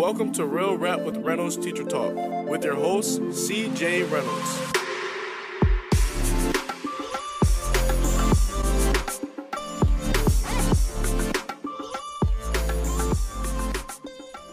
[0.00, 2.14] Welcome to Real Rap with Reynolds Teacher Talk
[2.48, 4.58] with your host, CJ Reynolds.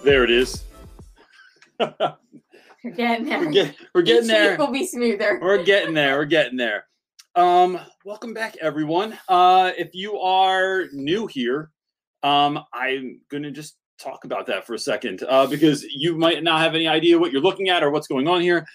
[0.04, 0.66] There it is.
[1.80, 3.40] We're getting there.
[3.40, 4.52] We're, get, we're getting there.
[4.52, 5.40] week will be smoother.
[5.42, 6.18] We're getting there.
[6.18, 6.88] We're getting there.
[7.36, 9.18] Um, welcome back, everyone.
[9.30, 11.72] Uh, if you are new here,
[12.22, 16.62] um, I'm gonna just talk about that for a second uh, because you might not
[16.62, 18.66] have any idea what you're looking at or what's going on here.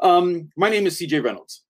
[0.00, 1.62] Um, my name is CJ Reynolds.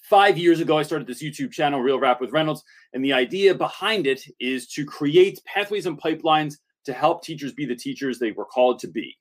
[0.00, 3.54] Five years ago, I started this YouTube channel, Real Rap with Reynolds, and the idea
[3.54, 8.32] behind it is to create pathways and pipelines to help teachers be the teachers they
[8.32, 9.16] were called to be.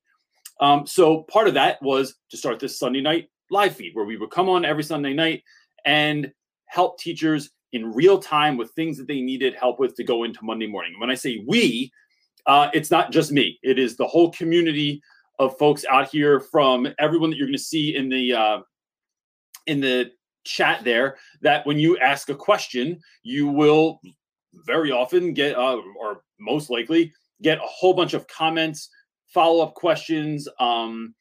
[0.60, 4.18] Um, so part of that was to start this Sunday night live feed where we
[4.18, 5.44] would come on every Sunday night
[5.86, 6.32] and
[6.68, 10.40] help teachers in real time with things that they needed help with to go into
[10.44, 10.94] Monday morning.
[10.94, 11.92] And when I say we,
[12.48, 15.02] uh, it's not just me; it is the whole community
[15.40, 18.60] of folks out here from everyone that you're going to see in the uh,
[19.68, 20.12] in the
[20.46, 21.18] chat there.
[21.42, 24.00] That when you ask a question, you will
[24.66, 28.90] very often get, uh, or most likely, get a whole bunch of comments,
[29.34, 31.14] follow up questions, um,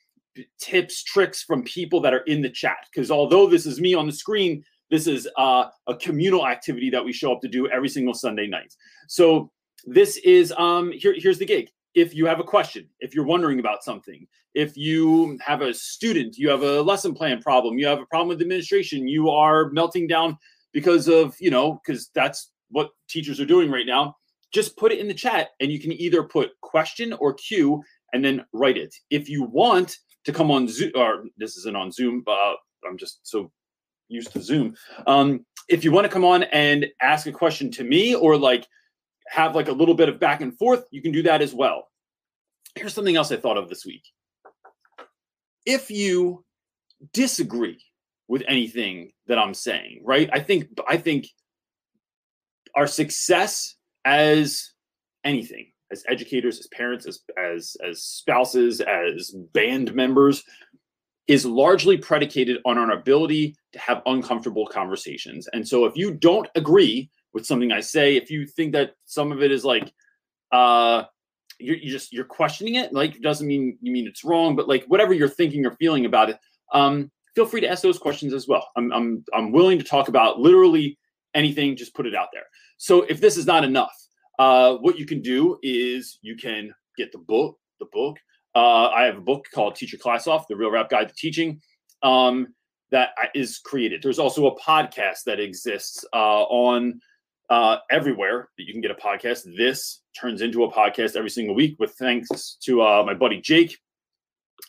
[0.61, 2.79] tips, tricks from people that are in the chat.
[2.91, 7.05] Because although this is me on the screen, this is uh, a communal activity that
[7.05, 8.73] we show up to do every single Sunday night.
[9.09, 9.51] So
[9.87, 11.15] this is um, here.
[11.17, 11.71] Here's the gig.
[11.95, 16.37] If you have a question, if you're wondering about something, if you have a student,
[16.37, 20.07] you have a lesson plan problem, you have a problem with administration, you are melting
[20.07, 20.37] down
[20.73, 24.17] because of you know because that's what teachers are doing right now
[24.53, 28.25] just put it in the chat and you can either put question or Q and
[28.25, 28.95] then write it.
[29.11, 32.55] If you want to come on Zoom, or this isn't on Zoom, uh,
[32.87, 33.51] I'm just so
[34.09, 34.75] used to Zoom.
[35.07, 38.67] Um, if you want to come on and ask a question to me or like
[39.29, 41.89] have like a little bit of back and forth, you can do that as well.
[42.75, 44.03] Here's something else I thought of this week.
[45.65, 46.45] If you
[47.13, 47.79] disagree
[48.29, 50.29] with anything that I'm saying, right?
[50.33, 51.27] I think I think
[52.75, 54.73] our success as
[55.25, 60.45] anything as educators as parents as as as spouses as band members
[61.27, 66.49] is largely predicated on our ability to have uncomfortable conversations and so if you don't
[66.55, 69.93] agree with something i say if you think that some of it is like
[70.51, 71.05] uh
[71.61, 74.85] you're, you just you're questioning it like doesn't mean you mean it's wrong but like
[74.87, 76.39] whatever you're thinking or feeling about it
[76.73, 80.09] um feel free to ask those questions as well i'm i'm, I'm willing to talk
[80.09, 80.99] about literally
[81.35, 83.95] anything just put it out there so if this is not enough,
[84.39, 87.59] uh, what you can do is you can get the book.
[87.81, 88.19] The book.
[88.55, 91.61] Uh, I have a book called Teach Class Off: The Real Rap Guide to Teaching.
[92.03, 92.49] Um,
[92.91, 94.03] that is created.
[94.03, 97.01] There's also a podcast that exists uh, on
[97.49, 99.43] uh, everywhere that you can get a podcast.
[99.57, 103.79] This turns into a podcast every single week with thanks to uh, my buddy Jake.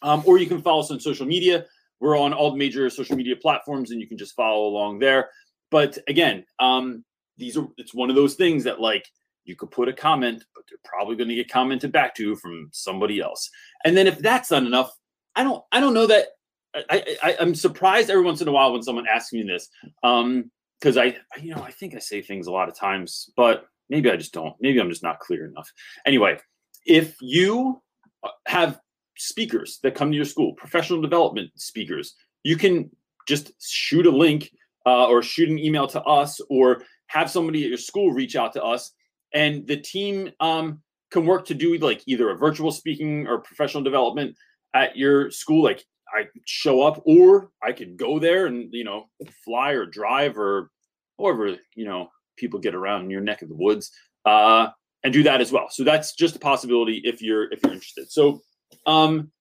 [0.01, 1.65] Um, or you can follow us on social media.
[1.99, 5.29] We're on all the major social media platforms, and you can just follow along there.
[5.71, 7.03] But again, um,
[7.37, 9.07] these are it's one of those things that like
[9.45, 12.35] you could put a comment but they're probably going to get commented back to you
[12.35, 13.49] from somebody else
[13.85, 14.91] and then if that's not enough
[15.35, 16.27] i don't i don't know that
[16.75, 19.69] i, I i'm surprised every once in a while when someone asks me this
[20.03, 23.65] um because I, you know i think i say things a lot of times but
[23.89, 24.55] maybe i just don't.
[24.59, 25.71] Maybe i'm just not clear enough.
[26.05, 26.39] Anyway
[26.85, 27.81] if you
[28.23, 28.79] uh, have
[29.17, 32.89] speakers that come to your school professional development speakers you can
[33.27, 34.51] just shoot a link
[34.85, 38.53] uh, or shoot an email to us or have somebody at your school reach out
[38.53, 38.91] to us
[39.33, 43.83] and the team um, can work to do like either a virtual speaking or professional
[43.83, 44.35] development
[44.73, 45.83] at your school like
[46.15, 49.05] i show up or i could go there and you know
[49.43, 50.69] fly or drive or
[51.17, 53.91] however you know people get around in your neck of the woods
[54.25, 54.67] uh,
[55.03, 55.67] and do that as well.
[55.69, 58.11] So that's just a possibility if you're if you're interested.
[58.11, 58.41] So
[58.85, 59.31] um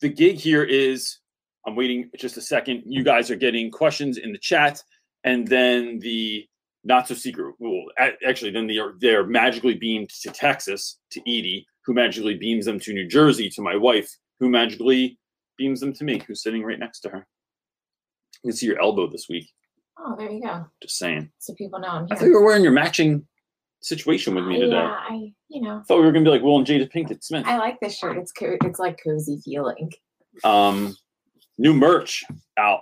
[0.00, 1.18] the gig here is
[1.66, 2.82] i'm waiting just a second.
[2.86, 4.82] You guys are getting questions in the chat
[5.24, 6.46] and then the
[6.84, 7.54] not so secret.
[7.60, 7.84] Well,
[8.26, 12.80] actually, then they are they're magically beamed to Texas to Edie, who magically beams them
[12.80, 14.10] to New Jersey to my wife,
[14.40, 15.16] who magically
[15.56, 17.26] beams them to me, who's sitting right next to her.
[18.42, 19.48] You can see your elbow this week.
[19.98, 20.66] Oh, there you go.
[20.82, 21.30] Just saying.
[21.38, 23.26] So people know I'm I thought you were wearing your matching
[23.82, 24.72] situation with me today.
[24.76, 27.44] Yeah, I, you know, thought we were gonna be like Will and Jada Pinkett Smith.
[27.46, 28.16] I like this shirt.
[28.16, 29.92] It's co- it's like cozy feeling,
[30.44, 30.96] Um,
[31.58, 32.24] new merch
[32.56, 32.80] out.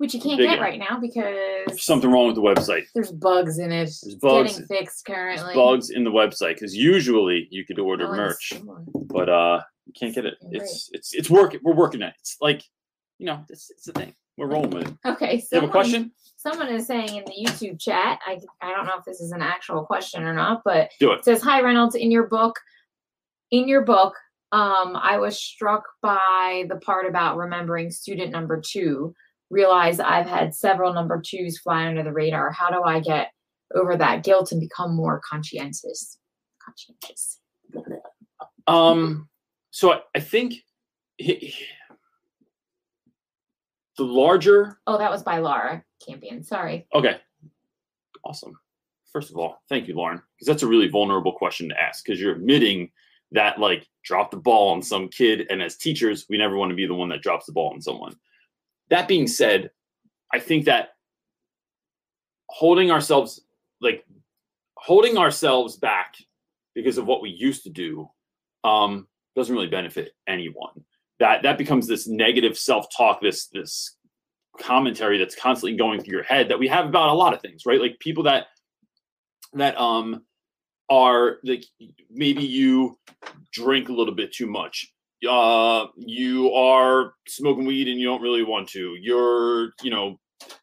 [0.00, 2.84] Which you can't Big get right now because Something wrong with the website.
[2.94, 3.90] there's bugs in it.
[4.02, 4.52] There's bugs.
[4.52, 5.54] Getting fixed currently.
[5.54, 8.54] Bugs in the website because usually you could order Oh, merch.
[8.94, 12.36] but uh you can't get it it's it's it's working we're working at it it's
[12.40, 12.62] like
[13.18, 16.12] you know it's, it's the thing we're rolling with it Okay, you have a question
[16.38, 19.42] Someone is saying in the YouTube chat, I I don't know if this is an
[19.42, 22.58] actual question or not, but do it it says, "Hi Reynolds, in your book,
[23.50, 24.14] in your book,
[24.52, 29.14] Um, I was struck by the part about remembering student number two.
[29.50, 32.52] Realize I've had several number twos fly under the radar.
[32.52, 33.32] How do I get
[33.74, 36.18] over that guilt and become more conscientious?
[36.64, 37.40] Conscientious.
[38.66, 39.28] Um,
[39.70, 40.54] so I, I think
[41.16, 41.54] he-
[43.96, 46.42] the larger Oh, that was by Laura Campion.
[46.42, 46.86] Sorry.
[46.94, 47.16] Okay.
[48.24, 48.58] Awesome.
[49.12, 52.20] First of all, thank you, Lauren, because that's a really vulnerable question to ask because
[52.20, 52.90] you're admitting
[53.32, 55.46] that, like, drop the ball on some kid.
[55.50, 57.80] And as teachers, we never want to be the one that drops the ball on
[57.82, 58.14] someone.
[58.90, 59.70] That being said,
[60.32, 60.90] I think that
[62.48, 63.40] holding ourselves,
[63.80, 64.04] like,
[64.74, 66.16] holding ourselves back
[66.74, 68.08] because of what we used to do
[68.64, 69.06] um,
[69.36, 70.84] doesn't really benefit anyone.
[71.18, 73.96] That that becomes this negative self-talk, this this
[74.58, 77.66] commentary that's constantly going through your head that we have about a lot of things,
[77.66, 77.80] right?
[77.80, 78.46] Like people that
[79.52, 80.22] that um
[80.88, 81.64] are like
[82.10, 82.98] maybe you
[83.52, 84.92] drink a little bit too much.
[85.28, 88.96] Uh you are smoking weed and you don't really want to.
[89.00, 90.18] You're, you know,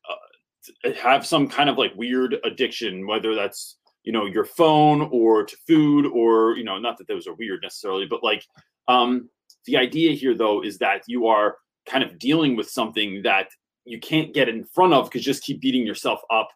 [0.10, 5.46] uh, have some kind of like weird addiction whether that's you know your phone or
[5.46, 8.44] to food or you know not that those are weird necessarily but like
[8.88, 9.30] um
[9.66, 11.58] the idea here though is that you are
[11.88, 13.48] kind of dealing with something that
[13.86, 16.50] you can't get in front of because just keep beating yourself up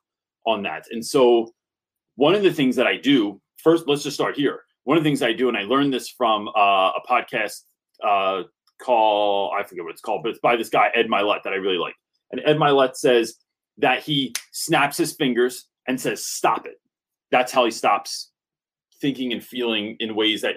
[0.46, 0.86] on that.
[0.92, 1.52] And so
[2.16, 4.62] one of the things that I do first, let's just start here.
[4.84, 7.62] One of the things I do, and I learned this from uh, a podcast
[8.04, 8.44] uh,
[8.82, 11.58] call, I forget what it's called, but it's by this guy, Ed Mylett, that I
[11.58, 11.96] really like.
[12.32, 13.36] And Ed Mylett says
[13.78, 16.80] that he snaps his fingers and says, stop it.
[17.32, 18.32] That's how he stops
[19.00, 20.56] thinking and feeling in ways that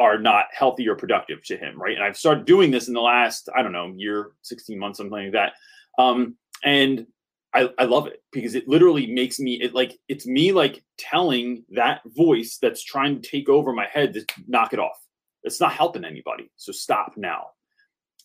[0.00, 1.94] are not healthy or productive to him, right?
[1.94, 5.12] And I've started doing this in the last, I don't know, year, 16 months, something
[5.12, 5.52] like that.
[5.98, 7.06] Um, and
[7.54, 11.64] I, I love it because it literally makes me it like it's me like telling
[11.70, 14.98] that voice that's trying to take over my head to knock it off.
[15.44, 16.50] It's not helping anybody.
[16.56, 17.48] So stop now.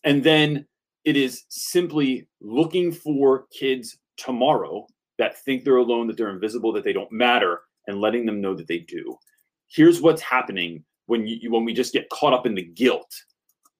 [0.03, 0.65] And then
[1.05, 4.87] it is simply looking for kids tomorrow
[5.17, 8.55] that think they're alone, that they're invisible, that they don't matter, and letting them know
[8.55, 9.17] that they do.
[9.67, 13.13] Here's what's happening when you when we just get caught up in the guilt.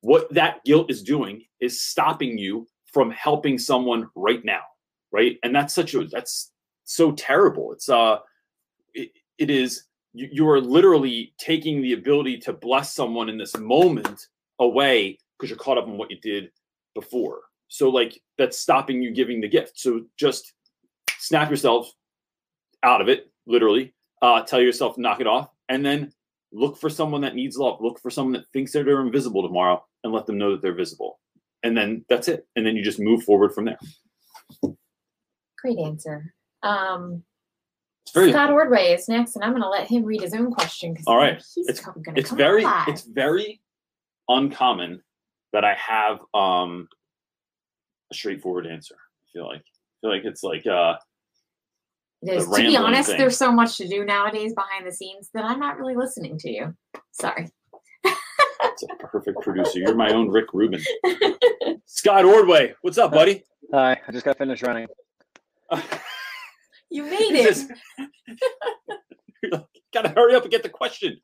[0.02, 4.62] What that guilt is doing is stopping you from helping someone right now,
[5.12, 5.38] right?
[5.44, 6.52] And that's such a that's
[6.86, 7.72] so terrible.
[7.72, 8.18] It's uh
[8.94, 9.84] it, it is
[10.14, 14.28] you, you are literally taking the ability to bless someone in this moment
[14.60, 16.50] away because you're caught up in what you did
[16.96, 17.40] before.
[17.68, 19.80] So like that's stopping you giving the gift.
[19.80, 20.54] So just
[21.20, 21.92] snap yourself
[22.84, 23.94] out of it, literally.
[24.22, 26.12] Uh, tell yourself knock it off, and then
[26.52, 27.80] look for someone that needs love.
[27.80, 30.74] Look for someone that thinks that they're invisible tomorrow, and let them know that they're
[30.74, 31.20] visible.
[31.64, 32.46] And then that's it.
[32.56, 33.78] And then you just move forward from there.
[35.62, 36.34] Great answer.
[36.64, 37.24] Um,
[38.14, 40.94] very Scott Ordway is next, and I'm going to let him read his own question
[40.94, 41.36] because All right.
[41.56, 42.88] he's It's- going to it's come very alive.
[42.88, 43.62] it's very
[44.28, 45.02] uncommon
[45.54, 46.88] that I have um
[48.12, 48.96] a straightforward answer.
[48.96, 50.96] I feel like I feel like it's like uh
[52.22, 52.46] It is.
[52.48, 53.18] To be honest, thing.
[53.18, 56.50] there's so much to do nowadays behind the scenes that I'm not really listening to
[56.52, 56.76] you.
[57.12, 57.50] Sorry.
[58.04, 59.80] it's a perfect producer.
[59.80, 60.82] You're my own Rick Rubin.
[61.86, 63.44] Scott Ordway, what's up, buddy?
[63.74, 64.88] Hi, I just got finished running.
[66.90, 67.56] you made it.
[67.56, 67.72] says-
[69.94, 71.18] Gotta hurry up and get the question.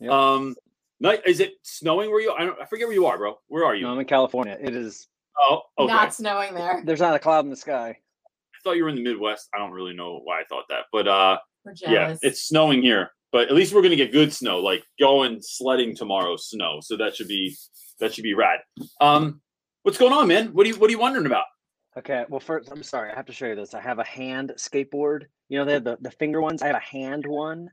[0.00, 0.10] Yep.
[0.10, 0.54] Um,
[1.00, 2.32] night is it snowing where you?
[2.32, 2.60] I don't.
[2.60, 3.36] I forget where you are, bro.
[3.48, 3.82] Where are you?
[3.82, 4.56] No, I'm in California.
[4.60, 5.08] It is.
[5.40, 5.92] oh, okay.
[5.92, 6.82] Not snowing there.
[6.84, 7.88] There's not a cloud in the sky.
[7.90, 9.48] I thought you were in the Midwest.
[9.54, 11.38] I don't really know why I thought that, but uh,
[11.80, 13.10] yeah, it's snowing here.
[13.32, 16.78] But at least we're gonna get good snow, like going sledding tomorrow, snow.
[16.82, 17.56] So that should be
[17.98, 18.60] that should be rad.
[19.00, 19.40] Um,
[19.82, 20.48] what's going on, man?
[20.48, 21.46] What are you What are you wondering about?
[21.96, 22.24] Okay.
[22.28, 23.12] Well, first, I'm sorry.
[23.12, 23.74] I have to show you this.
[23.74, 25.26] I have a hand skateboard.
[25.48, 26.62] You know, they have the, the finger ones.
[26.62, 27.70] I have a hand one.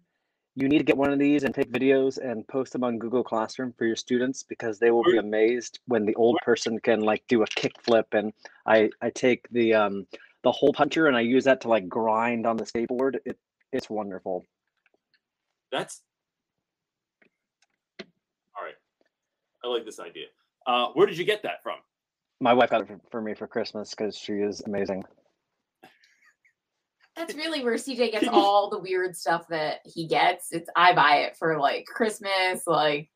[0.55, 3.23] You need to get one of these and take videos and post them on Google
[3.23, 7.23] Classroom for your students because they will be amazed when the old person can like
[7.29, 8.07] do a kick flip.
[8.11, 8.33] And
[8.65, 10.05] I I take the um
[10.43, 13.19] the hole puncher and I use that to like grind on the skateboard.
[13.23, 13.37] It
[13.71, 14.45] it's wonderful.
[15.71, 16.01] That's
[18.57, 18.75] all right.
[19.63, 20.25] I like this idea.
[20.65, 21.77] Uh, where did you get that from?
[22.41, 25.03] My wife got it for, for me for Christmas because she is amazing.
[27.15, 30.47] That's really where CJ gets all the weird stuff that he gets.
[30.51, 33.09] It's I buy it for like Christmas, like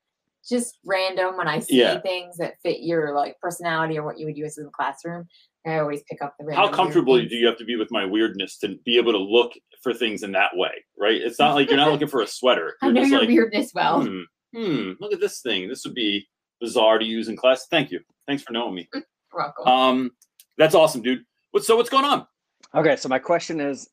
[0.48, 2.01] just random when I see Yeah.
[2.01, 5.25] things that fit your like personality or what you would use in the classroom.
[5.65, 8.03] I always pick up the random How comfortable do you have to be with my
[8.03, 10.72] weirdness to be able to look for things in that way?
[11.00, 11.22] Right?
[11.22, 12.75] It's not like you're not looking for a sweater.
[12.82, 14.03] I You're know just your like, weirdness well.
[14.03, 14.22] hmm,
[14.53, 15.70] hmm, look at this thing.
[15.70, 16.27] This would be
[16.60, 17.68] bizarre to use in class.
[17.72, 18.01] Thank you.
[18.27, 18.89] Thanks for knowing me.
[19.34, 19.68] You're welcome.
[19.68, 20.12] Um,
[20.58, 21.24] that's awesome, dude.
[21.52, 22.28] What so what's going on?
[22.75, 23.90] Okay, so my question is,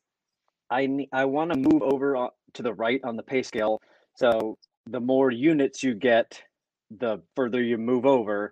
[0.69, 3.81] I ne- I want to move over o- to the right on the pay scale.
[4.15, 4.57] So
[4.87, 6.41] the more units you get,
[6.89, 8.51] the further you move over,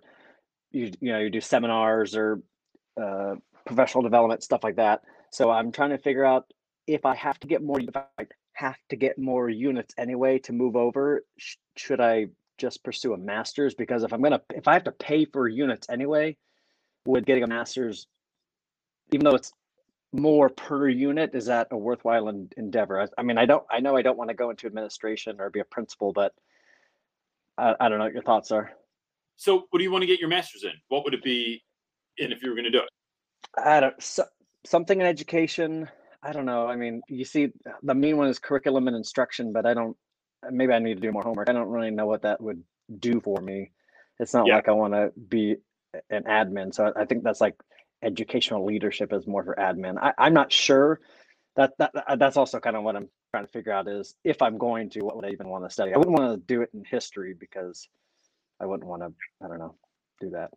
[0.72, 2.42] you you know you do seminars or
[3.00, 3.34] uh,
[3.66, 5.02] professional development stuff like that.
[5.30, 6.52] So I'm trying to figure out
[6.86, 10.52] if I have to get more if I have to get more units anyway to
[10.52, 11.24] move over.
[11.38, 12.26] Sh- should I
[12.58, 13.74] just pursue a master's?
[13.74, 16.36] Because if I'm gonna if I have to pay for units anyway,
[17.06, 18.06] with getting a master's,
[19.12, 19.52] even though it's
[20.12, 23.00] more per unit, is that a worthwhile en- endeavor?
[23.00, 25.50] I, I mean, I don't I know I don't want to go into administration or
[25.50, 26.32] be a principal, but
[27.58, 28.70] I, I don't know what your thoughts are.
[29.36, 30.72] So, what do you want to get your master's in?
[30.88, 31.62] What would it be
[32.18, 32.88] in if you were going to do it?
[33.56, 34.24] I don't so,
[34.66, 35.88] something in education.
[36.22, 36.66] I don't know.
[36.66, 37.48] I mean, you see,
[37.82, 39.96] the main one is curriculum and instruction, but I don't.
[40.50, 41.48] Maybe I need to do more homework.
[41.48, 42.62] I don't really know what that would
[42.98, 43.72] do for me.
[44.18, 44.56] It's not Yeah.
[44.56, 45.56] like I want to be
[46.10, 46.74] an admin.
[46.74, 47.56] So I think that's like
[48.02, 49.98] educational leadership is more for admin.
[50.00, 51.00] I, I'm not sure.
[51.56, 54.42] That, that that- that's also kind of what I'm trying to figure out is if
[54.42, 55.92] I'm going to, what would I even want to study?
[55.92, 57.88] I wouldn't want to do it in history because
[58.60, 59.12] I wouldn't want to.
[59.44, 59.74] I don't know,
[60.20, 60.50] do that.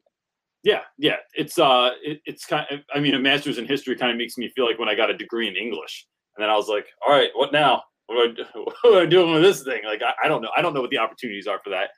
[0.63, 1.17] Yeah, yeah.
[1.33, 2.65] It's uh, it, it's kind.
[2.71, 4.95] Of, I mean, a master's in history kind of makes me feel like when I
[4.95, 7.83] got a degree in English, and then I was like, all right, what now?
[8.07, 9.81] What am I, what am I doing with this thing?
[9.85, 10.49] Like, I, I don't know.
[10.55, 11.89] I don't know what the opportunities are for that.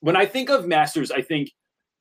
[0.00, 1.50] When I think of masters, I think,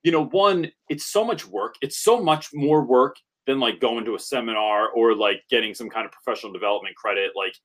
[0.04, 1.76] you know, one, it's so much work.
[1.82, 3.16] It's so much more work
[3.48, 7.32] than like going to a seminar or like getting some kind of professional development credit.
[7.36, 7.56] Like,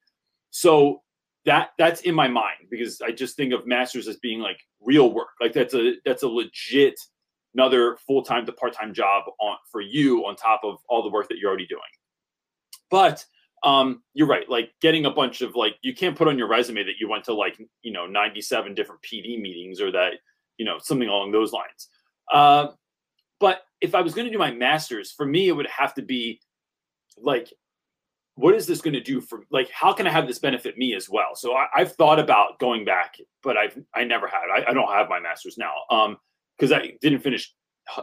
[0.51, 1.03] so
[1.45, 5.13] that that's in my mind because I just think of masters as being like real
[5.13, 5.29] work.
[5.41, 6.99] Like that's a that's a legit
[7.55, 11.39] another full-time to part-time job on for you on top of all the work that
[11.39, 11.81] you're already doing.
[12.91, 13.25] But
[13.63, 14.49] um, you're right.
[14.49, 17.25] Like getting a bunch of like you can't put on your resume that you went
[17.25, 20.15] to like you know 97 different PD meetings or that
[20.59, 21.89] you know something along those lines.
[22.33, 22.69] Uh,
[23.41, 26.03] but if I was going to do my master's, for me it would have to
[26.03, 26.41] be
[27.19, 27.53] like
[28.37, 30.95] what is this going to do for like how can i have this benefit me
[30.95, 31.35] as well?
[31.35, 34.45] So I, i've thought about going back but i've i never had.
[34.55, 36.17] I, I don't have my master's now um
[36.57, 37.53] because i didn't finish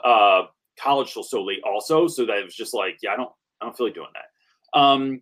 [0.03, 0.43] uh
[0.79, 3.65] college till so late also so that it was just like yeah i don't i
[3.65, 4.79] don't feel like doing that.
[4.79, 5.21] Um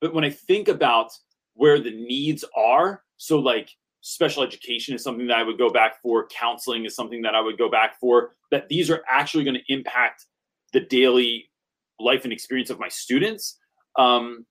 [0.00, 1.10] but when i think about
[1.54, 3.70] where the needs are so like
[4.06, 7.40] special education is something that i would go back for counseling is something that i
[7.40, 10.26] would go back for that these are actually going to impact
[10.72, 11.50] the daily
[11.98, 13.58] life and experience of my students
[13.96, 14.44] um,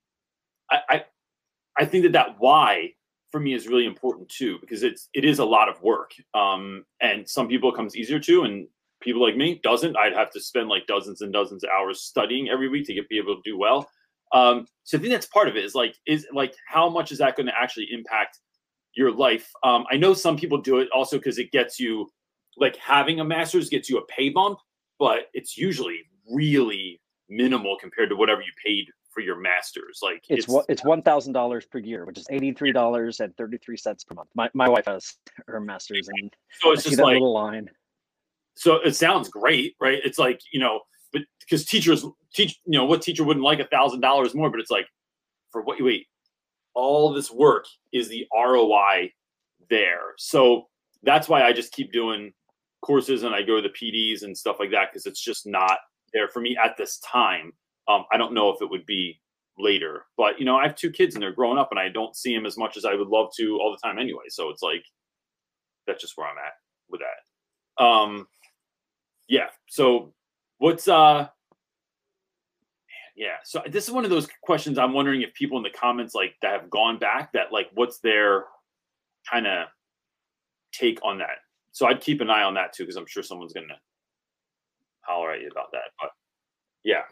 [0.71, 1.05] I, I
[1.77, 2.93] I think that that why
[3.31, 6.11] for me is really important too because it's it is a lot of work.
[6.33, 8.67] Um, and some people it comes easier to, and
[9.01, 9.97] people like me doesn't.
[9.97, 13.09] I'd have to spend like dozens and dozens of hours studying every week to get
[13.09, 13.89] be able to do well.
[14.33, 15.65] Um, so I think that's part of it.
[15.65, 18.39] Is like is like how much is that going to actually impact
[18.95, 19.49] your life?
[19.63, 22.09] Um, I know some people do it also because it gets you
[22.57, 24.59] like having a master's gets you a pay bump,
[24.99, 29.99] but it's usually really minimal compared to whatever you paid for your masters.
[30.01, 33.35] Like It's one it's one thousand dollars per year, which is eighty three dollars and
[33.37, 34.29] thirty three cents per month.
[34.35, 35.15] My my wife has
[35.47, 37.69] her master's, and so it's see just like little line.
[38.55, 39.99] so it sounds great, right?
[40.03, 40.81] It's like you know,
[41.11, 44.49] but because teachers teach, you know, what teacher wouldn't like a thousand dollars more?
[44.49, 44.87] But it's like
[45.51, 46.07] for what you wait,
[46.75, 49.11] all this work is the ROI
[49.69, 50.13] there.
[50.17, 50.67] So
[51.03, 52.33] that's why I just keep doing
[52.81, 55.79] courses and I go to the PDs and stuff like that because it's just not
[56.13, 57.53] there for me at this time.
[57.87, 59.19] Um, I don't know if it would be
[59.57, 62.15] later, but you know, I have two kids and they're growing up and I don't
[62.15, 64.25] see them as much as I would love to all the time anyway.
[64.29, 64.83] So it's like
[65.87, 66.53] that's just where I'm at
[66.89, 67.83] with that.
[67.83, 68.27] Um,
[69.27, 69.47] yeah.
[69.67, 70.13] So
[70.59, 71.27] what's uh
[73.15, 73.37] yeah.
[73.43, 76.35] So this is one of those questions I'm wondering if people in the comments like
[76.41, 78.45] that have gone back that like what's their
[79.29, 79.67] kind of
[80.71, 81.37] take on that.
[81.71, 83.79] So I'd keep an eye on that too because I'm sure someone's gonna
[85.01, 85.91] holler at you about that.
[85.99, 86.11] But
[86.83, 87.03] yeah.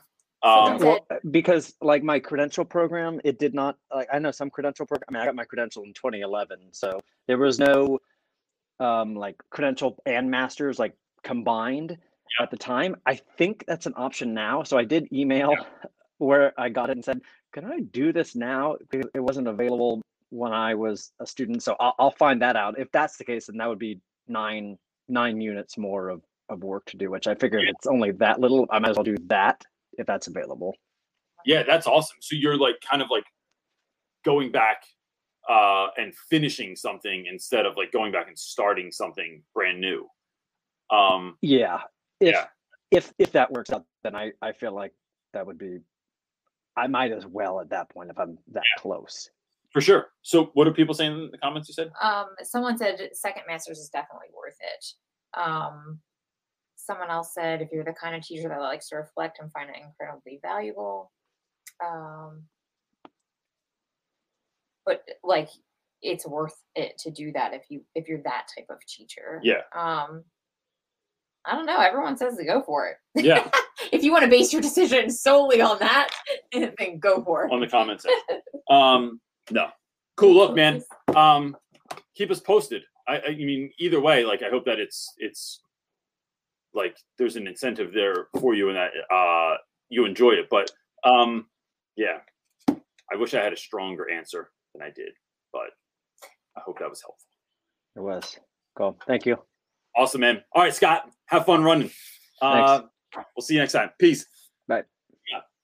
[0.44, 4.88] Um, Well, because like my credential program, it did not like I know some credential
[4.88, 5.06] program.
[5.10, 8.00] I mean, I got my credential in 2011, so there was no
[8.80, 12.00] um like credential and masters like combined
[12.40, 12.96] at the time.
[13.06, 14.64] I think that's an option now.
[14.64, 15.54] So I did email
[16.18, 17.22] where I got it and said,
[17.54, 21.62] "Can I do this now?" Because it wasn't available when I was a student.
[21.64, 22.80] So I'll, I'll find that out.
[22.80, 26.86] If that's the case, then that would be nine nine units more of of work
[26.88, 27.12] to do.
[27.12, 28.66] Which I figured it's only that little.
[28.72, 29.64] I might as well do that
[29.98, 30.76] if that's available.
[31.46, 32.18] Yeah, that's awesome.
[32.22, 33.26] So you're like kind of like
[34.24, 34.84] going back
[35.50, 40.08] uh and finishing something instead of like going back and starting something brand new.
[40.92, 41.80] Um Yeah.
[42.22, 42.48] If Yeah.
[42.92, 44.94] if if that works out, then I I feel like
[45.34, 45.80] that would be.
[46.78, 49.30] I might as well at that point if I'm that close.
[49.74, 50.12] for sure.
[50.22, 51.92] So what are people saying in the comments you said?
[52.02, 54.86] Um, someone said second master's is definitely worth it.
[55.40, 56.00] Um,
[56.78, 59.70] someone else said if you're the kind of teacher that likes to reflect and find
[59.70, 61.12] it incredibly valuable.
[61.86, 62.44] Um,
[64.86, 65.50] but like
[66.02, 69.40] it's worth it to do that if you if you're that type of teacher.
[69.44, 69.62] Yeah.
[69.76, 70.24] Um
[71.46, 71.80] I don't know.
[71.80, 72.98] Everyone says to go for it.
[73.16, 73.50] Yeah.
[73.92, 76.10] if you want to base your decision solely on that,
[76.52, 77.52] then go for it.
[77.52, 78.06] on the comments.
[78.70, 79.20] Um,
[79.50, 79.70] no.
[80.18, 80.36] Cool.
[80.36, 80.84] Look, man.
[81.16, 81.58] Um,
[82.16, 82.84] keep us posted.
[83.08, 85.62] I, I mean, either way, like I hope that it's it's
[86.74, 89.58] like there's an incentive there for you and that uh
[89.90, 90.48] you enjoy it.
[90.50, 90.72] But
[91.04, 91.48] um,
[91.96, 92.20] yeah,
[92.70, 95.12] I wish I had a stronger answer than I did,
[95.52, 95.72] but
[96.56, 97.28] I hope that was helpful.
[97.96, 98.40] It was.
[98.78, 98.98] Cool.
[99.06, 99.38] Thank you.
[99.96, 100.42] Awesome, man.
[100.54, 101.10] All right, Scott.
[101.26, 101.92] Have fun running.
[102.42, 102.82] Uh,
[103.36, 103.92] we'll see you next time.
[104.00, 104.26] Peace.
[104.68, 104.84] Bye.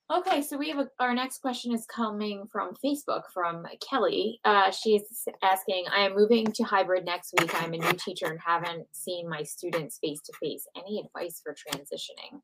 [0.09, 4.39] Okay, so we have a, our next question is coming from Facebook from Kelly.
[4.45, 5.03] Uh, she's
[5.43, 7.51] asking, I am moving to hybrid next week.
[7.61, 10.65] I'm a new teacher and haven't seen my students face to face.
[10.77, 12.39] Any advice for transitioning?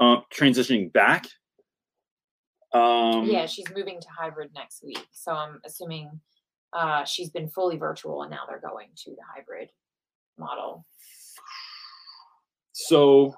[0.00, 1.26] Um, transitioning back.
[2.72, 5.06] Um, yeah, she's moving to hybrid next week.
[5.12, 6.20] So I'm assuming
[6.72, 9.70] uh, she's been fully virtual and now they're going to the hybrid
[10.38, 10.84] model.
[12.72, 13.34] So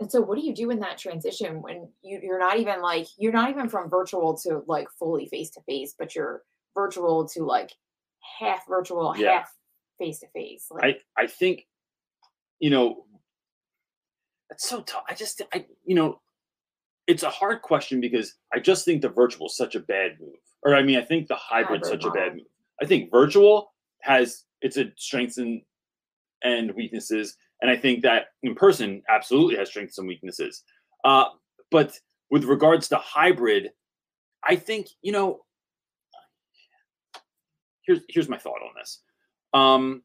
[0.00, 3.06] And so what do you do in that transition when you, you're not even like
[3.16, 6.42] you're not even from virtual to like fully face to face, but you're
[6.74, 7.70] virtual to like
[8.38, 9.38] half virtual, Yeah.
[9.38, 9.52] half
[9.98, 10.66] face to face.
[10.70, 11.66] Like I I think
[12.58, 13.04] you know
[14.50, 15.04] it's so tough.
[15.08, 16.20] I just I you know
[17.06, 20.36] it's a hard question because I just think the virtual is such a bad move.
[20.62, 22.46] Or I mean, I think the hybrid's Hybrid such a bad move.
[22.80, 25.60] I think virtual has its a strengths and
[26.44, 30.62] and weaknesses, and I think that in person absolutely has strengths and weaknesses.
[31.04, 31.24] Uh,
[31.70, 31.98] but
[32.30, 33.70] with regards to hybrid,
[34.46, 35.40] I think you know.
[37.86, 39.02] Here's here's my thought on this.
[39.52, 40.02] Um,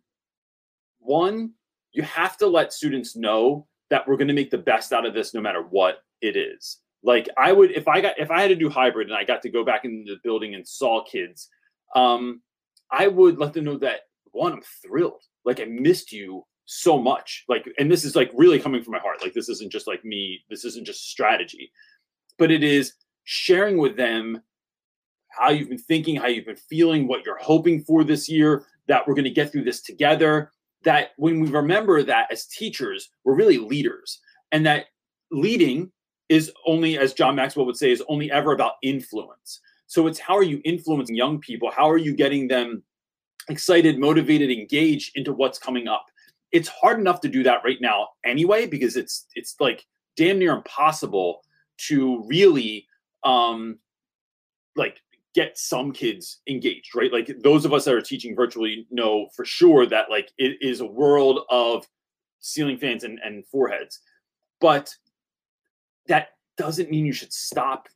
[0.99, 1.51] one,
[1.91, 5.13] you have to let students know that we're going to make the best out of
[5.13, 6.77] this no matter what it is.
[7.03, 9.41] Like I would, if I got, if I had to do hybrid and I got
[9.43, 11.49] to go back into the building and saw kids,
[11.95, 12.41] um,
[12.91, 15.23] I would let them know that one, I'm thrilled.
[15.45, 17.45] Like I missed you so much.
[17.47, 19.21] Like, and this is like really coming from my heart.
[19.21, 20.43] Like this isn't just like me.
[20.49, 21.71] This isn't just strategy,
[22.37, 24.41] but it is sharing with them
[25.29, 29.07] how you've been thinking, how you've been feeling, what you're hoping for this year, that
[29.07, 30.51] we're going to get through this together.
[30.83, 34.19] That when we remember that as teachers, we're really leaders,
[34.51, 34.85] and that
[35.31, 35.91] leading
[36.29, 39.59] is only, as John Maxwell would say, is only ever about influence.
[39.87, 41.71] So it's how are you influencing young people?
[41.71, 42.83] How are you getting them
[43.47, 46.05] excited, motivated, engaged into what's coming up?
[46.51, 49.85] It's hard enough to do that right now anyway, because it's it's like
[50.17, 51.41] damn near impossible
[51.87, 52.87] to really
[53.23, 53.77] um
[54.75, 55.01] like
[55.35, 57.13] get some kids engaged, right?
[57.13, 60.81] Like those of us that are teaching virtually know for sure that like it is
[60.81, 61.87] a world of
[62.39, 63.99] ceiling fans and, and foreheads.
[64.59, 64.93] But
[66.07, 67.87] that doesn't mean you should stop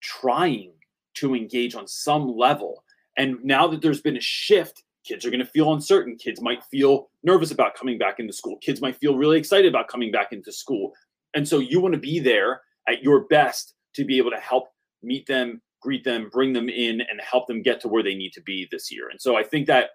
[0.00, 0.72] trying
[1.14, 2.84] to engage on some level.
[3.16, 6.16] And now that there's been a shift, kids are going to feel uncertain.
[6.16, 8.58] Kids might feel nervous about coming back into school.
[8.58, 10.92] Kids might feel really excited about coming back into school.
[11.34, 14.68] And so you want to be there at your best to be able to help
[15.02, 18.32] meet them, greet them, bring them in, and help them get to where they need
[18.32, 19.08] to be this year.
[19.10, 19.90] And so I think that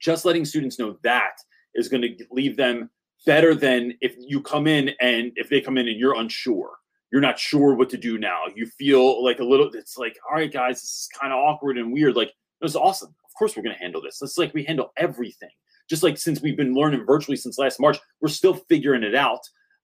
[0.00, 1.36] just letting students know that
[1.74, 2.90] is going to leave them
[3.24, 6.72] better than if you come in and if they come in and you're unsure
[7.12, 8.44] you're not sure what to do now.
[8.56, 11.76] You feel like a little it's like all right guys this is kind of awkward
[11.76, 12.16] and weird.
[12.16, 13.14] Like it was awesome.
[13.24, 14.20] Of course we're going to handle this.
[14.22, 15.50] It's like we handle everything.
[15.90, 19.40] Just like since we've been learning virtually since last march we're still figuring it out.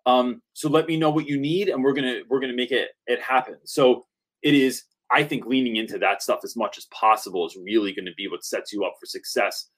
[0.07, 2.89] Um, so let me know what you need and we're to we're to make it
[3.07, 3.57] it happen.
[3.65, 4.07] So
[4.43, 8.07] it is i think leaning into that stuff as much as possible is really going
[8.07, 9.69] to be what sets you up for success.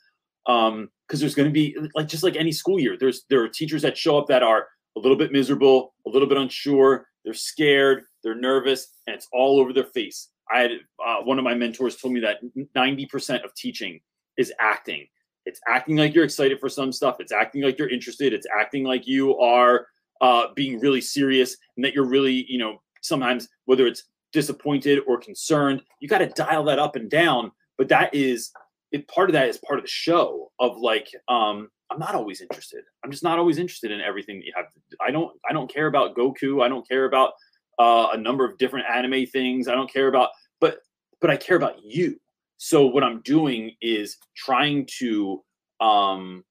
[0.46, 3.48] Um because there's going to be like just like any school year there's there are
[3.48, 7.34] teachers that show up that are a little bit miserable a little bit unsure they're
[7.34, 10.28] scared they're nervous and it's all over their face.
[10.52, 10.70] I had
[11.04, 12.40] uh, one of my mentors told me that
[12.76, 14.00] 90% of teaching
[14.36, 15.06] is acting.
[15.46, 17.16] It's acting like you're excited for some stuff.
[17.18, 18.32] It's acting like you're interested.
[18.32, 19.86] It's acting like you are
[20.20, 25.18] uh, being really serious and that you're really you know sometimes whether it's disappointed or
[25.18, 28.50] concerned you got to dial that up and down but that is
[28.92, 32.40] it part of that is part of the show of like um i'm not always
[32.40, 32.84] interested.
[33.04, 34.66] I'm just not always interested in everything that you have
[35.00, 36.62] i don't i don't care about goku.
[36.64, 37.32] I don't care about
[37.78, 39.66] uh, a number of different anime things.
[39.66, 40.78] I don't care about but
[41.20, 42.20] but i care about you.
[42.58, 45.42] So what i'm doing is trying to
[45.80, 46.44] um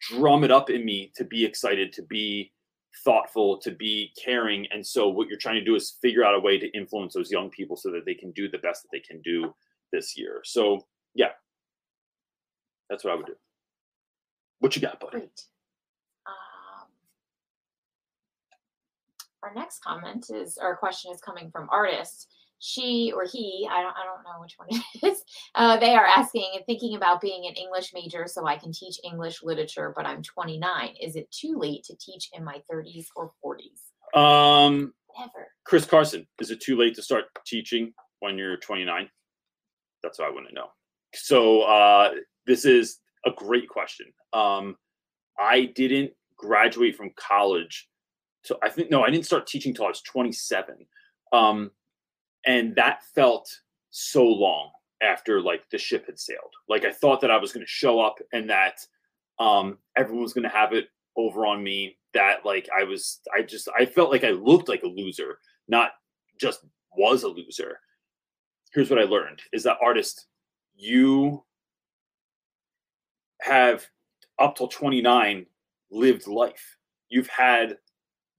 [0.00, 2.52] drum it up in me to be excited to be
[3.04, 4.66] thoughtful to be caring.
[4.72, 7.30] And so what you're trying to do is figure out a way to influence those
[7.30, 9.54] young people so that they can do the best that they can do
[9.92, 10.40] this year.
[10.44, 10.86] So
[11.18, 11.32] yeah.
[12.88, 13.34] That's what I would do.
[14.60, 15.18] What you got, buddy?
[15.18, 15.42] Great.
[16.26, 16.88] Um,
[19.42, 22.28] our next comment is, our question is coming from artist.
[22.60, 25.22] she or he, I don't, I don't know which one it is.
[25.54, 28.98] Uh, they are asking and thinking about being an English major so I can teach
[29.04, 30.94] English literature, but I'm 29.
[31.00, 34.18] Is it too late to teach in my 30s or 40s?
[34.18, 35.48] Um, Never.
[35.64, 39.08] Chris Carson, is it too late to start teaching when you're 29?
[40.02, 40.68] That's what I want to know.
[41.14, 42.12] So uh,
[42.46, 44.06] this is a great question.
[44.32, 44.76] Um,
[45.38, 47.88] I didn't graduate from college.
[48.44, 50.74] So I think no, I didn't start teaching till I was 27.
[51.32, 51.70] Um,
[52.46, 53.48] and that felt
[53.90, 54.70] so long
[55.02, 56.52] after like the ship had sailed.
[56.68, 58.78] Like I thought that I was going to show up and that
[59.38, 61.96] um, everyone was going to have it over on me.
[62.14, 65.90] That like I was, I just, I felt like I looked like a loser, not
[66.40, 66.60] just
[66.96, 67.78] was a loser.
[68.72, 70.26] Here's what I learned: is that artist,
[70.78, 71.44] you
[73.42, 73.84] have
[74.38, 75.44] up till 29
[75.90, 76.76] lived life.
[77.08, 77.76] You've had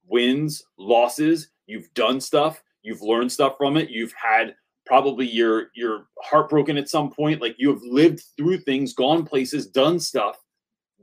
[0.08, 6.08] wins, losses, you've done stuff, you've learned stuff from it, you've had probably your your
[6.24, 10.38] heartbroken at some point, like you have lived through things, gone places, done stuff.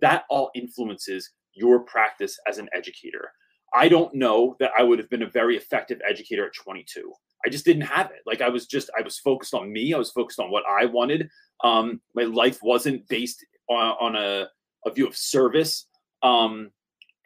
[0.01, 3.31] That all influences your practice as an educator.
[3.75, 7.12] I don't know that I would have been a very effective educator at 22.
[7.47, 8.23] I just didn't have it.
[8.27, 9.95] Like I was just I was focused on me.
[9.95, 11.31] I was focused on what I wanted.
[11.63, 14.49] Um, my life wasn't based on, on a,
[14.85, 15.87] a view of service.
[16.23, 16.71] Um,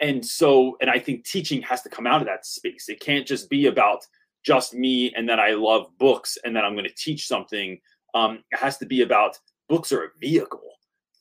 [0.00, 2.88] and so, and I think teaching has to come out of that space.
[2.88, 4.00] It can't just be about
[4.44, 7.78] just me and that I love books and that I'm going to teach something.
[8.14, 10.60] Um, it has to be about books are a vehicle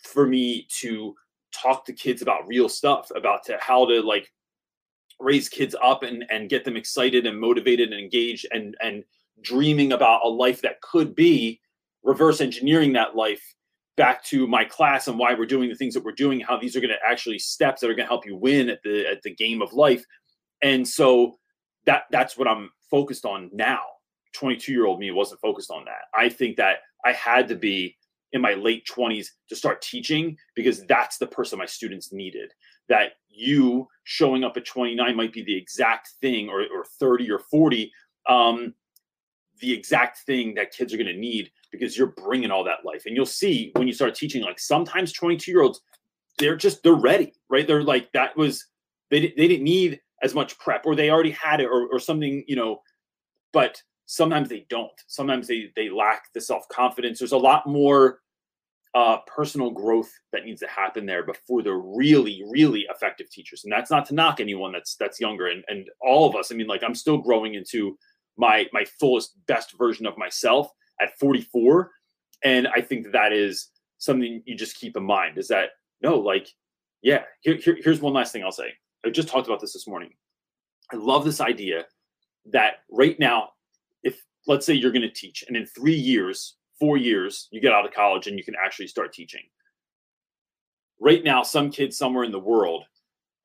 [0.03, 1.15] for me to
[1.53, 4.29] talk to kids about real stuff, about to, how to like
[5.19, 9.03] raise kids up and and get them excited and motivated and engaged and and
[9.41, 11.59] dreaming about a life that could be
[12.03, 13.55] reverse engineering that life
[13.99, 16.75] back to my class and why we're doing the things that we're doing how these
[16.75, 19.21] are going to actually steps that are going to help you win at the at
[19.23, 20.03] the game of life.
[20.61, 21.37] And so
[21.85, 23.81] that that's what i'm focused on now.
[24.33, 26.03] 22 year old me wasn't focused on that.
[26.17, 27.97] I think that i had to be
[28.31, 32.53] in my late 20s to start teaching because that's the person my students needed.
[32.87, 37.39] That you showing up at 29 might be the exact thing or, or 30 or
[37.39, 37.91] 40
[38.27, 38.73] um,
[39.59, 43.03] the exact thing that kids are going to need because you're bringing all that life.
[43.05, 45.81] And you'll see when you start teaching like sometimes 22 year olds
[46.37, 47.67] they're just they're ready right?
[47.67, 48.65] They're like that was
[49.09, 52.43] they, they didn't need as much prep or they already had it or, or something
[52.47, 52.81] you know
[53.51, 54.91] but sometimes they don't.
[55.07, 57.19] Sometimes they they lack the self-confidence.
[57.19, 58.19] There's a lot more
[58.99, 63.63] uh, personal growth that needs to happen there before they're really really effective teachers.
[63.63, 66.51] And that's not to knock anyone that's that's younger and and all of us.
[66.51, 67.97] I mean like i'm still growing into
[68.37, 70.69] my my fullest best version of myself
[71.01, 71.91] at 44
[72.43, 75.69] and i think that, that is something you just keep in mind is that
[76.01, 76.49] no like
[77.01, 78.73] yeah here, here, here's one last thing i'll say.
[79.05, 80.09] I just talked about this this morning.
[80.91, 81.85] I love this idea
[82.51, 83.51] that right now
[84.03, 87.73] if let's say you're going to teach and in three years four years you get
[87.73, 89.43] out of college and you can actually start teaching
[90.99, 92.83] right now some kid somewhere in the world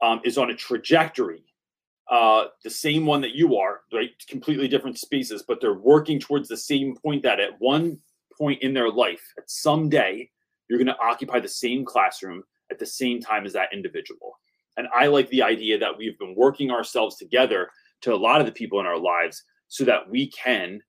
[0.02, 1.44] um, is on a trajectory
[2.10, 4.10] uh, the same one that you are, right?
[4.28, 7.98] Completely different spaces, but they're working towards the same point that at one
[8.36, 10.30] point in their life, at some day,
[10.68, 14.38] you're going to occupy the same classroom at the same time as that individual.
[14.76, 17.70] And I like the idea that we've been working ourselves together
[18.02, 20.80] to a lot of the people in our lives so that we can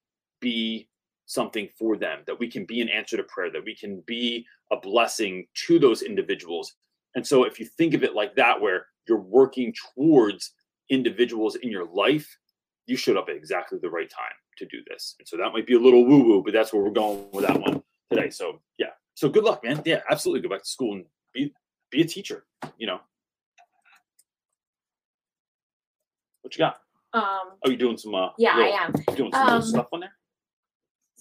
[0.42, 0.90] be
[1.26, 4.46] something for them, that we can be an answer to prayer, that we can be
[4.72, 6.76] a blessing to those individuals.
[7.16, 10.52] And so if you think of it like that, where you're working towards
[10.90, 12.38] individuals in your life,
[12.88, 15.16] you showed up at exactly the right time to do this.
[15.20, 17.46] And so that might be a little woo woo, but that's where we're going with
[17.48, 18.30] that one today.
[18.30, 18.90] So yeah.
[19.16, 19.82] So good luck, man.
[19.86, 20.42] Yeah, absolutely.
[20.48, 21.54] Go back to school and be
[21.90, 22.46] be a teacher.
[22.78, 23.00] You know.
[26.42, 26.82] What you got?
[27.14, 28.14] Um, Oh, you doing some?
[28.14, 28.92] Uh, yeah, real- I am.
[29.16, 30.14] Doing some Um, stuff on there.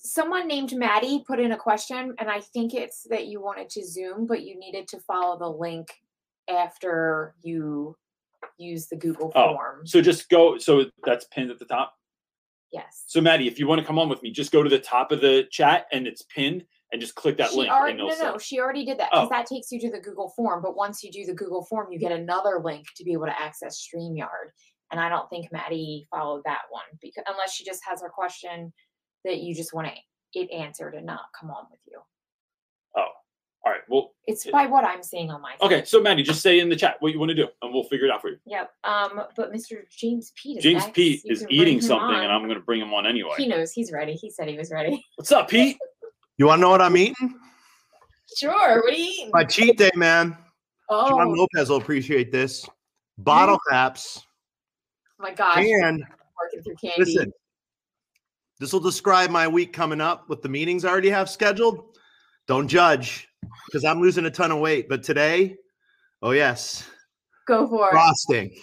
[0.05, 3.83] Someone named Maddie put in a question, and I think it's that you wanted to
[3.85, 5.89] Zoom, but you needed to follow the link
[6.49, 7.97] after you
[8.59, 9.87] use the Google Oh, form.
[9.87, 10.59] So just go.
[10.59, 11.95] So that's pinned at the top.
[12.71, 13.05] Yes.
[13.07, 15.11] So Maddie, if you want to come on with me, just go to the top
[15.11, 17.71] of the chat and it's pinned, and just click that she link.
[17.73, 19.31] already, and no, no, she already did that because Oh.
[19.31, 20.61] that takes you to the Google form.
[20.63, 23.41] But once you do the Google form, you get another link to be able to
[23.41, 24.51] access StreamYard.
[24.91, 28.71] And I don't think Maddie followed that one because unless she just has her question
[29.25, 29.89] that you just want
[30.35, 31.99] it answered and not come on with you.
[32.97, 33.07] Oh,
[33.65, 33.81] all right.
[33.89, 34.53] Well, It's Yeah.
[34.53, 35.55] by what I'm seeing on my.
[35.61, 35.77] okay.
[35.79, 35.87] phone.
[35.87, 38.07] So Maddie, just say in the chat what you want to do, and we'll figure
[38.07, 38.39] it out for you.
[38.47, 38.71] Yep.
[38.85, 39.23] Um.
[39.37, 39.83] But Mr.
[39.91, 40.61] James Pete.
[40.61, 40.95] James next.
[40.95, 42.33] Pete You is eating him something, and.
[42.33, 43.35] I'm going to bring him on anyway.
[43.37, 44.15] He knows he's ready.
[44.15, 45.05] He said he was ready.
[45.17, 45.77] What's up, Pete?
[46.37, 47.39] You want to know what I'm eating?
[48.37, 48.83] Sure.
[48.83, 49.31] What are you eating?
[49.33, 50.37] My cheat day, man.
[50.89, 52.67] oh John Lopez will appreciate this.
[53.19, 54.21] Bottle caps
[55.21, 55.65] Oh my gosh!
[55.65, 56.03] and
[56.43, 56.95] working through candy.
[57.15, 57.33] listen,
[58.61, 61.97] This will describe my week coming up with the meetings I already have scheduled.
[62.47, 63.29] Don't judge
[63.67, 64.89] because I'm losing a ton of weight.
[64.89, 65.57] But today,
[66.23, 66.89] oh, yes,
[67.47, 67.93] Go for it.
[67.93, 68.55] frosting.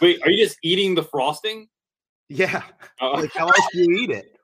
[0.00, 1.68] Wait, are you just eating the frosting?
[2.28, 2.62] Yeah.
[3.00, 4.36] Oh, Like, how else do you eat it?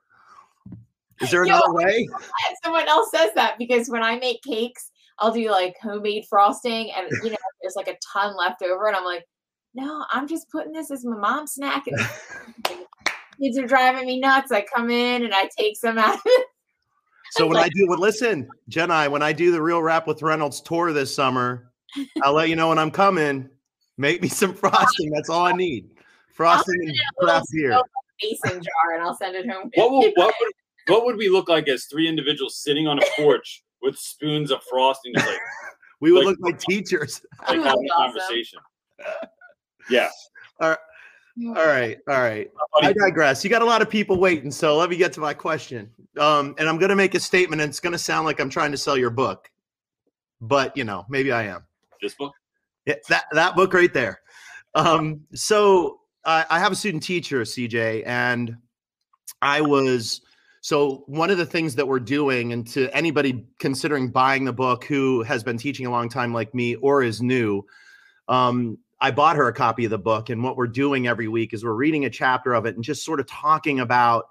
[1.21, 1.55] Is there Yo.
[1.55, 2.07] another way?
[2.63, 7.09] Someone else says that because when I make cakes, I'll do like homemade frosting and
[7.23, 8.87] you know, there's like a ton left over.
[8.87, 9.25] And I'm like,
[9.73, 11.85] no, I'm just putting this as my mom's snack.
[11.87, 11.97] And
[13.41, 14.51] kids are driving me nuts.
[14.51, 16.19] I come in and I take some out.
[17.31, 20.61] So when I do, well, listen, Jenai, when I do the Real Rap with Reynolds
[20.61, 21.71] tour this summer,
[22.23, 23.49] I'll let you know when I'm coming.
[23.97, 25.09] Make me some frosting.
[25.11, 25.89] That's all I need.
[26.33, 27.77] Frosting and craft beer.
[28.23, 29.69] mason jar and I'll send it home.
[29.75, 30.51] what, will, what, would,
[30.87, 34.61] what would we look like as three individuals sitting on a porch with spoons of
[34.63, 35.37] frosting, just like,
[35.99, 37.21] We would like- look like teachers.
[37.39, 38.19] like That's having a awesome.
[38.21, 38.59] conversation?
[39.89, 40.09] Yeah.
[40.61, 40.77] All right,
[41.45, 41.97] all right.
[42.81, 43.43] I digress.
[43.43, 45.89] You got a lot of people waiting, so let me get to my question.
[46.17, 48.49] Um, and I'm going to make a statement, and it's going to sound like I'm
[48.49, 49.49] trying to sell your book,
[50.41, 51.63] but you know, maybe I am.
[52.01, 52.33] This book?
[52.85, 54.21] Yeah, that that book right there.
[54.73, 58.57] Um, so I, I have a student teacher, CJ, and
[59.41, 60.21] I was
[60.61, 64.85] so one of the things that we're doing, and to anybody considering buying the book
[64.85, 67.63] who has been teaching a long time like me or is new,
[68.27, 71.53] um, I bought her a copy of the book, and what we're doing every week
[71.53, 74.29] is we're reading a chapter of it and just sort of talking about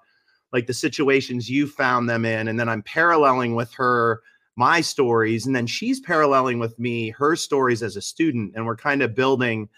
[0.53, 4.21] like the situations you found them in, and then I'm paralleling with her
[4.57, 8.75] my stories and then she's paralleling with me her stories as a student and we're
[8.75, 9.69] kind of building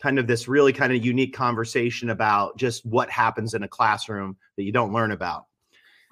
[0.00, 4.36] kind of this really kind of unique conversation about just what happens in a classroom
[4.56, 5.46] that you don't learn about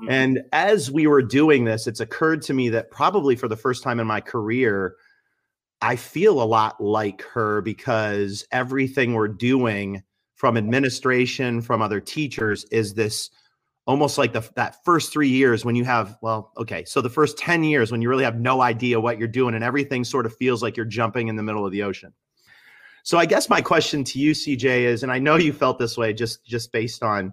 [0.02, 0.11] Mhm.
[0.11, 3.85] and as we were doing this it's occurred to me that probably for the first
[3.85, 4.96] time in my career
[5.83, 10.03] i feel a lot like her because everything we're doing
[10.35, 13.31] from administration from other teachers is this
[13.87, 17.37] almost like the that first three years when you have well okay so the first
[17.37, 20.35] 10 years when you really have no idea what you're doing and everything sort of
[20.37, 22.12] feels like you're jumping in the middle of the ocean.
[23.03, 25.97] So i guess my question to you cj is and i know you felt this
[25.99, 27.33] way just just based on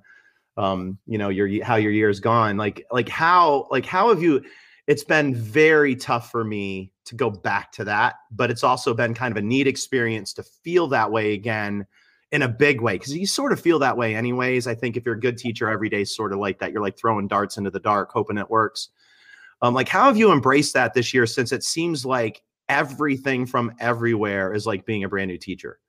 [0.57, 4.43] um you know your how your year's gone like like how like how have you
[4.87, 9.13] it's been very tough for me to go back to that but it's also been
[9.13, 11.85] kind of a neat experience to feel that way again
[12.31, 15.05] in a big way because you sort of feel that way anyways i think if
[15.05, 17.71] you're a good teacher every day sort of like that you're like throwing darts into
[17.71, 18.89] the dark hoping it works
[19.61, 23.71] um like how have you embraced that this year since it seems like everything from
[23.79, 25.79] everywhere is like being a brand new teacher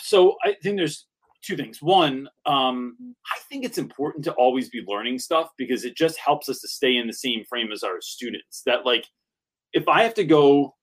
[0.00, 1.06] so I think there's
[1.42, 1.82] two things.
[1.82, 2.96] One, um,
[3.26, 6.68] I think it's important to always be learning stuff because it just helps us to
[6.68, 8.62] stay in the same frame as our students.
[8.64, 9.06] That like,
[9.72, 10.74] if I have to go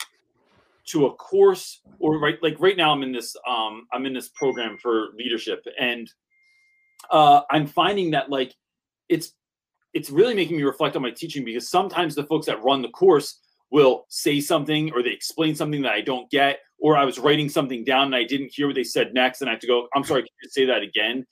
[0.87, 4.29] to a course or right, like right now I'm in this, um, I'm in this
[4.29, 6.11] program for leadership, and
[7.11, 8.55] uh, I'm finding that like
[9.07, 9.33] it's
[9.93, 12.89] it's really making me reflect on my teaching because sometimes the folks that run the
[12.89, 13.39] course
[13.71, 17.49] will say something or they explain something that I don't get, or I was writing
[17.49, 19.87] something down and I didn't hear what they said next, and I have to go,
[19.95, 21.25] I'm sorry, can you say that again?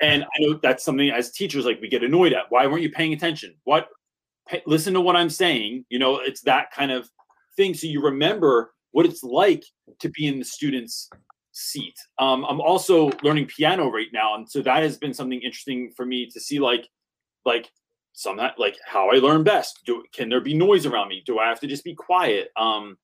[0.00, 2.46] And I know that's something as teachers, like we get annoyed at.
[2.48, 3.54] Why weren't you paying attention?
[3.64, 3.88] What?
[4.66, 5.84] Listen to what I'm saying.
[5.88, 7.08] You know, it's that kind of
[7.56, 7.74] thing.
[7.74, 9.64] So you remember what it's like
[10.00, 11.08] to be in the student's
[11.52, 11.94] seat.
[12.18, 16.04] Um, I'm also learning piano right now, and so that has been something interesting for
[16.04, 16.88] me to see, like,
[17.44, 17.70] like
[18.12, 19.80] some like how I learn best.
[19.84, 21.22] Do can there be noise around me?
[21.26, 22.48] Do I have to just be quiet?
[22.56, 22.96] Um,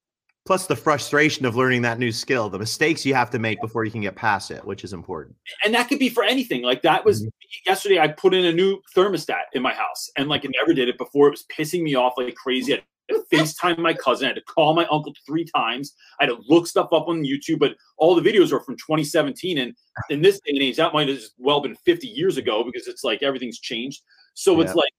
[0.51, 3.85] plus the frustration of learning that new skill the mistakes you have to make before
[3.85, 6.63] you can get past it which is important and that could be for anything.
[6.63, 7.29] Like that was mm-hmm.
[7.67, 7.99] yesterday.
[7.99, 10.99] I put in a new thermostat in my house, and like I never did it
[10.99, 11.29] before.
[11.29, 12.75] It was pissing me off like crazy.
[12.75, 14.27] I had to FaceTime my cousin.
[14.27, 15.95] I had to call my uncle three times.
[16.19, 19.59] I had to look stuff up on YouTube, but all the videos are from 2017.
[19.59, 19.75] And
[20.09, 22.87] in this day and age, that might have as well been 50 years ago because
[22.87, 24.03] it's like everything's changed.
[24.35, 24.93] So it's like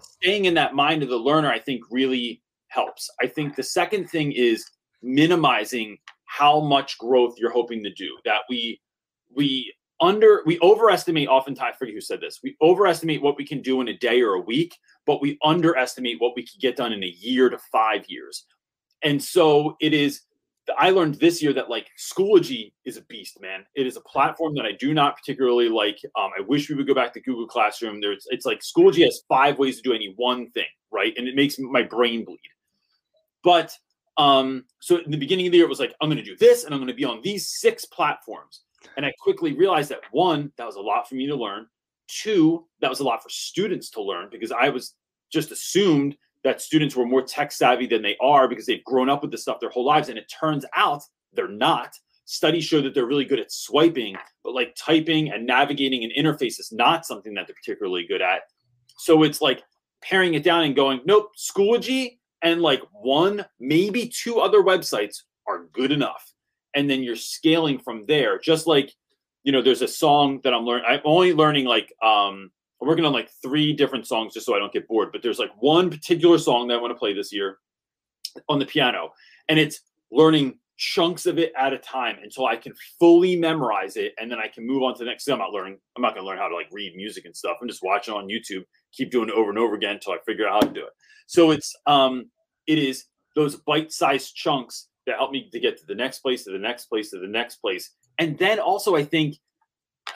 [0.00, 3.10] staying in that mind of the learner, I think really helps.
[3.20, 4.64] I think the second thing is
[5.02, 8.16] minimizing how much growth you're hoping to do.
[8.24, 8.80] That we
[9.34, 12.40] we under we overestimate oftentimes I forget who said this.
[12.42, 16.20] We overestimate what we can do in a day or a week, but we underestimate
[16.20, 18.46] what we can get done in a year to five years.
[19.02, 20.22] And so it is
[20.76, 23.64] I learned this year that like Schoology is a beast, man.
[23.74, 25.98] It is a platform that I do not particularly like.
[26.16, 28.00] Um, I wish we would go back to Google Classroom.
[28.00, 31.14] There's it's like Schoology has five ways to do any one thing, right?
[31.16, 32.38] And it makes my brain bleed.
[33.42, 33.72] But
[34.18, 36.36] um, so in the beginning of the year, it was like, I'm going to do
[36.36, 38.62] this and I'm going to be on these six platforms.
[38.96, 41.66] And I quickly realized that one, that was a lot for me to learn.
[42.08, 44.94] Two, that was a lot for students to learn because I was
[45.32, 49.22] just assumed that students were more tech savvy than they are because they've grown up
[49.22, 50.08] with this stuff their whole lives.
[50.08, 51.02] And it turns out
[51.32, 51.94] they're not.
[52.28, 56.60] studies show that they're really good at swiping, but like typing and navigating an interface
[56.60, 58.42] is not something that they're particularly good at.
[58.98, 59.62] So it's like
[60.02, 65.64] paring it down and going, nope, Schoology and like one, maybe two other websites are
[65.72, 66.32] good enough.
[66.74, 68.38] And then you're scaling from there.
[68.38, 68.92] Just like,
[69.42, 70.84] you know, there's a song that I'm learning.
[70.86, 74.58] I'm only learning like um I'm working on like three different songs just so I
[74.58, 75.10] don't get bored.
[75.10, 77.58] But there's like one particular song that I want to play this year
[78.48, 79.12] on the piano.
[79.48, 79.80] And it's
[80.12, 84.38] learning chunks of it at a time until I can fully memorize it, and then
[84.38, 85.24] I can move on to the next.
[85.24, 85.34] Thing.
[85.34, 85.78] I'm not learning.
[85.96, 87.58] I'm not going to learn how to like read music and stuff.
[87.60, 90.48] I'm just watching on YouTube, keep doing it over and over again until I figure
[90.48, 90.92] out how to do it.
[91.26, 92.30] So it's um,
[92.66, 96.52] it is those bite-sized chunks that help me to get to the next place, to
[96.52, 99.36] the next place, to the next place, and then also I think.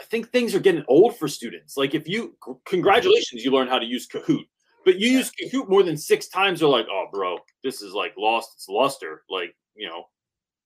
[0.00, 1.76] I think things are getting old for students.
[1.76, 4.46] Like if you congratulations, you learn how to use Kahoot,
[4.86, 8.14] but you use Kahoot more than six times, they're like, oh, bro, this is like
[8.16, 9.22] lost its luster.
[9.28, 10.04] Like, you know,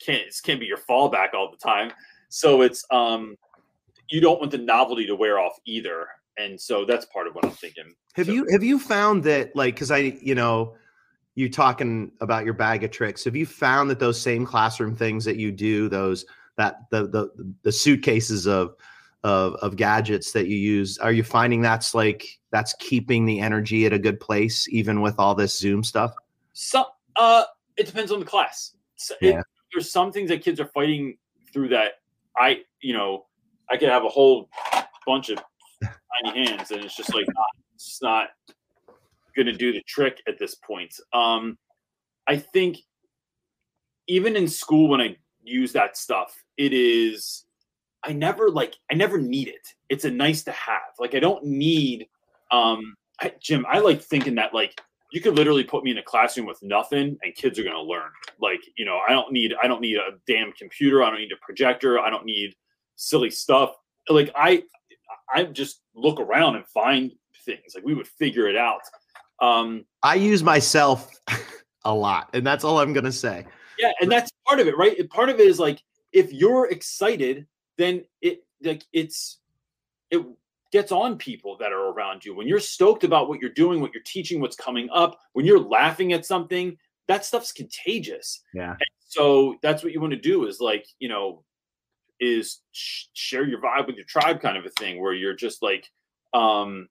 [0.04, 1.92] can't can't be your fallback all the time.
[2.28, 3.37] So it's um
[4.09, 6.06] you don't want the novelty to wear off either.
[6.38, 7.94] And so that's part of what I'm thinking.
[8.14, 10.76] Have So- you have you found that like because I you know
[11.35, 15.22] you talking about your bag of tricks have you found that those same classroom things
[15.26, 16.24] that you do those
[16.56, 18.74] that the the the suitcases of
[19.22, 23.85] of of gadgets that you use are you finding that's like that's keeping the energy
[23.85, 26.14] at a good place even with all this zoom stuff
[26.54, 27.44] So uh
[27.76, 28.74] it depends on the class.
[28.96, 29.42] So it- Yeah.
[29.77, 31.19] There's some things that kids are fighting
[31.53, 31.93] through that
[32.39, 33.27] I, you know,
[33.71, 34.49] I could have a whole
[35.07, 35.39] bunch of
[36.25, 38.29] tiny hands and it's just like not, it's not
[39.37, 40.95] gonna do the trick at this point.
[41.12, 41.59] Um
[42.27, 42.79] I think
[44.07, 47.45] even in school when I use that stuff, it is
[48.03, 49.75] I never like I never need it.
[49.91, 50.95] It's a nice to have.
[50.99, 52.07] Like I don't need
[52.51, 54.81] um I, Jim, I like thinking that like
[55.16, 57.81] you could literally put me in a classroom with nothing and kids are going to
[57.81, 58.11] learn.
[58.38, 61.33] Like you know i don't need i don't need a damn computer i don't need
[61.33, 62.55] a projector i don't need
[62.96, 63.70] silly stuff.
[64.11, 64.62] Like i
[65.35, 67.12] i just look around and find
[67.46, 67.74] things.
[67.74, 68.83] Like we would figure it out.
[69.40, 71.11] Um i use myself
[71.87, 73.46] a lot and that's all i'm gonna say.
[73.79, 75.09] Yeah and that's part of it right?
[75.09, 77.46] Part of it is like if you're excited
[77.79, 79.38] then it like it's
[80.11, 80.22] it
[80.77, 82.35] gets on people that are around you.
[82.35, 85.61] When you're stoked about what you're doing what you're teaching what's coming up when you're
[85.61, 86.77] laughing at something
[87.09, 88.43] that stuff's contagious.
[88.53, 88.77] Yeah.
[89.09, 91.45] So that's what you want to do is like you know
[92.21, 95.62] is sh- share your vibe with your tribe kind of a thing where you're just
[95.62, 95.91] like
[96.33, 96.89] um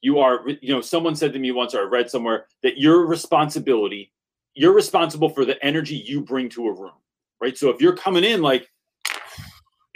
[0.00, 3.06] you are you know someone said to me once or i read somewhere that your
[3.06, 4.12] responsibility
[4.54, 6.92] you're responsible for the energy you bring to a room
[7.40, 7.56] right?
[7.56, 8.68] So if you're coming in like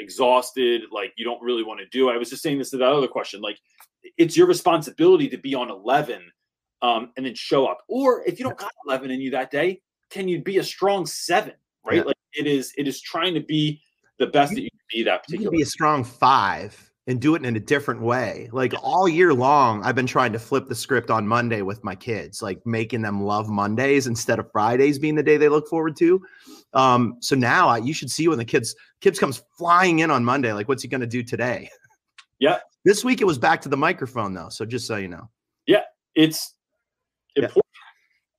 [0.02, 2.92] exhausted like you don't really want to do i was just saying this to that
[2.92, 3.58] other question like
[4.18, 6.20] it's your responsibility to be on 11
[6.82, 9.80] um, and then show up or if you don't got 11 in you that day
[10.10, 12.02] can you be a strong seven right Yeah.
[12.02, 13.80] like it is it is trying to be
[14.18, 15.44] the best that you can be that particular.
[15.44, 18.48] you can be a strong five and do it in a different way.
[18.52, 21.96] Like all year long, I've been trying to flip the script on Monday with my
[21.96, 25.96] kids, like making them love Mondays instead of Fridays being the day they look forward
[25.96, 26.22] to.
[26.74, 30.24] Um, so now I, you should see when the kids kids comes flying in on
[30.24, 31.70] Monday, like what's he going to do today?
[32.38, 32.58] Yeah.
[32.84, 35.30] This week it was back to the microphone though, so just so you know.
[35.68, 35.82] Yeah,
[36.16, 36.56] it's
[37.36, 37.62] important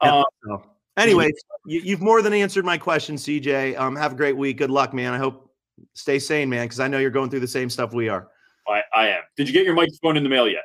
[0.03, 0.09] Yeah.
[0.11, 0.63] Um, So
[0.97, 1.31] anyway,
[1.65, 3.79] you, you've more than answered my question, CJ.
[3.79, 4.57] Um, have a great week.
[4.57, 5.13] Good luck, man.
[5.13, 5.49] I hope
[5.93, 8.27] stay sane, man, because I know you're going through the same stuff we are.
[8.67, 10.63] I, I am did you get your microphone in the mail yet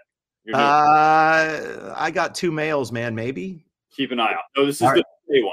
[0.55, 3.15] Uh, I got two mails, man.
[3.15, 3.65] Maybe.
[3.95, 5.53] keep an eye out no this is all the day one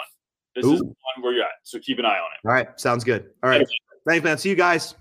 [0.56, 0.78] this is Ooh.
[0.78, 3.32] the one where you're at so keep an eye on it All right, sounds good.
[3.44, 3.66] All right,
[4.08, 4.38] thanks, man.
[4.38, 4.96] See you guys.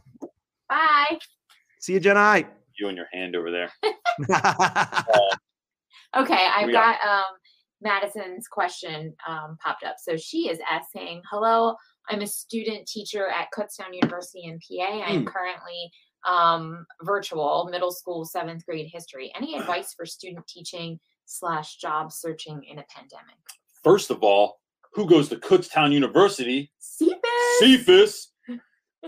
[0.69, 1.19] Bye.
[1.81, 2.45] See you, Jenna.
[2.79, 3.71] you and your hand over there
[6.17, 7.25] Okay, I've We got um
[7.83, 9.97] Madison's question um popped up.
[9.99, 11.75] So she is asking, "Hello,
[12.09, 14.85] I'm a student teacher at Kutztown University in PA.
[14.85, 15.27] I am Hmm.
[15.27, 15.91] currently
[16.27, 19.33] um virtual middle school seventh grade history.
[19.37, 23.37] Any advice for student teaching slash job searching in a pandemic?"
[23.83, 24.61] first of all
[24.93, 27.19] who goes to kutztown university Cephas.
[27.59, 28.29] Cephas.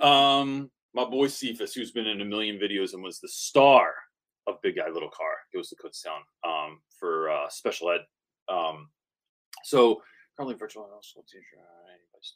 [0.03, 3.93] Um, my boy Cephas, who's been in a million videos and was the star
[4.47, 8.01] of Big Guy Little Car, goes to Kutztown um, for uh, special ed.
[8.49, 8.89] Um,
[9.65, 10.03] so
[10.37, 11.45] currently virtual middle school teacher.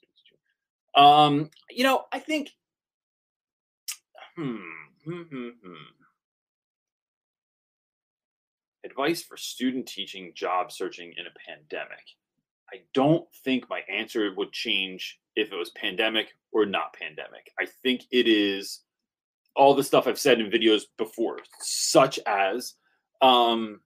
[0.00, 1.04] teacher.
[1.04, 2.50] Um, you know, I think.
[4.40, 4.56] Hmm.
[5.04, 5.74] hmm, hmm, hmm.
[8.84, 12.06] Advice for student teaching, job searching in a pandemic.
[12.72, 17.52] I don't think my answer would change if it was pandemic or not pandemic.
[17.60, 18.80] I think it is
[19.54, 22.74] all the stuff I've said in videos before, such as
[23.20, 23.80] um,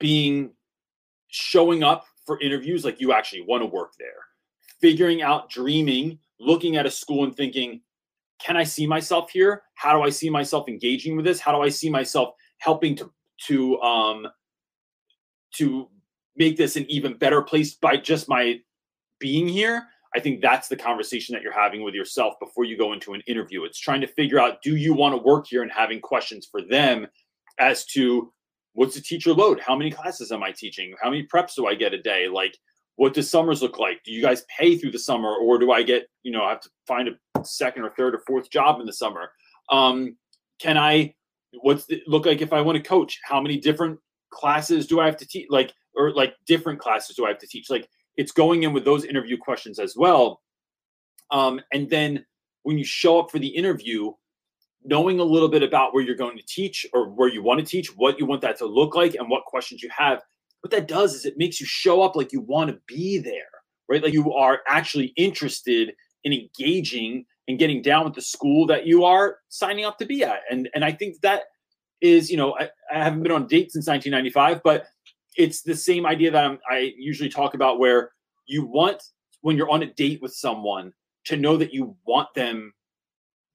[0.00, 0.52] being
[1.26, 4.24] showing up for interviews like you actually want to work there,
[4.80, 7.80] figuring out dreaming looking at a school and thinking,
[8.38, 9.62] can I see myself here?
[9.74, 11.40] How do I see myself engaging with this?
[11.40, 13.12] How do I see myself helping to
[13.46, 14.26] to um
[15.54, 15.88] to
[16.36, 18.60] make this an even better place by just my
[19.18, 19.84] being here?
[20.14, 23.22] I think that's the conversation that you're having with yourself before you go into an
[23.26, 23.64] interview.
[23.64, 26.62] It's trying to figure out do you want to work here and having questions for
[26.62, 27.06] them
[27.58, 28.32] as to
[28.72, 29.60] what's the teacher load?
[29.60, 30.94] How many classes am I teaching?
[31.02, 32.28] How many preps do I get a day?
[32.28, 32.56] Like,
[32.98, 34.02] what does summers look like?
[34.02, 36.60] Do you guys pay through the summer, or do I get, you know, I have
[36.62, 39.30] to find a second or third or fourth job in the summer?
[39.70, 40.16] Um,
[40.58, 41.14] can I?
[41.60, 43.20] What's it look like if I want to coach?
[43.22, 45.46] How many different classes do I have to teach?
[45.48, 47.70] Like, or like different classes do I have to teach?
[47.70, 50.40] Like, it's going in with those interview questions as well.
[51.30, 52.26] Um, and then
[52.64, 54.10] when you show up for the interview,
[54.82, 57.64] knowing a little bit about where you're going to teach or where you want to
[57.64, 60.20] teach, what you want that to look like, and what questions you have,
[60.68, 63.48] what that does is it makes you show up like you want to be there,
[63.88, 64.02] right?
[64.02, 65.94] Like you are actually interested
[66.24, 70.22] in engaging and getting down with the school that you are signing up to be
[70.22, 70.40] at.
[70.50, 71.44] And and I think that
[72.02, 74.84] is, you know, I, I haven't been on a date since 1995, but
[75.38, 78.10] it's the same idea that I'm, I usually talk about where
[78.46, 79.02] you want
[79.40, 80.92] when you're on a date with someone
[81.24, 82.74] to know that you want them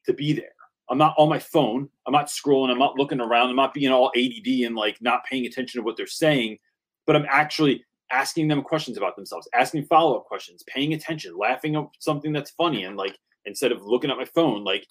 [0.07, 0.55] to be there.
[0.89, 1.89] I'm not on my phone.
[2.07, 2.71] I'm not scrolling.
[2.71, 3.49] I'm not looking around.
[3.49, 6.57] I'm not being all ADD and like not paying attention to what they're saying,
[7.05, 11.75] but I'm actually asking them questions about themselves, asking follow up questions, paying attention, laughing
[11.75, 14.85] at something that's funny, and like instead of looking at my phone, like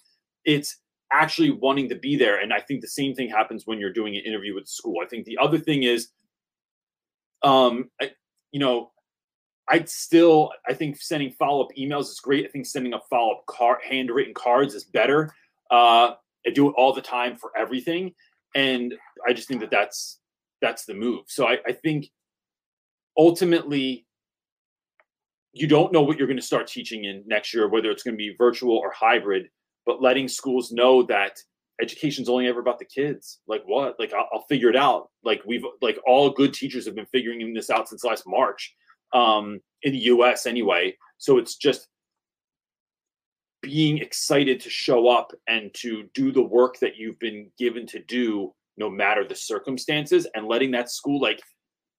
[0.45, 0.77] it's
[1.11, 2.39] actually wanting to be there.
[2.41, 4.97] And I think the same thing happens when you're doing an interview with school.
[5.01, 6.09] I think the other thing is,
[7.43, 8.11] um, I,
[8.51, 8.91] you know,
[9.69, 12.45] I'd still, I think sending follow up emails is great.
[12.45, 15.33] I think sending a follow up card, handwritten cards is better.
[15.71, 16.11] Uh,
[16.45, 18.13] I do it all the time for everything,
[18.55, 18.93] and
[19.27, 20.19] I just think that that's
[20.63, 21.25] that's the move.
[21.27, 22.07] So I, I think
[23.17, 24.07] ultimately
[25.51, 28.15] you don't know what you're going to start teaching in next year, whether it's going
[28.15, 29.47] to be virtual or hybrid,
[29.85, 31.37] but letting schools know that
[31.81, 33.41] education's only ever about the kids.
[33.45, 33.99] Like what?
[33.99, 35.09] Like I'll, I'll, figure it out.
[35.23, 38.73] Like we've like all good teachers have been figuring this out since last March
[39.13, 40.47] um, in the U.S.
[40.47, 40.95] anyway.
[41.17, 41.87] So it's just
[43.61, 47.99] being excited to show up and to do the work that you've been given to
[47.99, 51.41] do no matter the circumstances and letting that school like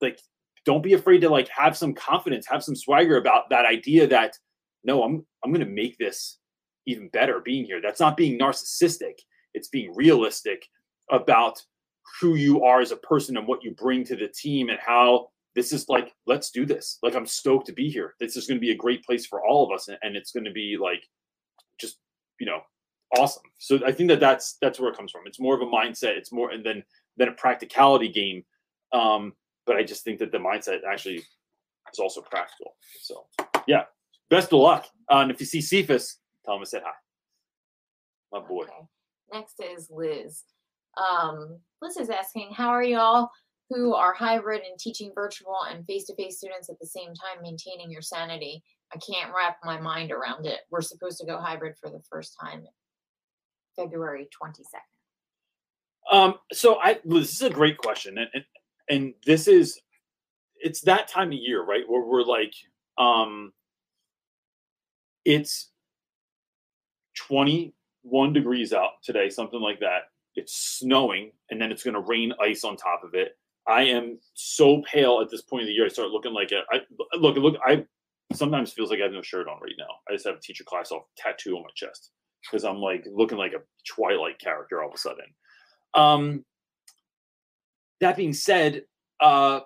[0.01, 0.19] like
[0.65, 4.37] don't be afraid to like have some confidence have some swagger about that idea that
[4.83, 6.39] no i'm i'm going to make this
[6.87, 7.81] even better being here.
[7.81, 9.15] That's not being narcissistic.
[9.55, 10.67] It's being realistic
[11.11, 11.61] about
[12.21, 15.29] who you are as a person and what you bring to the team and how
[15.55, 16.99] this is like let's do this.
[17.03, 18.15] Like i'm stoked to be here.
[18.21, 20.33] This is going to be a great place for all of us and, and it's
[20.33, 21.03] going to be like
[21.81, 21.99] just
[22.41, 22.61] you know
[23.19, 23.43] awesome.
[23.59, 25.23] So I think that that's that's where it comes from.
[25.27, 26.17] It's more of a mindset.
[26.17, 26.83] It's more and then
[27.17, 28.45] than a practicality game.
[28.93, 29.33] Um,
[29.67, 32.77] but I just think that the mindset actually is also practical.
[33.01, 33.27] So
[33.67, 33.85] yeah,
[34.31, 34.87] best of luck.
[35.11, 36.93] Uh, and if you see Cephas, tell him I said hi.
[38.33, 38.65] My boy.
[38.65, 38.73] Okay.
[39.33, 40.45] Next is Liz.
[40.97, 43.31] Um, Liz is asking, how are y'all
[43.71, 48.03] who are hybrid and teaching virtual and face-to-face students at the same time maintaining your
[48.03, 48.63] sanity?
[48.93, 50.61] I can't wrap my mind around it.
[50.71, 52.65] We're supposed to go hybrid for the first time
[53.77, 54.95] February 22nd?
[56.11, 58.45] Um, so I this is a great question, and, and
[58.91, 59.81] and this is
[60.57, 61.83] it's that time of year, right?
[61.87, 62.53] Where we're like,
[62.99, 63.53] um,
[65.25, 65.71] it's
[67.17, 70.03] 21 degrees out today, something like that.
[70.35, 73.37] It's snowing, and then it's going to rain ice on top of it.
[73.67, 75.87] I am so pale at this point of the year.
[75.87, 76.81] I start looking like a I,
[77.17, 77.37] look.
[77.37, 77.87] Look, I
[78.35, 79.87] sometimes feels like I have no shirt on right now.
[80.09, 82.11] I just have a Teach Class Off tattoo on my chest
[82.45, 85.27] because I'm like looking like a Twilight character all of a sudden.
[85.95, 86.45] Um,
[88.01, 88.83] that being said,
[89.21, 89.61] uh,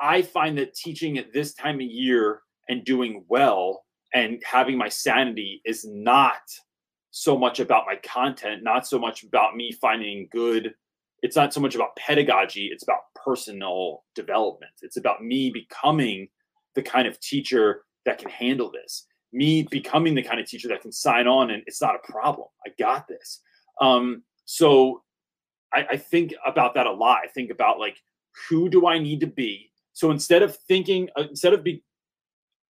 [0.00, 4.88] I find that teaching at this time of year and doing well and having my
[4.88, 6.40] sanity is not
[7.10, 10.74] so much about my content, not so much about me finding good.
[11.22, 14.72] It's not so much about pedagogy, it's about personal development.
[14.82, 16.28] It's about me becoming
[16.74, 20.82] the kind of teacher that can handle this me becoming the kind of teacher that
[20.82, 22.48] can sign on and it's not a problem.
[22.66, 23.40] I got this.
[23.80, 25.02] Um, so
[25.72, 27.20] I, I think about that a lot.
[27.24, 27.98] I think about like,
[28.48, 29.70] who do I need to be?
[29.92, 31.82] So instead of thinking, uh, instead of be,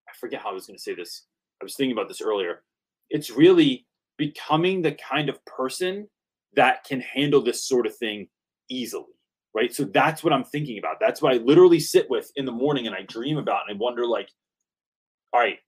[0.09, 1.25] I forget how I was going to say this.
[1.61, 2.63] I was thinking about this earlier.
[3.11, 3.87] It's really
[4.17, 6.09] becoming the kind of person
[6.55, 8.29] that can handle this sort of thing
[8.71, 9.05] easily
[9.55, 12.53] right so that's what i'm thinking about that's what i literally sit with in the
[12.53, 14.29] morning and i dream about and i wonder like
[15.33, 15.59] all right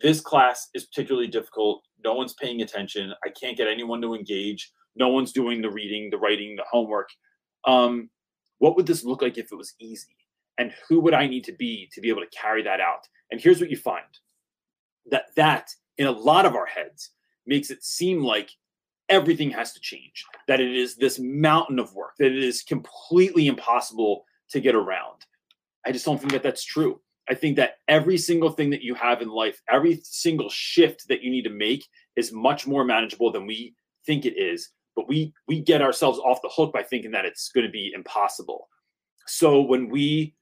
[0.00, 1.82] this class is particularly difficult.
[2.04, 3.12] No one's paying attention.
[3.24, 4.70] I can't get anyone to engage.
[4.96, 7.08] No one's doing the reading, the writing, the homework.
[7.66, 8.10] Um,
[8.58, 10.16] what would this look like if it was easy?
[10.58, 13.08] And who would I need to be to be able to carry that out?
[13.30, 14.04] And here's what you find
[15.10, 17.10] that that in a lot of our heads
[17.46, 18.50] makes it seem like
[19.08, 23.46] everything has to change, that it is this mountain of work, that it is completely
[23.46, 25.26] impossible to get around.
[25.86, 27.00] I just don't think that that's true.
[27.28, 31.22] I think that every single thing that you have in life, every single shift that
[31.22, 33.74] you need to make is much more manageable than we
[34.06, 34.70] think it is.
[34.94, 37.92] But we we get ourselves off the hook by thinking that it's going to be
[37.94, 38.68] impossible.
[39.26, 40.34] So when we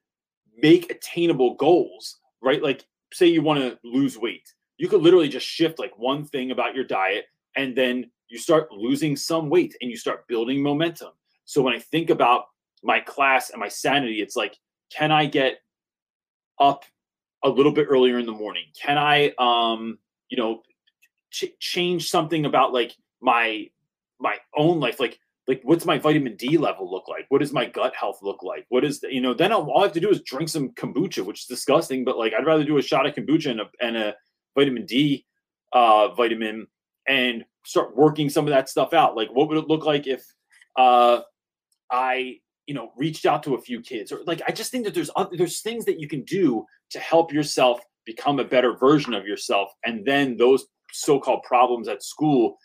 [0.57, 2.62] make attainable goals, right?
[2.62, 6.51] Like say you want to lose weight, you could literally just shift like one thing
[6.51, 7.26] about your diet
[7.57, 11.11] and then you start losing some weight and you start building momentum.
[11.45, 12.45] So when I think about
[12.83, 14.57] my class and my sanity, it's like,
[14.91, 15.59] can I get
[16.63, 16.85] up
[17.43, 18.65] a little bit earlier in the morning?
[18.81, 19.99] Can I, um,
[20.29, 20.63] you know,
[21.31, 23.67] ch- change something about like my
[24.21, 25.01] my own life?
[25.01, 27.27] Like, like what's my vitamin D level look like?
[27.29, 28.65] What does my gut health look like?
[28.69, 29.35] What is the, you know?
[29.35, 32.17] Then I'll, all I have to do is drink some kombucha, which is disgusting, but
[32.17, 34.15] like I'd rather do a shot of kombucha and a, and a
[34.57, 35.27] vitamin D
[35.73, 36.67] uh, vitamin
[37.09, 39.17] and start working some of that stuff out.
[39.17, 40.25] Like, what would it look like if
[40.77, 41.21] uh,
[41.91, 44.95] I, you know, reached out to a few kids, or like, I just think that
[44.95, 49.15] there's other, there's things that you can do to help yourself become a better version
[49.15, 52.57] of yourself, and then those so-called problems at school.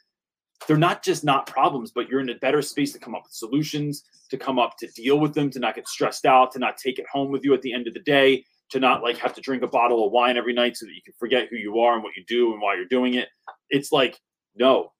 [0.67, 3.33] They're not just not problems, but you're in a better space to come up with
[3.33, 6.77] solutions, to come up to deal with them, to not get stressed out, to not
[6.77, 9.35] take it home with you at the end of the day, to not like have
[9.35, 11.79] to drink a bottle of wine every night so that you can forget who you
[11.79, 13.29] are and what you do and why you're doing it.
[13.69, 14.19] It's like,
[14.55, 14.93] no,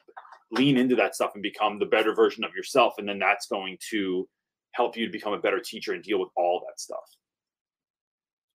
[0.52, 2.93] lean into that stuff and become the better version of yourself.
[3.00, 4.30] And then that's going to
[4.78, 7.03] help you to become a better teacher and deal with all that stuff.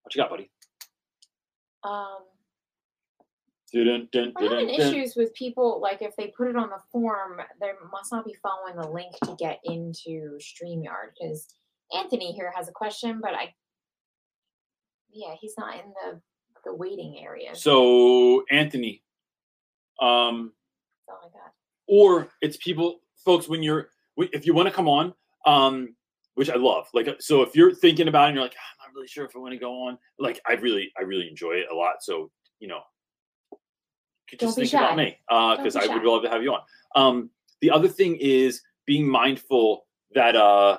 [0.03, 0.51] What you got, buddy?
[1.85, 2.21] Um,
[3.75, 4.95] Dun, dun, we're having dun, dun.
[4.95, 8.37] issues with people like if they put it on the form, they must not be
[8.43, 11.15] following the link to get into StreamYard.
[11.19, 11.47] Because
[11.97, 13.55] Anthony here has a question, but I,
[15.11, 16.21] yeah, he's not in the
[16.67, 17.57] the waiting area.
[17.57, 19.03] So, Anthony,
[20.01, 20.53] um,
[21.09, 21.53] That's all I got.
[21.89, 25.15] or it's people folks when you're if you want to come on
[25.47, 25.97] um
[26.35, 26.87] which i love.
[26.95, 29.09] Like uh, so if you're thinking about it and you're like "Ah, i'm not really
[29.09, 31.75] sure if i want to go on like i really i really enjoy it a
[31.75, 32.03] lot.
[32.03, 32.31] So
[32.61, 32.81] you know
[33.51, 33.59] you
[34.29, 36.43] could Don't just be think about me uh because be i would love to have
[36.43, 36.61] you on.
[36.95, 37.31] Um
[37.61, 40.79] the other thing is being mindful that uh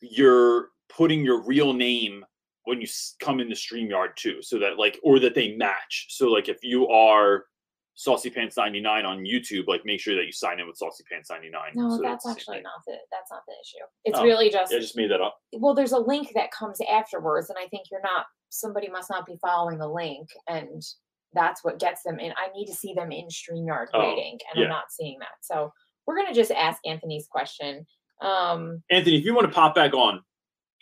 [0.00, 2.24] you're putting your real name
[2.64, 2.86] when you
[3.20, 6.06] come in the StreamYard too, so that like or that they match.
[6.10, 7.44] So like if you are
[7.96, 11.30] Saucy Pants 99 on YouTube, like make sure that you sign in with Saucy Pants
[11.30, 11.60] 99.
[11.74, 13.84] No, so that's same actually not the that's not the issue.
[14.04, 15.38] It's Oh, really just Yeah, I just made that up.
[15.52, 19.26] well, there's a link that comes afterwards, and I think you're not somebody must not
[19.26, 20.82] be following the link, and
[21.32, 22.32] that's what gets them in.
[22.32, 24.64] I need to see them in StreamYard Oh, waiting, and yeah.
[24.64, 25.28] I'm not seeing that.
[25.42, 25.72] So
[26.06, 27.86] we're gonna just ask Anthony's question.
[28.22, 30.20] Um Anthony, if you want to pop back on,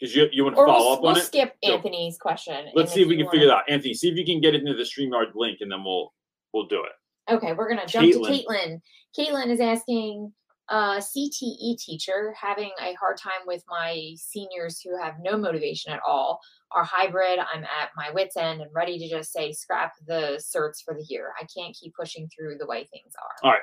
[0.00, 1.22] because you you want to follow we'll, up we'll on it.
[1.24, 1.54] skip.
[1.62, 2.66] Anthony's question.
[2.74, 3.70] Let's see if we can figure it wanna- out.
[3.70, 6.12] Anthony, see if you can get it into the StreamYard link, and then we'll
[6.54, 6.92] we'll do it.
[7.30, 8.26] Okay, we're gonna jump Caitlin.
[8.26, 8.80] to Caitlin.
[9.18, 10.32] Caitlin is asking,
[10.68, 16.00] uh, CTE teacher having a hard time with my seniors who have no motivation at
[16.06, 16.40] all.
[16.70, 17.38] Are hybrid.
[17.38, 21.04] I'm at my wits end and ready to just say scrap the certs for the
[21.06, 21.32] year.
[21.38, 23.46] I can't keep pushing through the way things are.
[23.46, 23.62] All right,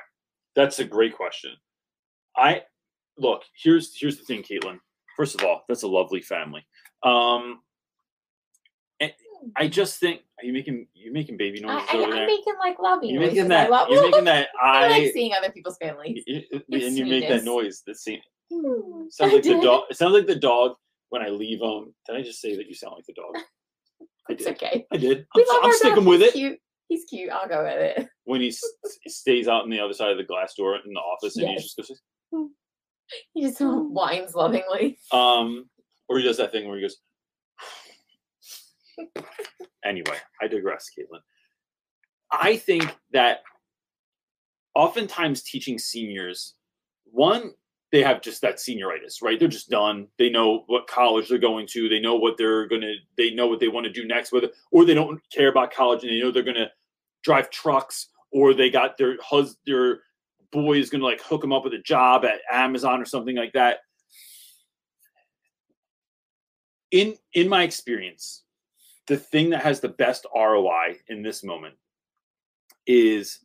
[0.54, 1.50] that's a great question.
[2.36, 2.62] I
[3.18, 4.78] look here's here's the thing, Caitlin.
[5.16, 6.64] First of all, that's a lovely family.
[7.02, 7.60] Um,
[9.56, 12.26] I just think are you making you making baby noises I, I, there?
[12.26, 13.34] making like lovey You're noises.
[13.36, 13.70] making I that.
[13.70, 13.88] love.
[13.90, 14.48] You're making that.
[14.62, 16.22] I I, like seeing other people's families.
[16.26, 17.82] y- y- It's and you make that noise.
[17.86, 18.22] That seems
[18.52, 19.84] Hmm, sounds I like the dog.
[19.90, 20.74] It sounds like the dog
[21.10, 21.94] when I leave him.
[22.06, 23.32] Did I just say that you sound like the dog?
[24.28, 24.54] I It's did.
[24.56, 24.86] okay.
[24.92, 25.26] I did.
[25.34, 26.06] We I'm, love I'm our sticking dog.
[26.06, 26.32] with He's it.
[26.34, 26.58] Cute.
[26.88, 27.30] He's cute.
[27.30, 28.08] I'll go with it.
[28.24, 28.62] When he s-
[29.06, 31.60] stays out on the other side of the glass door in the office, and Yes.
[31.76, 31.90] he just
[32.32, 32.48] goes,
[33.34, 34.98] He just whines lovingly.
[35.12, 35.70] Um,
[36.08, 36.96] or he does that thing where he goes.
[39.84, 41.20] Anyway, I digress, Caitlin.
[42.32, 43.40] I think that
[44.74, 46.54] oftentimes teaching seniors,
[47.04, 47.52] one,
[47.92, 49.38] they have just that senioritis, right?
[49.38, 50.06] They're just done.
[50.16, 51.88] They know what college they're going to.
[51.88, 52.94] They know what they're gonna.
[53.16, 56.04] They know what they want to do next, whether or they don't care about college
[56.04, 56.70] and they know they're gonna
[57.24, 60.02] drive trucks, or they got their hus their
[60.52, 63.52] boy is gonna like hook them up with a job at Amazon or something like
[63.54, 63.80] that.
[66.92, 68.44] In in my experience,
[69.10, 71.74] the thing that has the best ROI in this moment
[72.86, 73.40] is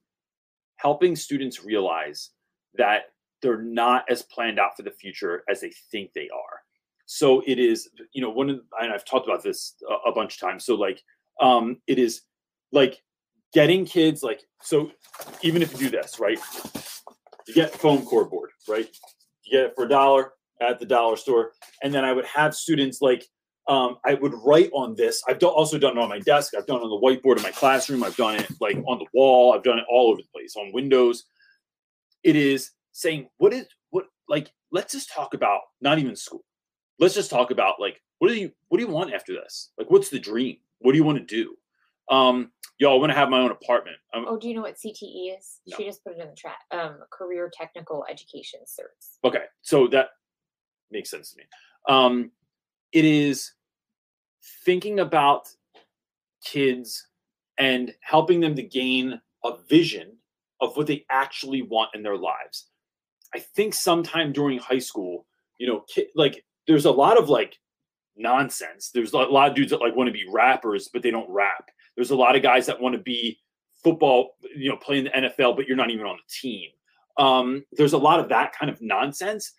[0.76, 2.30] helping students realize
[2.76, 3.05] that
[3.41, 6.61] they're not as planned out for the future as they think they are.
[7.07, 10.36] So it is, you know, one of and I've talked about this a, a bunch
[10.36, 10.66] of times.
[10.66, 11.01] So like,
[11.41, 12.22] um, it is
[12.72, 13.01] like
[13.51, 14.91] getting kids like so.
[15.41, 16.38] Even if you do this, right?
[17.47, 18.88] You get foam core board, right?
[19.45, 22.53] You get it for a dollar at the dollar store, and then I would have
[22.53, 23.26] students like
[23.68, 25.24] Um, I would write on this.
[25.28, 26.53] I've done, also done it on my desk.
[26.55, 28.03] I've done it on the whiteboard in my classroom.
[28.03, 29.53] I've done it like on the wall.
[29.53, 31.26] I've done it all over the place on windows.
[32.24, 34.51] It is saying, what is what like?
[34.72, 36.43] Let's just talk about not even school.
[36.99, 39.72] Let's just talk about like what do you what do you want after this?
[39.78, 40.57] Like, what's the dream?
[40.80, 41.55] What do you want to do?
[42.09, 43.97] Um, yo, I want to have my own apartment.
[44.13, 45.59] Um, Oh, do you know what CTE is?
[45.68, 45.78] No.
[45.78, 46.57] She just put it in the chat.
[46.72, 49.18] Um, career technical education certs.
[49.24, 50.09] Okay, so that
[50.91, 51.43] makes sense to me.
[51.89, 52.32] Um,
[52.95, 53.51] it is
[54.63, 55.49] thinking about
[56.43, 57.07] kids
[57.57, 60.13] and helping them to gain a vision
[60.61, 62.69] of what they actually want in their lives.
[63.33, 65.27] I think sometime during high school,
[65.57, 65.85] you know,
[66.15, 67.57] like there's a lot of like
[68.15, 68.91] nonsense.
[68.91, 71.69] There's a lot of dudes that like want to be rappers, but they don't rap.
[71.97, 73.37] There's a lot of guys that want to be
[73.83, 76.69] football, you know, playing the NFL, but you're not even on the team.
[77.17, 79.51] Um, there's a lot of that kind of nonsense.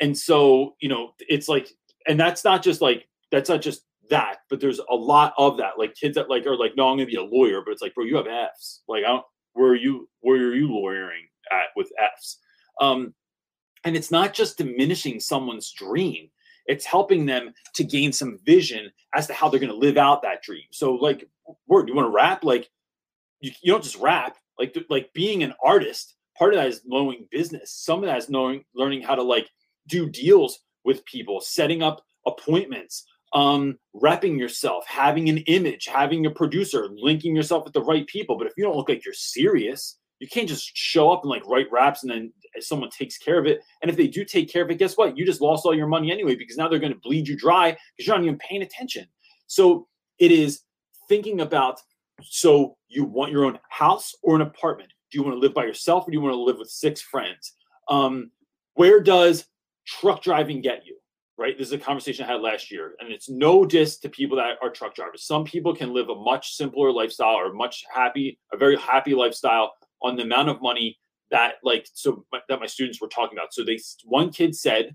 [0.00, 1.68] And so, you know, it's like,
[2.06, 5.78] and that's not just like, that's not just that, but there's a lot of that.
[5.78, 7.94] Like kids that like are like, no, I'm gonna be a lawyer, but it's like,
[7.94, 8.82] bro, you have F's.
[8.88, 9.24] Like, I don't,
[9.54, 12.38] where are you, where are you lawyering at with F's?
[12.80, 13.14] Um,
[13.84, 16.28] and it's not just diminishing someone's dream,
[16.66, 20.42] it's helping them to gain some vision as to how they're gonna live out that
[20.42, 20.64] dream.
[20.70, 21.28] So, like,
[21.66, 22.44] word, you wanna rap?
[22.44, 22.70] Like,
[23.40, 27.28] you, you don't just rap, like, like being an artist, part of that is knowing
[27.30, 27.70] business.
[27.72, 29.48] Some of that is knowing, learning how to like
[29.86, 36.30] do deals with people, setting up appointments, um, repping yourself, having an image, having a
[36.30, 38.38] producer, linking yourself with the right people.
[38.38, 41.46] But if you don't look like you're serious, you can't just show up and like
[41.46, 43.60] write raps and then someone takes care of it.
[43.82, 45.18] And if they do take care of it, guess what?
[45.18, 47.76] You just lost all your money anyway because now they're going to bleed you dry
[47.96, 49.06] because you're not even paying attention.
[49.48, 50.60] So it is
[51.08, 51.80] thinking about
[52.22, 54.92] so you want your own house or an apartment?
[55.10, 57.02] Do you want to live by yourself or do you want to live with six
[57.02, 57.54] friends?
[57.88, 58.30] Um,
[58.74, 59.44] where does
[59.86, 60.96] truck driving get you?
[61.36, 61.58] Right.
[61.58, 64.56] This is a conversation I had last year, and it's no diss to people that
[64.62, 65.26] are truck drivers.
[65.26, 69.72] Some people can live a much simpler lifestyle or much happy, a very happy lifestyle
[70.00, 70.96] on the amount of money
[71.32, 73.52] that like so that my students were talking about.
[73.52, 74.94] So they one kid said,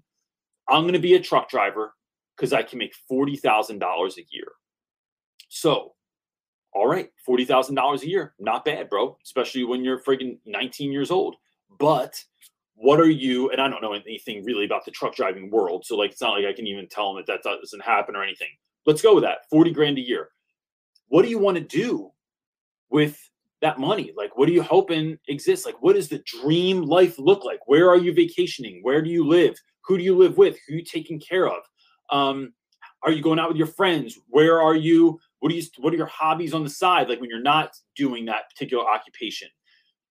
[0.69, 1.93] "I'm going to be a truck driver
[2.37, 4.47] because I can make forty thousand dollars a year."
[5.49, 5.93] So
[6.73, 9.17] all right, forty thousand dollars a year, not bad, bro.
[9.25, 11.35] Especially when you're friggin' 19 years old.
[11.77, 12.23] But
[12.82, 13.49] what are you?
[13.49, 16.32] And I don't know anything really about the truck driving world, so like it's not
[16.32, 18.47] like I can even tell them that that doesn't happen or anything.
[18.86, 20.30] Let's go with that, forty grand a year.
[21.09, 22.11] What do you want to do
[22.89, 23.19] with
[23.61, 24.13] that money?
[24.15, 25.65] Like, what are you hoping exists?
[25.65, 27.59] Like, what does the dream life look like?
[27.65, 28.80] Where are you vacationing?
[28.82, 29.55] Where do you live?
[29.86, 30.57] Who do you live with?
[30.67, 31.61] Who you taking care of?
[32.11, 32.53] Um,
[33.03, 34.17] are you going out with your friends?
[34.30, 35.19] Where are you?
[35.39, 35.63] What do you?
[35.80, 37.09] What are your hobbies on the side?
[37.09, 39.49] Like when you're not doing that particular occupation.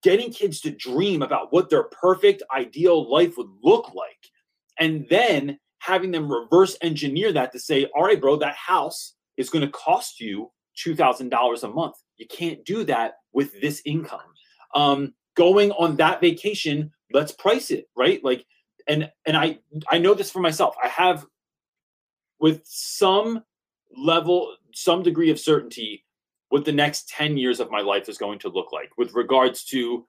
[0.03, 4.31] Getting kids to dream about what their perfect ideal life would look like,
[4.79, 9.51] and then having them reverse engineer that to say, "All right, bro, that house is
[9.51, 11.97] going to cost you two thousand dollars a month.
[12.17, 14.21] You can't do that with this income."
[14.75, 18.23] Um, going on that vacation, let's price it right.
[18.23, 18.45] Like,
[18.87, 20.77] and and I I know this for myself.
[20.83, 21.27] I have
[22.39, 23.43] with some
[23.97, 26.05] level, some degree of certainty
[26.49, 29.65] what the next 10 years of my life is going to look like with regards
[29.65, 30.07] to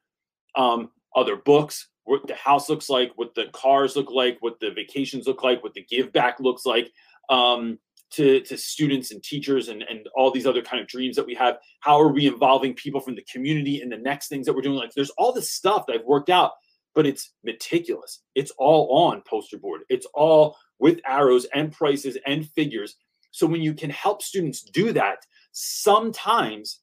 [0.56, 4.72] um, other books, what the house looks like, what the cars look like, what the
[4.72, 6.92] vacations look like, what the give back looks like
[7.30, 7.78] um,
[8.12, 11.36] to, to students and teachers and, and all these other kind of dreams that we
[11.36, 11.58] have.
[11.82, 14.78] How are we involving people from the community in the next things that we're doing?
[14.78, 16.54] Like there's all this stuff that I've worked out,
[16.96, 18.22] but it's meticulous.
[18.34, 19.82] It's all on poster board.
[19.90, 22.96] It's all with arrows and prices and figures.
[23.32, 25.20] So when you can help students do that,
[25.52, 26.80] sometimes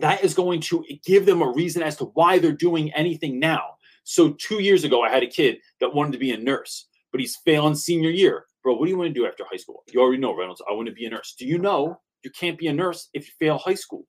[0.00, 3.74] that is going to give them a reason as to why they're doing anything now.
[4.04, 7.20] So two years ago, I had a kid that wanted to be a nurse, but
[7.20, 8.46] he's failing senior year.
[8.62, 9.82] Bro, what do you want to do after high school?
[9.92, 10.62] You already know, Reynolds.
[10.68, 11.34] I want to be a nurse.
[11.38, 14.06] Do you know you can't be a nurse if you fail high school?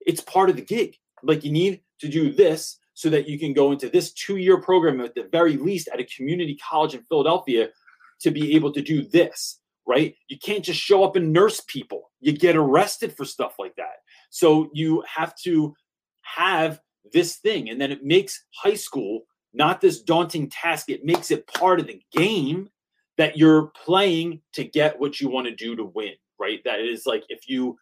[0.00, 0.96] It's part of the gig.
[1.22, 5.00] Like you need to do this so that you can go into this two-year program
[5.00, 7.68] at the very least at a community college in Philadelphia
[8.20, 9.59] to be able to do this,
[9.90, 10.14] right?
[10.28, 12.12] You can't just show up and nurse people.
[12.20, 13.96] You get arrested for stuff like that.
[14.30, 15.74] So you have to
[16.22, 16.80] have
[17.12, 17.68] this thing.
[17.68, 19.22] And then it makes high school
[19.52, 20.88] not this daunting task.
[20.88, 22.68] It makes it part of the game
[23.18, 26.60] that you're playing to get what you want to do to win, right?
[26.64, 27.76] That is like if you,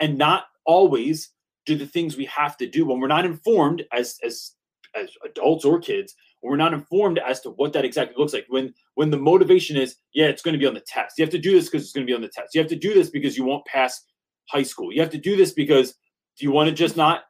[0.00, 1.30] and not always
[1.64, 4.50] do the things we have to do when we're not informed as, as,
[4.96, 8.46] as adults or kids we're not informed as to what that exactly looks like.
[8.48, 11.18] When when the motivation is yeah it's going to be on the test.
[11.18, 12.54] You have to do this because it's going to be on the test.
[12.54, 14.04] You have to do this because you won't pass
[14.48, 14.92] high school.
[14.92, 15.92] You have to do this because
[16.38, 17.22] do you want to just not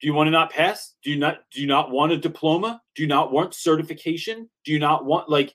[0.00, 0.94] do you want to not pass?
[1.02, 2.82] Do you not do you not want a diploma?
[2.94, 4.50] Do you not want certification?
[4.64, 5.54] Do you not want like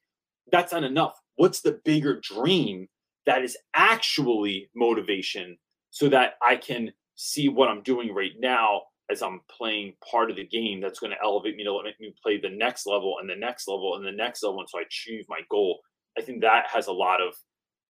[0.51, 1.19] that's not enough.
[1.35, 2.87] What's the bigger dream
[3.25, 5.57] that is actually motivation
[5.91, 10.37] so that I can see what I'm doing right now as I'm playing part of
[10.37, 13.29] the game that's going to elevate me to let me play the next level and
[13.29, 15.79] the next level and the next level until I achieve my goal.
[16.17, 17.33] I think that has a lot of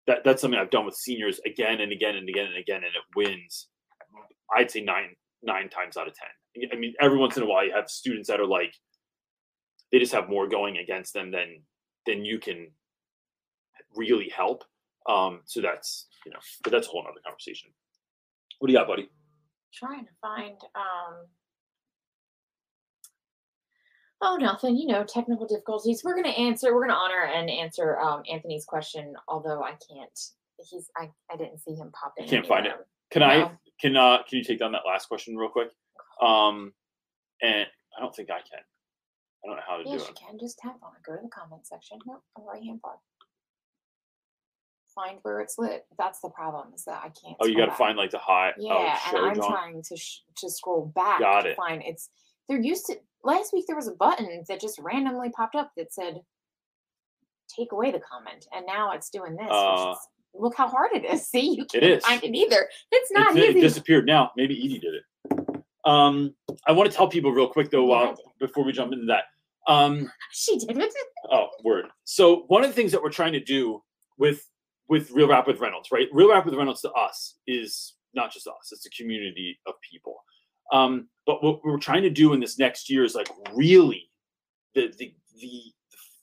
[0.06, 0.24] that.
[0.24, 3.16] That's something I've done with seniors again and again and again and again, and it
[3.16, 3.68] wins.
[4.56, 6.70] I'd say nine nine times out of ten.
[6.72, 8.74] I mean, every once in a while you have students that are like
[9.92, 11.62] they just have more going against them than
[12.06, 12.68] than you can
[13.94, 14.64] really help.
[15.08, 17.70] Um, so that's you know, but that's a whole other conversation.
[18.58, 19.08] What do you got, buddy?
[19.72, 21.26] Trying to find um
[24.22, 26.02] oh nothing you know technical difficulties.
[26.04, 29.70] We're going to answer we're going to honor and answer um anthony's question although i
[29.70, 30.18] can't
[30.70, 32.74] he's i i didn't see him pop in Can't find it.
[33.10, 33.50] Can I
[33.80, 35.70] can uh can you take down that last question real quick?
[36.22, 36.72] Um,
[37.42, 37.66] and
[37.96, 38.60] I don't think I can.
[39.42, 40.20] I don't know how to yes do it.
[40.20, 41.02] you can just tap on it.
[41.02, 41.98] Go to the comment section.
[42.06, 42.96] Nope on the right hand bar
[44.94, 47.72] find where it's lit that's the problem is that i can't Oh, you got to
[47.74, 48.52] find like the high.
[48.58, 49.50] Yeah, oh, and I'm John.
[49.50, 51.56] trying to sh- to scroll back Got to it.
[51.56, 52.10] find it's.
[52.48, 55.92] There used to last week there was a button that just randomly popped up that
[55.92, 56.20] said,
[57.56, 59.48] "Take away the comment," and now it's doing this.
[59.50, 61.26] Uh, is- look how hard it is.
[61.30, 62.04] See, you can't is.
[62.04, 62.68] find it either.
[62.92, 63.60] It's not it, it easy.
[63.60, 64.30] disappeared now.
[64.36, 65.04] Maybe Edie did it.
[65.84, 66.34] Um,
[66.66, 69.24] I want to tell people real quick though, Yeah, uh, before we jump into that.
[69.66, 70.92] Um, she did it.
[71.30, 71.86] Oh, word.
[72.04, 73.82] So one of the things that we're trying to do
[74.18, 74.46] with
[74.90, 76.08] with Real Rap with Reynolds, right?
[76.12, 80.16] Real Rap with Reynolds to us is not just us; it's a community of people.
[80.72, 84.10] Um, but what we're trying to do in this next year is like really
[84.74, 85.62] the the the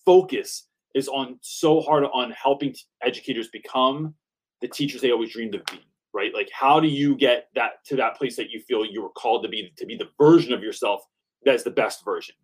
[0.06, 4.14] focus is on so hard on helping t- educators become
[4.62, 7.96] the teachers they always dreamed of being right like how do you get that to
[7.96, 10.64] that place that you feel you were called to be to be the version of
[10.64, 11.02] yourself
[11.44, 12.36] that's the best version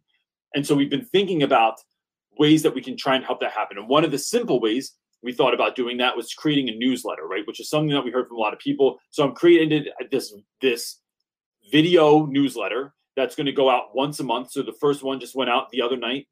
[0.55, 1.79] and so we've been thinking about
[2.37, 4.97] ways that we can try and help that happen and one of the simple ways
[5.23, 7.45] we thought about doing that was creating a newsletter right?
[7.47, 8.99] Which is something that we heard from a lot of people.
[9.09, 10.99] So i'm creating this this
[11.71, 14.51] video newsletter that's going to go out once a month.
[14.51, 16.27] So the first one just went out the other night.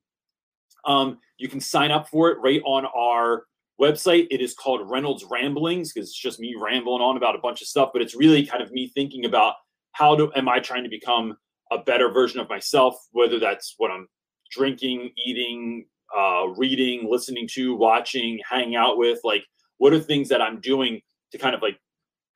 [0.86, 3.46] Um, you can sign up for it right on our
[3.80, 4.28] website.
[4.32, 7.68] It is called Reynolds Ramblings because it's just me rambling on about a bunch of
[7.68, 9.56] stuff, but it's really kind of me thinking about
[9.92, 11.38] how do am I trying to become
[11.72, 14.08] a better version of myself, whether that's what I'm
[14.52, 15.86] drinking, eating,
[16.18, 19.46] uh, reading, listening to, watching, hanging out with, like
[19.78, 21.02] what are things that I'm doing
[21.32, 21.78] to kind of like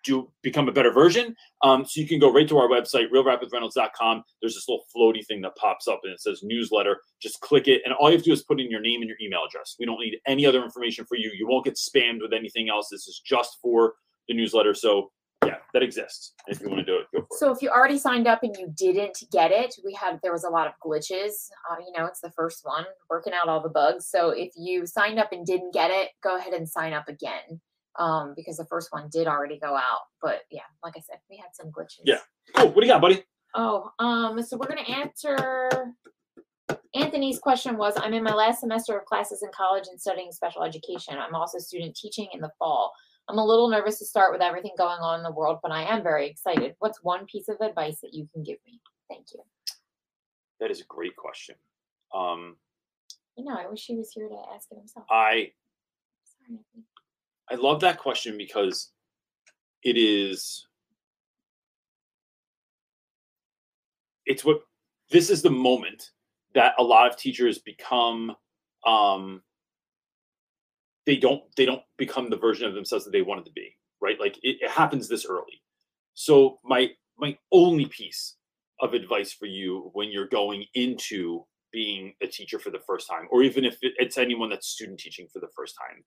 [0.05, 1.36] do become a better version.
[1.63, 4.23] Um, so you can go right to our website, realrapwithreynolds.com.
[4.41, 7.01] There's this little floaty thing that pops up and it says newsletter.
[7.21, 9.09] Just click it, and all you have to do is put in your name and
[9.09, 9.76] your email address.
[9.80, 11.32] We don't need any other information for you.
[11.36, 12.89] You won't get spammed with anything else.
[12.91, 13.95] This is just for
[14.28, 14.73] the newsletter.
[14.73, 15.11] So
[15.45, 16.33] yeah, that exists.
[16.47, 17.39] If you want to do it, go for it.
[17.39, 20.43] So if you already signed up and you didn't get it, we had there was
[20.43, 21.49] a lot of glitches.
[21.69, 24.07] Uh, you know, it's the first one, working out all the bugs.
[24.07, 27.61] So if you signed up and didn't get it, go ahead and sign up again.
[27.97, 30.01] Um, because the first one did already go out.
[30.21, 32.01] But yeah, like I said, we had some glitches.
[32.03, 32.19] Yeah.
[32.53, 32.67] Cool.
[32.67, 33.23] What do you got, buddy?
[33.53, 35.95] Oh, um, so we're gonna answer
[36.95, 40.63] Anthony's question was I'm in my last semester of classes in college and studying special
[40.63, 41.15] education.
[41.17, 42.93] I'm also student teaching in the fall.
[43.28, 45.84] I'm a little nervous to start with everything going on in the world, but I
[45.84, 46.76] am very excited.
[46.80, 48.80] What's one piece of advice that you can give me?
[49.09, 49.41] Thank you.
[50.59, 51.55] That is a great question.
[52.13, 52.55] Um,
[53.36, 55.05] You know, I wish he was here to ask it himself.
[55.09, 55.51] I
[56.23, 56.59] Sorry,
[57.49, 58.91] I love that question because
[59.84, 60.67] it is
[64.26, 64.61] it's what
[65.11, 66.11] this is the moment
[66.53, 68.36] that a lot of teachers become
[68.86, 69.41] um
[71.06, 74.20] they don't they don't become the version of themselves that they wanted to be right
[74.20, 75.62] like it, it happens this early
[76.14, 78.36] so my my only piece
[78.82, 83.28] of advice for you when you're going into being a teacher for the first time
[83.32, 86.03] or even if it's anyone that's student teaching for the first time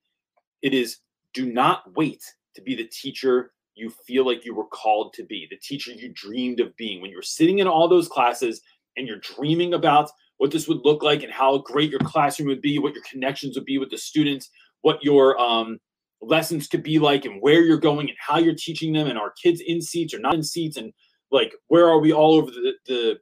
[0.63, 0.99] it is
[1.35, 2.23] do not wait
[2.55, 6.11] to be the teacher you feel like you were called to be, the teacher you
[6.13, 7.01] dreamed of being.
[7.01, 8.61] When you're sitting in all those classes
[8.97, 12.61] and you're dreaming about what this would look like and how great your classroom would
[12.61, 14.51] be, what your connections would be with the students,
[14.83, 15.79] what your um,
[16.21, 19.33] lessons could be like, and where you're going and how you're teaching them, and are
[19.43, 20.93] kids in seats or not in seats, and
[21.31, 23.19] like where are we all over the the,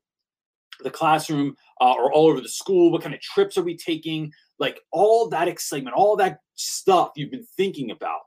[0.82, 2.90] the classroom uh, or all over the school?
[2.90, 4.32] What kind of trips are we taking?
[4.58, 8.24] Like all that excitement, all that stuff you've been thinking about.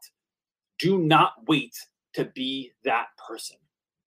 [0.78, 1.76] Do not wait
[2.14, 3.58] to be that person.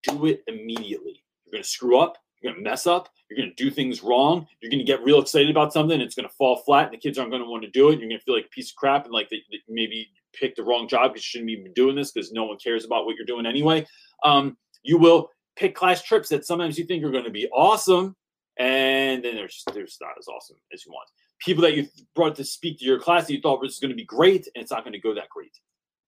[0.05, 1.23] Do it immediately.
[1.45, 2.17] You're going to screw up.
[2.41, 3.09] You're going to mess up.
[3.33, 4.47] You're going to do things wrong.
[4.61, 6.01] You're going to get real excited about something.
[6.01, 6.85] It's going to fall flat.
[6.85, 7.99] And the kids aren't going to want to do it.
[7.99, 9.31] You're going to feel like a piece of crap and like
[9.69, 12.59] maybe picked the wrong job because you shouldn't even be doing this because no one
[12.59, 13.87] cares about what you're doing anyway.
[14.25, 18.17] Um, you will pick class trips that sometimes you think are going to be awesome,
[18.59, 21.09] and then there's there's not as awesome as you want.
[21.41, 23.97] People that you brought to speak to your class that you thought was going to
[23.97, 25.53] be great, and it's not going to go that great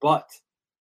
[0.04, 0.28] but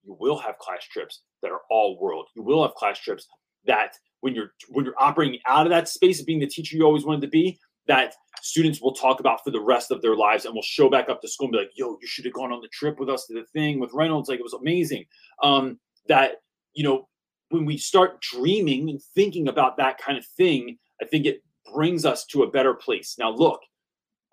[0.03, 2.27] you will have class trips that are all world.
[2.35, 3.29] You will have class trips
[3.67, 3.93] that
[4.23, 7.05] when you're when you're operating out of that space of being the teacher you always
[7.05, 10.55] wanted to be, that students will talk about for the rest of their lives and
[10.55, 12.61] will show back up to school and be like, yo, you should have gone on
[12.61, 14.29] the trip with us to the thing with Reynolds.
[14.29, 15.05] Like it was amazing.
[15.43, 16.37] Um, that,
[16.73, 17.09] you know,
[17.51, 21.43] when we start dreaming and thinking about that kind of thing, I think it
[21.75, 23.17] brings us to a better place.
[23.19, 23.61] Now, look,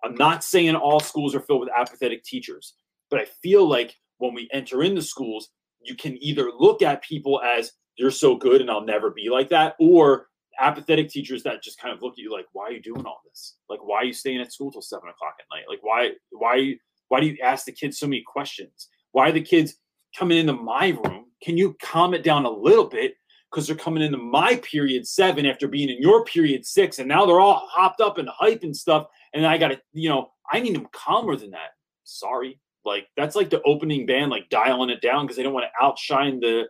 [0.03, 2.75] I'm not saying all schools are filled with apathetic teachers,
[3.09, 5.49] but I feel like when we enter into schools,
[5.81, 9.49] you can either look at people as you're so good and I'll never be like
[9.49, 10.27] that, or
[10.59, 13.21] apathetic teachers that just kind of look at you like, why are you doing all
[13.25, 13.57] this?
[13.69, 15.65] Like, why are you staying at school till seven o'clock at night?
[15.69, 16.75] Like, why, why,
[17.09, 18.89] why do you ask the kids so many questions?
[19.11, 19.75] Why are the kids
[20.17, 21.25] coming into my room?
[21.43, 23.13] Can you calm it down a little bit?
[23.49, 27.25] Because they're coming into my period seven after being in your period six, and now
[27.25, 29.07] they're all hopped up and hype and stuff.
[29.33, 31.71] And I got to, you know, I need them calmer than that.
[32.03, 35.65] Sorry, like that's like the opening band, like dialing it down because they don't want
[35.65, 36.65] to outshine the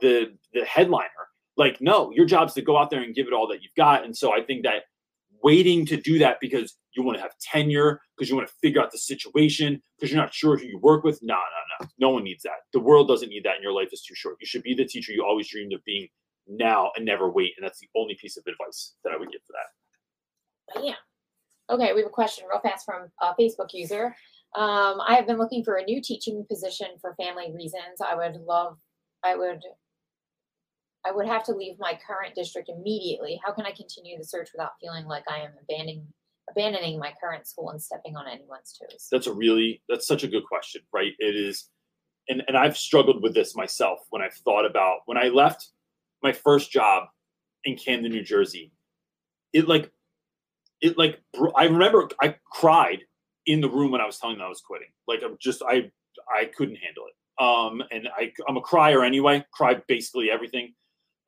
[0.00, 1.08] the the headliner.
[1.56, 4.04] Like, no, your job's to go out there and give it all that you've got.
[4.04, 4.84] And so I think that
[5.42, 8.80] waiting to do that because you want to have tenure, because you want to figure
[8.80, 11.18] out the situation, because you're not sure who you work with.
[11.22, 11.40] No, no,
[11.80, 11.88] no.
[11.98, 12.60] No one needs that.
[12.72, 14.36] The world doesn't need that, and your life is too short.
[14.40, 16.08] You should be the teacher you always dreamed of being
[16.46, 17.52] now and never wait.
[17.56, 20.84] And that's the only piece of advice that I would give for that.
[20.84, 20.94] Yeah.
[21.70, 24.16] Okay, we have a question real fast from a Facebook user.
[24.56, 28.00] Um, I have been looking for a new teaching position for family reasons.
[28.04, 28.78] I would love,
[29.22, 29.62] I would
[31.06, 33.40] I would have to leave my current district immediately.
[33.44, 36.06] How can I continue the search without feeling like I am abandoning
[36.50, 39.08] abandoning my current school and stepping on anyone's toes?
[39.10, 41.12] That's a really that's such a good question, right?
[41.18, 41.68] It is
[42.28, 45.70] and, and I've struggled with this myself when I've thought about when I left
[46.22, 47.08] my first job
[47.64, 48.72] in Camden, New Jersey.
[49.52, 49.90] It like
[50.80, 51.20] it like
[51.56, 53.00] I remember I cried
[53.46, 54.88] in the room when I was telling them I was quitting.
[55.06, 55.90] Like I'm just I
[56.34, 57.14] I couldn't handle it.
[57.42, 59.44] Um, and I I'm a crier anyway.
[59.52, 60.74] Cry basically everything.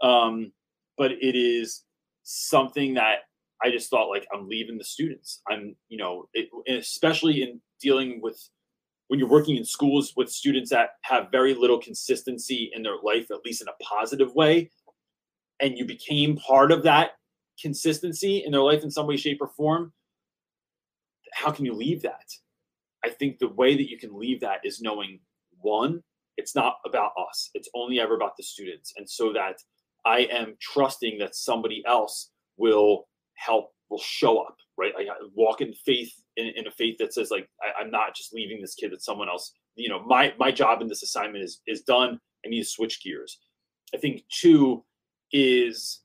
[0.02, 0.52] Um,
[0.96, 1.84] but it is
[2.22, 3.20] something that
[3.62, 5.42] I just thought like I'm leaving the students.
[5.48, 8.38] I'm, you know, it, especially in dealing with
[9.08, 13.30] when you're working in schools with students that have very little consistency in their life,
[13.30, 14.70] at least in a positive way,
[15.60, 17.10] and you became part of that
[17.60, 19.92] consistency in their life in some way, shape, or form.
[21.32, 22.30] How can you leave that?
[23.04, 25.20] I think the way that you can leave that is knowing
[25.60, 26.02] one,
[26.36, 27.50] it's not about us.
[27.54, 28.92] It's only ever about the students.
[28.96, 29.56] And so that
[30.04, 34.92] I am trusting that somebody else will help, will show up, right?
[34.98, 38.32] I walk in faith, in, in a faith that says, like, I, am not just
[38.32, 41.60] leaving this kid that someone else, you know, my my job in this assignment is
[41.66, 42.18] is done.
[42.44, 43.38] I need to switch gears.
[43.94, 44.84] I think two
[45.32, 46.02] is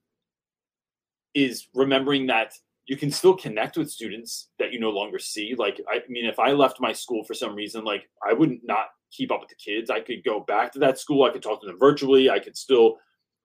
[1.34, 2.54] is remembering that
[2.88, 5.56] you can still connect with students that you no longer see.
[5.58, 8.86] Like, I mean, if I left my school for some reason, like I wouldn't not
[9.12, 9.90] keep up with the kids.
[9.90, 11.24] I could go back to that school.
[11.24, 12.30] I could talk to them virtually.
[12.30, 12.98] I could still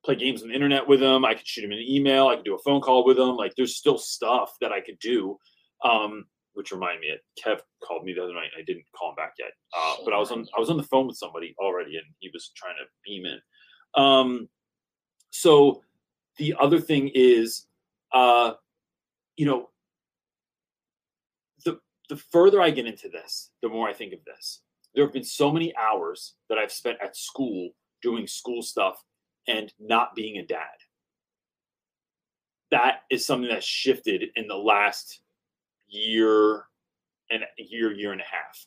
[0.04, 1.24] play games on the internet with them.
[1.24, 2.28] I could shoot him an email.
[2.28, 3.36] I could do a phone call with them.
[3.36, 5.38] Like there's still stuff that I could do.
[5.84, 7.08] Um, which remind me,
[7.42, 8.50] Kev called me the other night.
[8.54, 10.76] and I didn't call him back yet, uh, but I was on I was on
[10.76, 13.40] the phone with somebody already, and he was trying to beam in.
[14.02, 14.48] Um,
[15.30, 15.82] so
[16.36, 17.66] the other thing is,
[18.12, 18.54] uh,
[19.36, 19.70] you know,
[21.64, 21.78] the
[22.08, 24.62] the further I get into this, the more I think of this.
[24.94, 27.70] There have been so many hours that I've spent at school
[28.02, 29.04] doing school stuff
[29.48, 30.66] and not being a dad.
[32.70, 35.20] That is something that's shifted in the last
[35.88, 36.64] year
[37.30, 38.66] and year, year and a half.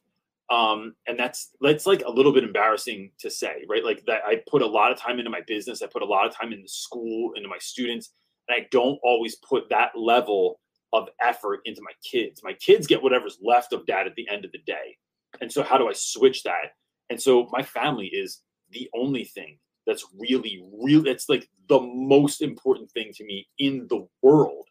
[0.49, 3.83] Um, and that's that's like a little bit embarrassing to say, right?
[3.83, 6.27] Like that I put a lot of time into my business, I put a lot
[6.27, 8.11] of time into school, into my students,
[8.47, 10.59] and I don't always put that level
[10.91, 12.41] of effort into my kids.
[12.43, 14.97] My kids get whatever's left of dad at the end of the day.
[15.41, 16.75] And so how do I switch that?
[17.09, 22.41] And so my family is the only thing that's really real it's like the most
[22.41, 24.67] important thing to me in the world.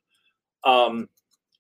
[0.65, 1.09] Um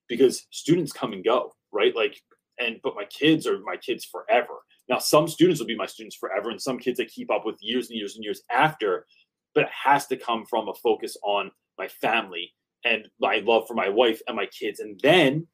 [0.08, 1.96] because students come and go right?
[1.96, 2.20] Like
[2.58, 4.54] and but my kids are my kids forever.
[4.88, 7.56] Now some students will be my students forever and some kids i keep up with
[7.60, 9.06] years and years and years after
[9.54, 13.74] but it has to come from a focus on my family and my love for
[13.74, 14.80] my wife and my kids.
[14.80, 15.46] And then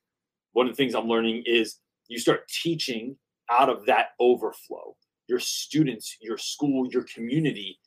[0.53, 1.76] one of the things i'm learning is
[2.09, 3.16] you start teaching
[3.51, 4.96] out of that overflow.
[5.28, 7.78] Your students your school your community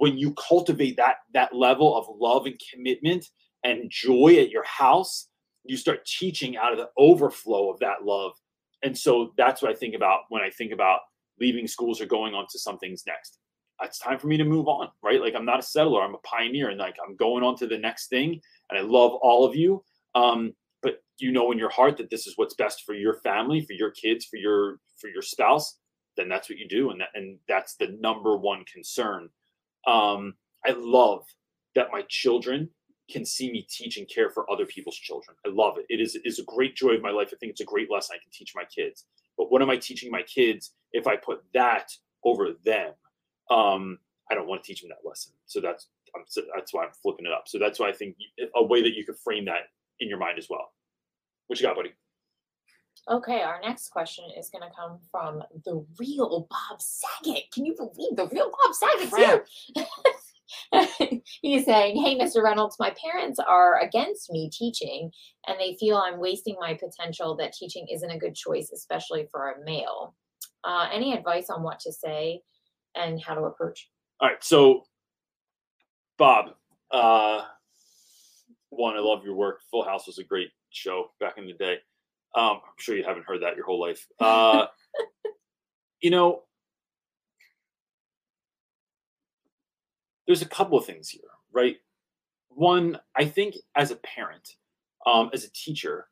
[0.00, 3.26] when you cultivate that that level of love and commitment
[3.64, 5.28] and joy at your house
[5.64, 8.32] you start teaching out of the overflow of that love.
[8.82, 11.00] And so that's what i think about when i think about
[11.38, 13.38] leaving schools or going on to some things next.
[13.82, 15.20] It's time for me to move on right?
[15.20, 16.02] Like i'm not a settler.
[16.02, 18.40] I'm a pioneer and like i'm going on to the next thing
[18.70, 19.84] and i love all of you.
[20.14, 23.60] Um, but you know in your heart that this is what's best for your family
[23.60, 25.76] for your kids for your for your spouse?
[26.16, 29.28] Then that's what you do, and that and that's the number one concern.
[29.86, 30.34] Um,
[30.66, 31.24] I love
[31.74, 32.68] that my children
[33.10, 35.36] can see me teach and care for other people's children.
[35.44, 35.86] I love it.
[35.88, 37.28] It is is a great joy of my life.
[37.32, 39.06] I think it's a great lesson I can teach my kids.
[39.36, 41.90] But what am I teaching my kids if I put that
[42.24, 42.92] over them?
[43.50, 43.98] Um,
[44.30, 45.32] I don't want to teach them that lesson.
[45.46, 47.44] So that's I'm, so that's why I'm flipping it up.
[47.46, 48.16] So that's why I think
[48.54, 50.72] a way that you could frame that in your mind as well.
[51.46, 51.92] What you got, buddy?
[53.10, 57.50] Okay, our next question is going to come from the real Bob Saget.
[57.52, 59.44] Can you believe the real Bob Saget's here?
[61.42, 62.40] He's saying, Hey, Mr.
[62.40, 65.10] Reynolds, my parents are against me teaching,
[65.48, 69.50] and they feel I'm wasting my potential, that teaching isn't a good choice, especially for
[69.50, 70.14] a male.
[70.62, 72.42] Uh, any advice on what to say
[72.94, 73.88] and how to approach?
[74.20, 74.84] All right, so
[76.16, 76.50] Bob,
[76.92, 77.42] uh,
[78.68, 79.62] one, I love your work.
[79.68, 81.78] Full House was a great show back in the day.
[82.34, 84.06] Um, I'm sure you haven't heard that your whole life.
[84.20, 84.66] Uh,
[86.00, 86.42] you know,
[90.26, 91.22] there's a couple of things here,
[91.52, 91.76] right?
[92.48, 94.56] One, I think as a parent,
[95.06, 96.06] um, as a teacher,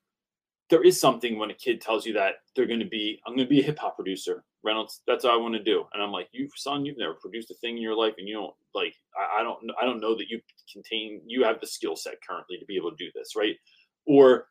[0.70, 3.46] there is something when a kid tells you that they're going to be, I'm going
[3.46, 4.44] to be a hip hop producer.
[4.64, 5.84] Reynolds, that's what I want to do.
[5.94, 8.34] And I'm like, you son, you've never produced a thing in your life, and you
[8.34, 8.94] don't like.
[9.16, 9.58] I, I don't.
[9.80, 10.40] I don't know that you
[10.72, 11.22] contain.
[11.26, 13.54] You have the skill set currently to be able to do this, right?
[14.04, 14.48] Or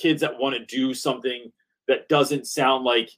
[0.00, 1.50] kids that want to do something
[1.88, 3.10] that doesn't sound like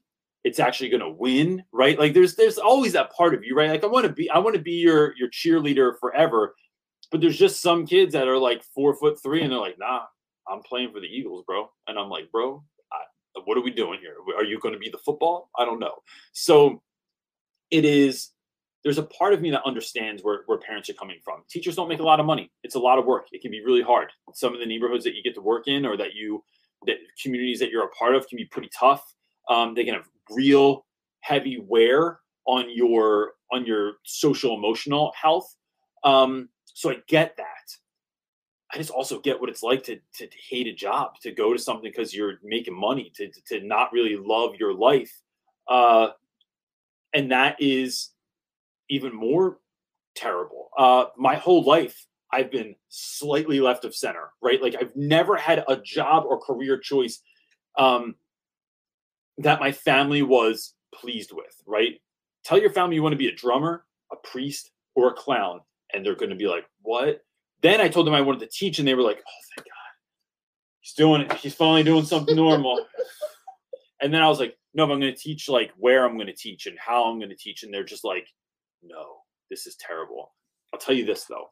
[0.45, 1.99] it's actually going to win, right?
[1.99, 3.71] Like there's there's always that part of you, right?
[3.71, 6.55] Like I want to be I want to be your your cheerleader forever,
[7.11, 10.03] but there's just some kids that are like four foot three and they're like, nah,
[10.49, 11.71] I'm playing for the Eagles, bro.
[11.87, 12.63] And I'm like, bro,
[12.93, 14.15] I, what are we doing here?
[14.37, 15.51] Are you going to be the football?
[15.59, 15.97] I don't know.
[16.33, 16.83] So
[17.71, 18.31] it is.
[18.85, 21.43] There's a part of me that understands where, where parents are coming from.
[21.51, 22.51] Teachers don't make a lot of money.
[22.63, 23.27] It's a lot of work.
[23.33, 24.09] It can be really hard.
[24.35, 26.45] Some of the neighborhoods that you get to work in or that you
[26.87, 29.15] that communities that you're a part of can be pretty tough.
[29.49, 30.87] Um, they can have real
[31.21, 35.55] heavy wear on your on your social emotional health.
[36.05, 37.47] Um, so I get that.
[38.73, 41.59] I just also get what it's like to to hate a job, to go to
[41.59, 45.13] something because you're making money, to to not really love your life,
[45.69, 46.09] uh,
[47.15, 48.11] and that is
[48.91, 49.59] even more
[50.15, 50.71] terrible.
[50.77, 54.61] Uh, my whole life, I've been slightly left of center, right?
[54.61, 57.21] Like I've never had a job or career choice
[57.79, 58.17] um,
[59.39, 62.01] that my family was pleased with, right?
[62.45, 65.61] Tell your family you want to be a drummer, a priest, or a clown,
[65.93, 67.23] and they're going to be like, "What?"
[67.63, 69.75] Then I told them I wanted to teach, and they were like, "Oh, thank God,
[70.81, 71.33] he's doing it.
[71.35, 72.85] He's finally doing something normal."
[74.03, 76.35] and then I was like, "No, I'm going to teach like where I'm going to
[76.35, 78.29] teach and how I'm going to teach," and they're just like,
[78.83, 79.19] "No,
[79.51, 80.33] this is terrible."
[80.73, 81.51] I'll tell you this though.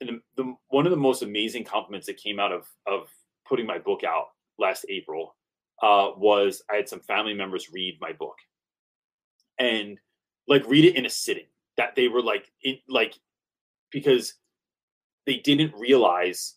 [0.00, 3.08] And the, one of the most amazing compliments that came out of of
[3.48, 4.26] putting my book out
[4.58, 5.34] last April
[5.82, 8.36] uh, was I had some family members read my book
[9.58, 9.98] and
[10.48, 11.46] like read it in a sitting.
[11.76, 13.14] That they were like in like
[13.90, 14.34] because
[15.26, 16.54] they didn't realize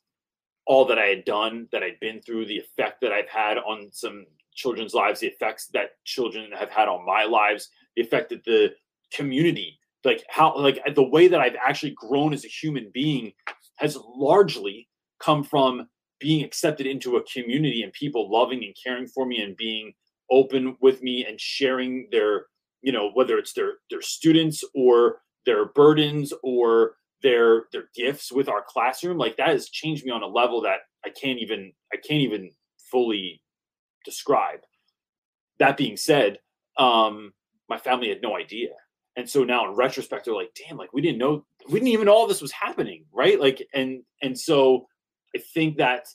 [0.65, 3.89] all that I had done, that I'd been through, the effect that I've had on
[3.91, 8.43] some children's lives, the effects that children have had on my lives, the effect that
[8.43, 8.73] the
[9.11, 13.33] community, like how, like the way that I've actually grown as a human being
[13.77, 14.87] has largely
[15.19, 15.87] come from
[16.19, 19.93] being accepted into a community and people loving and caring for me and being
[20.31, 22.45] open with me and sharing their
[22.81, 26.93] you know whether it's their their students or their burdens or
[27.23, 30.79] their their gifts with our classroom like that has changed me on a level that
[31.05, 32.51] i can't even i can't even
[32.91, 33.41] fully
[34.05, 34.61] describe.
[35.59, 36.39] That being said
[36.77, 37.33] um
[37.69, 38.69] my family had no idea
[39.15, 42.05] and so now in retrospect they're like damn like we didn't know we didn't even
[42.05, 43.39] know all this was happening right?
[43.39, 44.87] Like and and so
[45.35, 46.07] i think that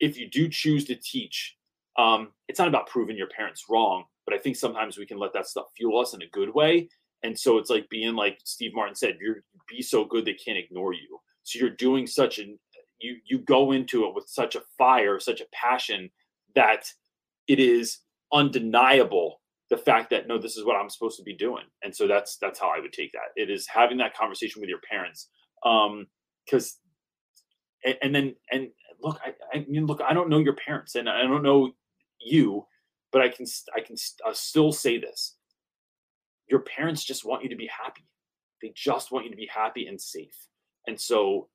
[0.00, 1.56] if you do choose to teach
[1.98, 5.32] um it's not about proving your parents wrong but i think sometimes we can let
[5.32, 6.88] that stuff fuel us in a good way.
[7.22, 10.58] And so it's like being like steve martin said you're be so good they can't
[10.58, 11.18] ignore you.
[11.42, 12.58] So you're doing such an
[13.00, 16.10] you you go into it with such a fire such a passion
[16.54, 16.90] that
[17.46, 17.98] it is
[18.32, 19.40] undeniable
[19.70, 21.64] the fact that no this is what i'm supposed to be doing.
[21.82, 23.32] And so that's that's how i would take that.
[23.36, 25.28] It is having that conversation with your parents
[25.64, 26.06] um
[26.44, 26.78] because
[27.84, 28.68] and, and then and
[29.02, 31.70] look I, I mean look i don't know your parents and i don't know
[32.20, 32.64] you
[33.12, 35.36] but i can i can I'll still say this.
[36.48, 38.06] Your parents just want you to be happy.
[38.62, 40.46] They just want you to be happy and safe.
[40.86, 41.48] And so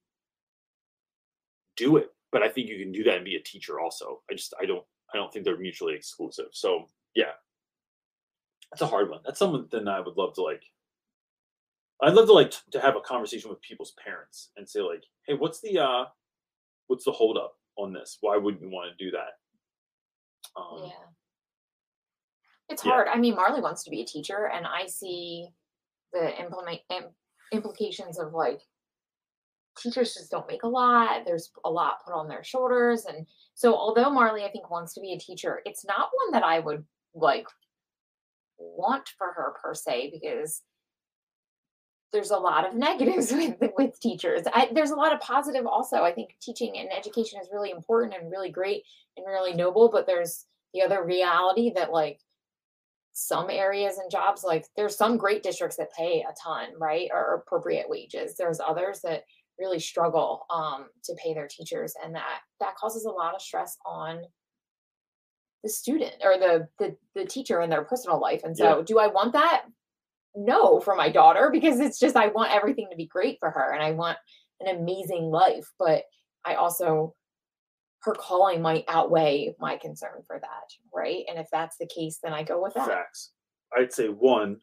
[1.77, 2.09] do it.
[2.31, 4.21] But i think you can do that and be a teacher also.
[4.29, 4.83] I just i don't
[5.13, 6.47] i don't think they're mutually exclusive.
[6.51, 7.33] So yeah
[8.71, 10.63] that's a hard one that's something that i would love to like
[12.03, 15.03] i'd love to like t- to have a conversation with people's parents and say like
[15.27, 16.05] hey what's the uh
[16.87, 19.39] what's the holdup on this why wouldn't you want to do that
[20.59, 20.91] um yeah.
[22.69, 22.91] It's Yeah.
[22.91, 23.07] hard.
[23.09, 25.49] I mean, Marley wants to be a teacher, and I see
[26.13, 27.13] the implement im-
[27.51, 28.61] implications of like
[29.77, 31.25] teachers just don't make a lot.
[31.25, 35.01] There's a lot put on their shoulders, and so although Marley, I think, wants to
[35.01, 37.45] be a teacher, it's not one that I would like
[38.77, 40.61] want for her per se because
[42.13, 44.43] there's a lot of negatives with with teachers.
[44.53, 46.03] I, there's a lot of positive also.
[46.03, 48.83] I think teaching and education is really important and really great
[49.17, 52.19] and really noble, but there's the other reality that like
[53.13, 57.35] some areas and jobs like there's some great districts that pay a ton right or
[57.35, 59.23] appropriate wages there's others that
[59.59, 63.77] really struggle um, to pay their teachers and that that causes a lot of stress
[63.85, 64.21] on
[65.63, 68.41] the student or the the, the teacher in their personal life.
[68.43, 68.83] And so Yeah.
[68.85, 69.65] do i want that?
[70.35, 73.71] No for my daughter because it's just i want everything to be great for her
[73.73, 74.17] and i want
[74.59, 75.67] an amazing life.
[75.77, 76.03] But
[76.45, 77.15] i also
[78.03, 81.23] her calling might outweigh my concern for that right?
[81.29, 82.87] And if that's the case then i go with that.
[82.87, 83.31] Facts.
[83.77, 84.59] I'd say one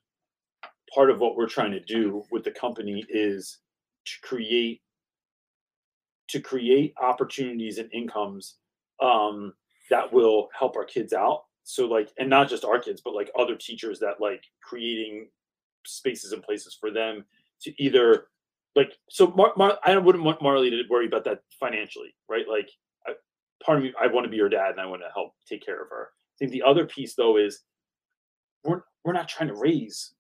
[0.94, 3.58] part of what we're trying to do with the company is
[4.06, 4.80] to create
[6.28, 8.56] to create opportunities and incomes
[9.02, 9.54] um,
[9.90, 11.44] that will help our kids out.
[11.64, 15.28] So like, and not just our kids, but like other teachers that like creating
[15.86, 17.24] spaces and places for them
[17.62, 18.28] to either
[18.76, 18.92] like.
[19.10, 22.46] So Mar- Mar- I wouldn't want Marley to worry about that financially, right?
[22.48, 22.70] Like,
[23.06, 23.12] I,
[23.62, 25.64] part of me, I want to be her dad and I want to help take
[25.64, 26.08] care of her.
[26.12, 27.60] I think the other piece though is
[28.64, 30.14] we're we're not trying to raise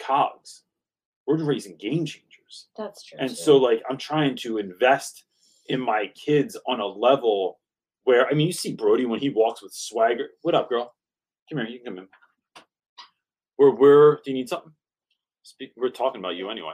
[0.00, 0.62] cogs.
[1.26, 2.66] We're raising game changers.
[2.76, 3.34] that's true And too.
[3.36, 5.24] so like I'm trying to invest
[5.68, 7.58] in my kids on a level
[8.04, 10.28] where I mean you see Brody when he walks with swagger.
[10.42, 10.94] What up, girl?
[11.50, 12.08] Come here, you can come in.
[13.56, 14.72] Where we're do you need something?
[15.42, 16.72] Speak, we're talking about you anyway.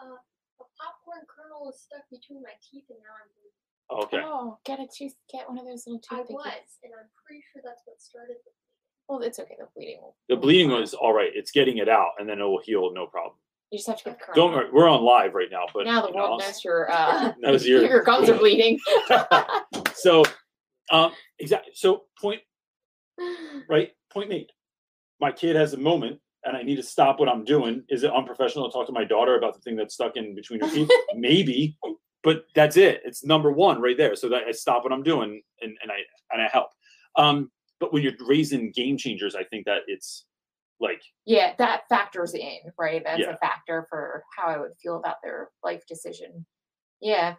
[0.00, 3.50] Uh, a popcorn kernel is stuck between my teeth and now I'm bleeding.
[3.90, 4.20] Oh, okay.
[4.24, 5.14] Oh, get a tooth.
[5.30, 6.32] Get one of those little I toothpicks.
[6.32, 9.08] was, and I'm pretty sure that's what started the bleeding.
[9.08, 9.56] Well, it's okay.
[9.58, 9.98] The bleeding.
[10.00, 10.80] Will, The bleeding fine.
[10.80, 11.30] was all right.
[11.34, 13.34] It's getting it out and then it will heal no problem.
[13.70, 14.36] You just have to get the current.
[14.36, 16.90] Don't worry, we're on live right now, but now the you know, world knows your
[16.90, 18.78] uh, knows your- your gums are bleeding.
[19.94, 20.22] so
[20.90, 22.40] um exactly so point
[23.68, 24.46] right point made
[25.20, 28.12] my kid has a moment and i need to stop what i'm doing is it
[28.12, 30.90] unprofessional to talk to my daughter about the thing that's stuck in between her teeth
[31.16, 31.76] maybe
[32.22, 35.40] but that's it it's number one right there so that i stop what i'm doing
[35.60, 35.98] and, and i
[36.32, 36.68] and i help
[37.16, 40.26] um but when you're raising game changers i think that it's
[40.80, 43.02] like yeah, that factors in, right?
[43.04, 43.30] That's Yeah.
[43.30, 46.44] a factor for how I would feel about their life decision.
[47.00, 47.36] Yeah.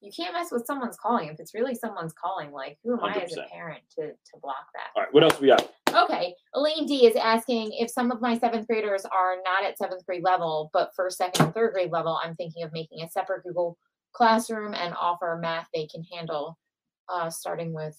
[0.00, 1.28] You can't mess with someone's calling.
[1.28, 4.66] If it's really someone's calling, like who am I as a parent to to block
[4.74, 4.90] that?
[4.94, 6.34] all right what else we got Okay.
[6.54, 10.22] Elaine D is asking if some of my seventh graders are not at seventh grade
[10.22, 13.78] level, but for second and third grade level, I'm thinking of making a separate Google
[14.12, 16.58] Classroom and offer math they can handle,
[17.08, 17.98] uh, starting with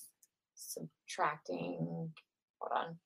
[0.54, 2.12] subtracting.
[2.60, 2.97] Hold on.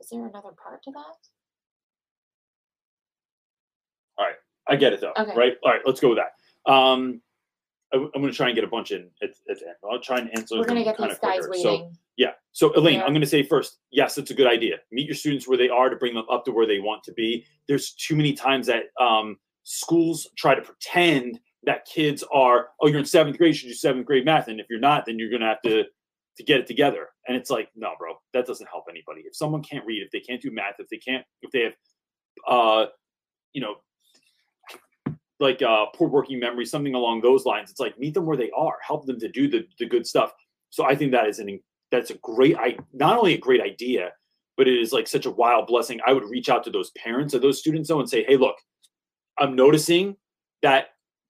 [0.00, 1.16] Is there another part to that?
[4.16, 4.36] All right,
[4.68, 5.34] I get it though, Okay.
[5.36, 5.56] right?
[5.64, 6.70] All right, let's go with that.
[6.72, 7.20] Um,
[7.92, 9.08] I, am going to try and get a bunch in.
[9.22, 9.76] At, at the end.
[9.90, 11.62] I'll try and answer We're gonna get kind these guys quicker.
[11.62, 11.96] So waiting.
[12.16, 13.04] yeah, so Elaine, Yeah.
[13.04, 14.76] I'm going to say first, yes, it's a good idea.
[14.92, 17.12] Meet your students where they are to bring them up to where they want to
[17.12, 17.46] be.
[17.66, 23.00] There's too many times that um, schools try to pretend that kids are, oh, you're
[23.00, 25.30] in seventh grade, you should do seventh grade math, and if you're not, then you're
[25.30, 25.84] going to have to
[26.38, 27.08] to get it together.
[27.26, 29.22] And it's like, no, bro, that doesn't help anybody.
[29.26, 31.74] If someone can't read, if they can't do math, if they can't, if they have,
[32.46, 32.86] uh,
[33.52, 33.76] you know,
[35.40, 37.70] like uh, poor working memory, something along those lines.
[37.70, 40.32] It's like meet them where they are, help them to do the, the good stuff.
[40.70, 41.60] So I think that is an
[41.90, 44.12] that's a great I not only a great idea,
[44.56, 46.00] but it is like such a wild blessing.
[46.06, 48.56] I would reach out to those parents of those students though and say, hey, look,
[49.38, 50.16] I'm noticing
[50.62, 50.88] that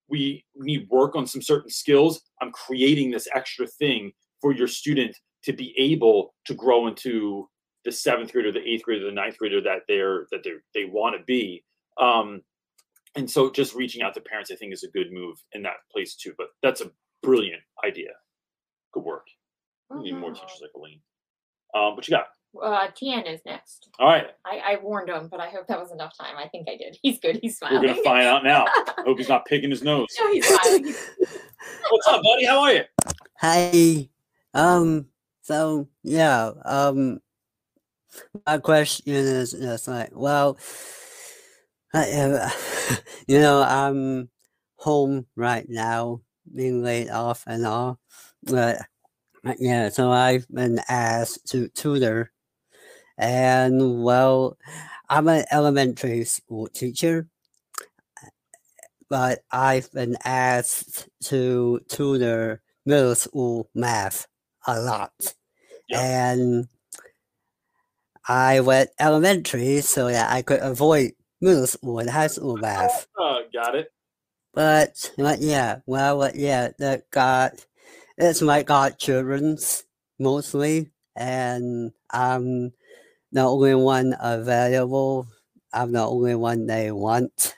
[0.08, 2.22] we need work on some certain skills.
[2.40, 5.14] I'm creating this extra thing for your student
[5.44, 7.48] to be able to grow into
[7.84, 10.84] the seventh grade or the eighth or the ninth grader that they're that they they
[10.86, 11.62] want to be.
[12.00, 12.42] Um,
[13.16, 15.76] and so just reaching out to parents, I think, is a good move in that
[15.92, 16.34] place too.
[16.36, 16.90] But that's a
[17.22, 18.10] brilliant idea.
[18.92, 19.26] Good work.
[19.90, 20.34] We need more Mhm.
[20.34, 21.00] teachers like Elaine.
[21.74, 22.26] Um, what you got?
[22.62, 23.90] Uh, Tian is next.
[23.98, 26.34] All right, I, I warned him, but I hope that was enough time.
[26.38, 26.96] I think I did.
[27.02, 27.38] He's good.
[27.42, 27.80] He's smiling.
[27.82, 28.04] we're smiling.
[28.04, 28.66] gonna find out now.
[29.04, 30.06] Hope he's not picking his nose.
[30.18, 30.84] no, he's smiling.
[31.90, 32.46] What's up, buddy?
[32.46, 32.84] How are you?
[33.40, 34.08] Hi.
[34.54, 35.06] Um.
[35.42, 36.52] So yeah.
[36.64, 37.20] Um.
[38.46, 40.62] My question is just like, well, I,
[43.28, 44.28] you know, I'm
[44.76, 46.20] home right now,
[46.54, 47.98] being laid off and all,
[48.42, 48.78] but
[49.46, 49.88] uh, yeah.
[49.90, 52.32] So I've been asked to tutor,
[53.18, 54.58] and well,
[55.08, 57.28] I'm an elementary school teacher,
[59.08, 64.26] but I've been asked to tutor middle school math
[64.66, 65.34] a lot.
[65.94, 66.68] And
[68.28, 73.06] I went elementary so that I could avoid middle school and high school math.
[73.18, 73.92] Uh, got it.
[74.54, 77.64] But, but yeah, well, but yeah, that got
[78.18, 79.84] it's my godchildren's
[80.18, 82.72] mostly, and I'm
[83.30, 85.28] the only one available.
[85.72, 87.54] I'm the only one they want.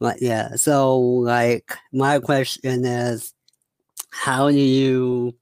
[0.00, 3.32] But yeah, so like my question is,
[4.10, 5.36] how do you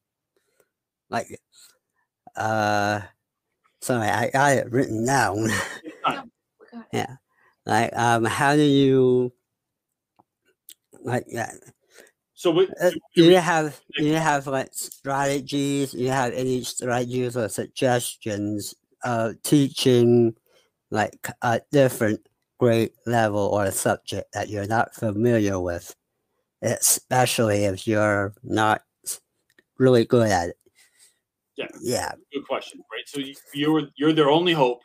[1.09, 1.41] like?
[2.37, 3.01] Uh,
[3.81, 5.49] sorry, I got it written down.
[6.93, 7.17] Yeah,
[7.67, 9.33] like um, how do you
[11.03, 11.51] like yeah?
[12.35, 12.69] So what?
[12.83, 15.93] Uh, you- do you have do you have like strategies?
[15.93, 18.75] Do you have any strategies or suggestions
[19.05, 20.35] of teaching
[20.91, 22.27] like a different
[22.59, 25.95] grade level or a subject that you're not familiar with,
[26.63, 28.83] especially if you're not
[29.79, 30.57] really good at it?
[31.57, 31.67] Yeah.
[31.81, 32.13] Yeah.
[32.33, 33.07] good question, right?
[33.07, 34.81] So you, you're you're their only hope,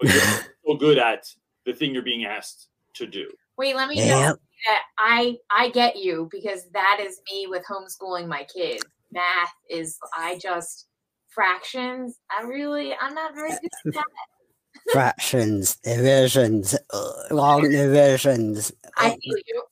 [0.00, 0.22] but you're
[0.66, 1.24] so good at
[1.66, 3.30] the thing you're being asked to do.
[3.56, 4.36] Wait, let me just Yep.
[4.66, 8.84] that I I get you because that is me with homeschooling my kids.
[9.12, 10.86] Math is I just
[11.28, 12.18] fractions.
[12.36, 14.04] I really I'm not very good at that.
[14.92, 18.72] Fractions, divisions, uh, long divisions.
[18.96, 19.62] I feel you.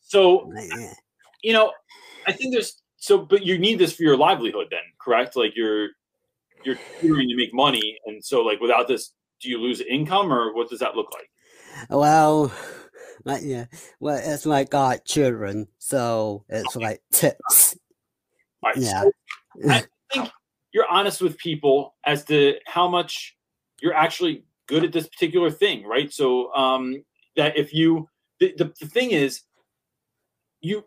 [0.00, 0.92] So yeah.
[1.42, 1.72] you know,
[2.26, 5.34] I think there's so, but you need this for your livelihood, then, correct?
[5.34, 5.88] Like you're
[6.64, 10.54] you're tutoring to make money, and so like without this, do you lose income, or
[10.54, 11.30] what does that look like?
[11.88, 12.52] Well,
[13.24, 13.66] like yeah,
[14.00, 17.76] well, it's like got children, so it's like tips.
[18.62, 19.02] Right, Yeah.
[19.02, 19.12] so
[19.68, 20.30] I think
[20.72, 23.36] you're honest with people as to how much
[23.80, 26.12] you're actually good at this particular thing, right?
[26.12, 27.02] So um,
[27.36, 28.08] that if you
[28.38, 29.42] the, the, the thing is
[30.60, 30.84] you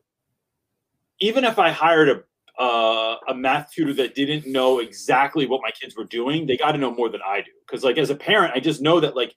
[1.20, 2.24] even if I hired a
[2.60, 6.74] uh, a math tutor that didn't know exactly what my kids were doing, they got
[6.74, 7.52] to know more than I do.
[7.66, 9.36] Because like as a parent, I just know that like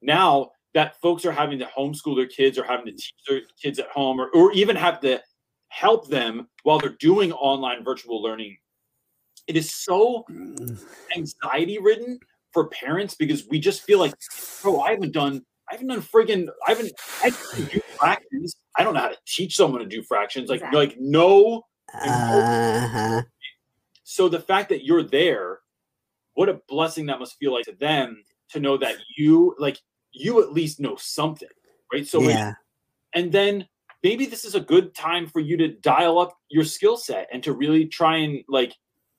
[0.00, 3.78] now that folks are having to homeschool their kids or having to teach their kids
[3.78, 5.20] at home or, or even have to
[5.68, 8.56] help them while they're doing online virtual learning.
[9.48, 10.24] It is so
[11.16, 12.18] anxiety ridden
[12.52, 14.14] for parents because we just feel like,
[14.64, 17.30] oh, I haven't done, I haven't done friggin', I haven't, I
[17.70, 18.56] do fractions.
[18.76, 20.48] I don't know how to teach someone to do fractions.
[20.48, 20.86] Like, Exactly.
[20.86, 21.64] like no.
[21.94, 23.22] Uh-huh.
[24.04, 25.60] So the fact that you're there,
[26.34, 29.78] what a blessing that must feel like to them to know that you, like,
[30.12, 31.48] you at least know something,
[31.92, 32.06] right?
[32.06, 32.52] So, when- yeah.
[33.14, 33.66] and then
[34.02, 37.42] maybe this is a good time for you to dial up your skill set and
[37.44, 38.74] to really try and like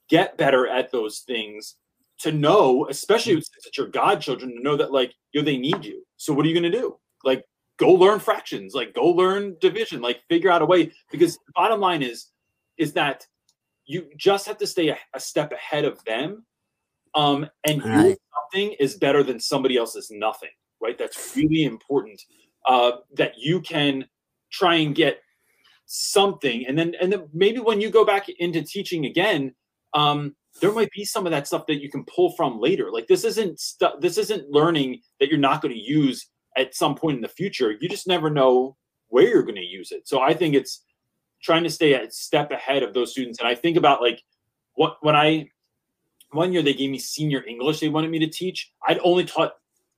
[0.10, 1.76] get better at those things
[2.20, 6.04] to know especially since it's your godchildren to know that like yo they need you
[6.18, 7.44] so what are you going to do like
[7.78, 11.80] go learn fractions like go learn division like figure out a way because the bottom
[11.80, 12.28] line is
[12.78, 13.26] is that
[13.86, 16.46] you just have to stay a, a step ahead of them
[17.16, 18.18] um and your Right.
[18.52, 20.50] something is better than somebody else's nothing
[20.84, 20.98] right?
[20.98, 22.22] That's really important
[22.68, 24.06] uh that you can
[24.52, 25.20] try and get
[25.86, 26.66] something.
[26.68, 29.56] And then and then maybe when you go back into teaching again
[29.94, 32.92] um there might be some of that stuff that you can pull from later.
[32.92, 36.94] Like this isn't stuff this isn't learning that you're not going to use at some
[36.96, 37.72] point in the future.
[37.80, 38.76] You just never know
[39.08, 40.08] where you're going to use it.
[40.08, 40.84] So i think it's
[41.44, 44.22] trying to stay a step ahead of those students and i think about like
[44.76, 45.48] what when i
[46.32, 49.54] one year they gave me senior english they wanted me to teach i'd only taught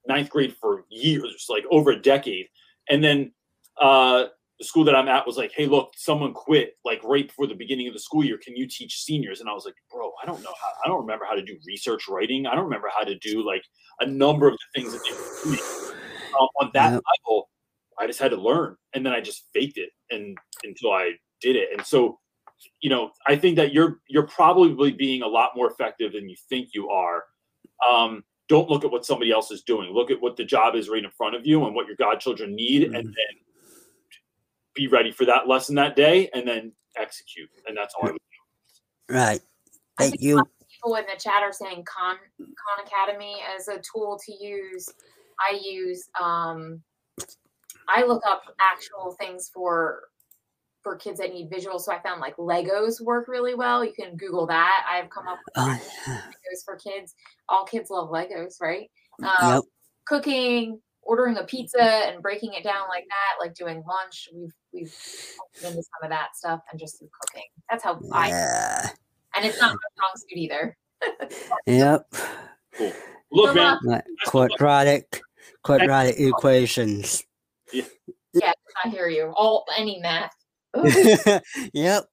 [0.08, 2.48] ninth grade for years like over a decade
[2.90, 3.32] and then
[3.80, 4.26] uh
[4.60, 7.56] the school that I'm at was like, hey, look, someone quit like right before the
[7.56, 8.38] beginning of the school year.
[8.42, 9.42] Can you teach seniors?
[9.42, 11.58] And I was like, bro, I don't know how, I don't remember how to do
[11.68, 12.48] research writing.
[12.48, 13.64] I don't remember how to do like
[14.00, 15.60] a number of the things that they were doing.
[16.40, 17.04] Um, on that Yep.
[17.26, 17.50] level,
[18.00, 18.78] I just had to learn.
[18.94, 21.70] And then I just faked it and until I did it.
[21.74, 22.20] And so,
[22.82, 26.36] you know, I think that you're you're probably being a lot more effective than you
[26.50, 27.24] think you are.
[27.90, 29.92] Um, don't look at what somebody else is doing.
[29.94, 32.56] Look at what the job is right in front of you and what your godchildren
[32.56, 33.04] need, and Mhm.
[33.04, 33.36] then
[34.76, 37.50] be ready for that lesson that day and then execute.
[37.68, 38.22] And that's all I would
[39.10, 39.42] Right.
[40.00, 40.50] I Thank think you.
[40.72, 44.88] people in the chat are saying Khan Khan Academy as a tool to use.
[45.40, 46.84] I use um
[47.90, 50.04] I look up actual things for
[50.86, 51.80] for kids that need visual.
[51.80, 53.84] So I found like Legos work really well.
[53.84, 54.86] You can Google that.
[54.88, 57.16] I've come up with Oh, Legos for kids.
[57.50, 58.88] All kids love Legos, right?
[59.24, 59.64] Um, yep.
[60.06, 64.30] Cooking, ordering a pizza and breaking it down like that, like doing lunch.
[64.32, 64.96] We've we've
[65.40, 67.48] looked into some of that stuff and just through cooking.
[67.68, 68.90] That's how I Yeah.
[69.36, 70.78] and it's not my strong suit either.
[71.66, 72.14] Yep.
[72.78, 72.94] cool.
[73.32, 73.80] Look, man.
[73.84, 75.22] Like quadratic
[75.64, 77.24] quadratic equations.
[77.74, 78.52] Yeah,
[78.84, 79.34] I hear you.
[79.36, 80.32] All any math.
[81.74, 82.06] yep.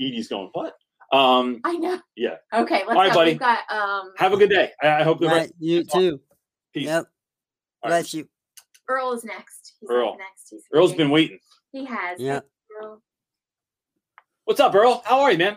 [0.00, 0.74] Edie's going, what?
[1.12, 2.00] Um, I know.
[2.16, 2.36] Yeah.
[2.54, 3.14] Okay, let's Bye, go.
[3.14, 3.30] buddy.
[3.32, 4.70] We've got um have a good day.
[4.82, 5.52] I, I hope the Right, rest.
[5.58, 6.20] you too.
[6.72, 6.84] Peace.
[6.86, 7.04] Yep.
[7.82, 7.96] All right.
[7.98, 8.28] Bless you.
[8.88, 9.74] Earl is next.
[9.80, 10.16] He's Earl.
[10.18, 10.48] next.
[10.50, 11.04] He's Earl's waiting.
[11.06, 11.38] been waiting.
[11.72, 12.20] He has.
[12.20, 12.40] Yeah.
[14.44, 15.02] What's up, Earl?
[15.04, 15.56] How are you, man?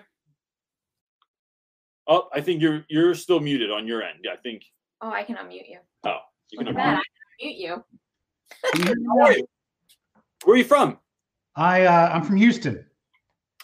[2.07, 4.19] Oh, I think you're you're still muted on your end.
[4.23, 4.63] Yeah, I think.
[5.01, 5.79] Oh, I can unmute you.
[6.05, 6.17] Oh,
[6.51, 6.77] you Look can.
[6.77, 6.97] at that.
[6.97, 7.01] I
[7.41, 9.05] can unmute you.
[9.19, 9.47] How are you?
[10.45, 10.97] Where are you from?
[11.55, 12.85] I uh, I'm from Houston.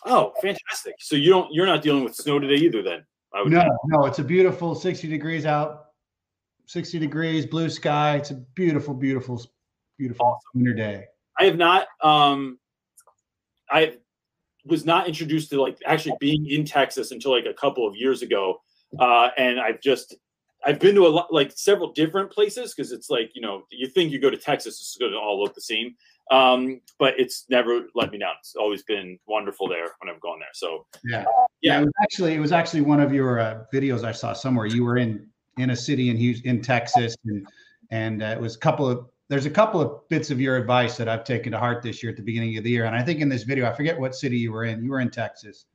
[0.05, 0.95] Oh, fantastic.
[0.99, 3.05] So you don't you're not dealing with snow today either, then?
[3.33, 5.87] I would No, no, it's a beautiful 60 degrees out,
[6.65, 8.17] 60 degrees, blue sky.
[8.17, 9.41] It's a beautiful, beautiful,
[9.97, 11.05] beautiful winter day.
[11.39, 11.87] I have not.
[12.01, 12.59] Um,
[13.69, 13.97] I
[14.65, 18.21] was not introduced to like actually being in Texas until like a couple of years
[18.21, 18.61] ago,
[18.99, 20.15] uh, and I've just
[20.65, 23.87] I've been to a lot like several different places because it's like you know you
[23.87, 25.95] think you go to Texas it's going to all look the same,
[26.31, 28.33] um, but it's never let me down.
[28.39, 30.49] It's always been wonderful there when I've gone there.
[30.53, 31.25] So Yeah.
[31.61, 31.81] Yeah.
[31.81, 34.65] It was actually it was actually one of your uh, videos I saw somewhere.
[34.65, 35.27] You were in
[35.57, 37.47] in a city in Houston, in Texas, and
[37.91, 40.97] and uh, it was a couple of there's a couple of bits of your advice
[40.97, 42.85] that I've taken to heart this year at the beginning of the year.
[42.85, 44.83] And I think in this video, I forget what city you were in.
[44.83, 45.65] You were in Texas,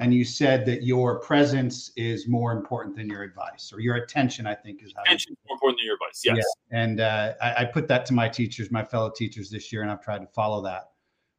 [0.00, 4.46] and you said that your presence is more important than your advice, or your attention.
[4.46, 5.02] I think is how.
[5.02, 6.22] attention more important than your advice.
[6.24, 6.36] Yes.
[6.38, 6.82] Yeah.
[6.82, 9.90] And uh, I, I put that to my teachers, my fellow teachers this year, and
[9.90, 10.90] I've tried to follow that.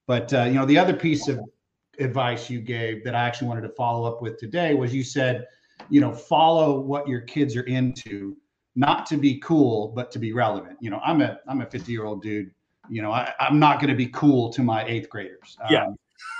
[0.05, 1.39] But uh, you know, the other piece of
[1.99, 5.47] advice you gave that I actually wanted to follow up with today was you said,
[5.89, 8.37] you know, follow what your kids are into,
[8.75, 10.77] not to be cool, but to be relevant.
[10.81, 12.51] You know, I'm a I'm a 50 year old dude.
[12.89, 15.57] You know, I, I'm not going to be cool to my eighth graders.
[15.69, 15.87] Yeah.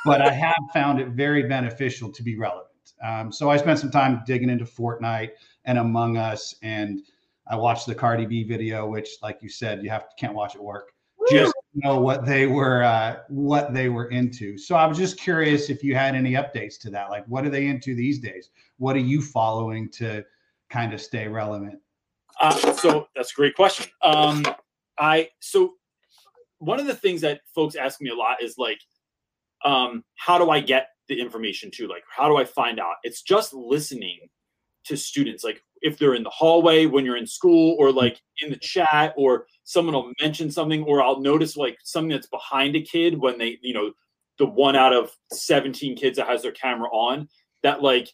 [0.06, 2.68] But I have found it very beneficial to be relevant.
[3.03, 5.32] Um, so I spent some time digging into Fortnite
[5.66, 7.02] and Among Us, and
[7.48, 10.56] I watched the Cardi B video, which, like you said, you have to can't watch
[10.56, 10.91] at work.
[11.30, 14.58] Just know what they were uh, what they were into.
[14.58, 17.10] So I was just curious if you had any updates to that.
[17.10, 18.49] Like, what are they into these days?
[18.78, 20.24] What are you following to
[20.70, 21.80] kind of stay relevant?
[22.41, 23.88] Uh, so that's a great question.
[24.02, 24.44] Um,
[24.99, 25.76] I so
[26.58, 28.80] one of the things that folks ask me a lot is like,
[29.64, 31.88] um, how do I get the information to?
[31.88, 32.96] Like, how do I find out?
[33.04, 34.20] It's just listening
[34.86, 35.44] to students.
[35.44, 39.14] Like, if they're in the hallway when you're in school, or like in the chat,
[39.18, 43.38] or someone will mention something, or I'll notice like something that's behind a kid when
[43.38, 43.92] they, you know,
[44.38, 47.28] the one out of 17 kids that has their camera on.
[47.64, 48.10] That like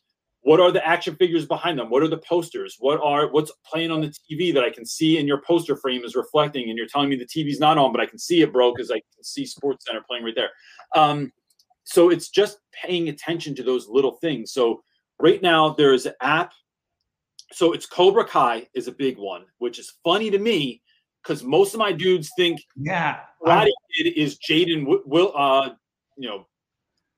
[0.47, 3.91] what are the action figures behind them what are the posters what are what's playing
[3.91, 6.87] on the tv that i can see in your poster frame is reflecting and you're
[6.87, 9.23] telling me the tv's not on but i can see it bro because i can
[9.23, 10.51] see sports center playing right there
[10.95, 11.29] um,
[11.83, 14.81] so it's just paying attention to those little things so
[15.19, 16.53] right now there is an app
[17.51, 20.81] so it's cobra kai is a big one which is funny to me
[21.21, 23.19] because most of my dudes think Yeah.
[23.45, 25.71] karate kid is jaden will uh
[26.15, 26.47] you know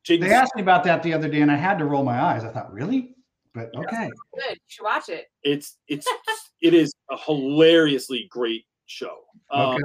[0.07, 2.19] Jaden They asked me about that the other day, and I had to roll my
[2.21, 2.43] eyes.
[2.43, 3.15] I thought, really?
[3.53, 4.09] But okay.
[4.35, 4.51] Good.
[4.51, 5.25] You should watch it.
[5.43, 6.07] it's it's
[6.61, 9.19] it is a hilariously great show.
[9.51, 9.83] Um, Okay.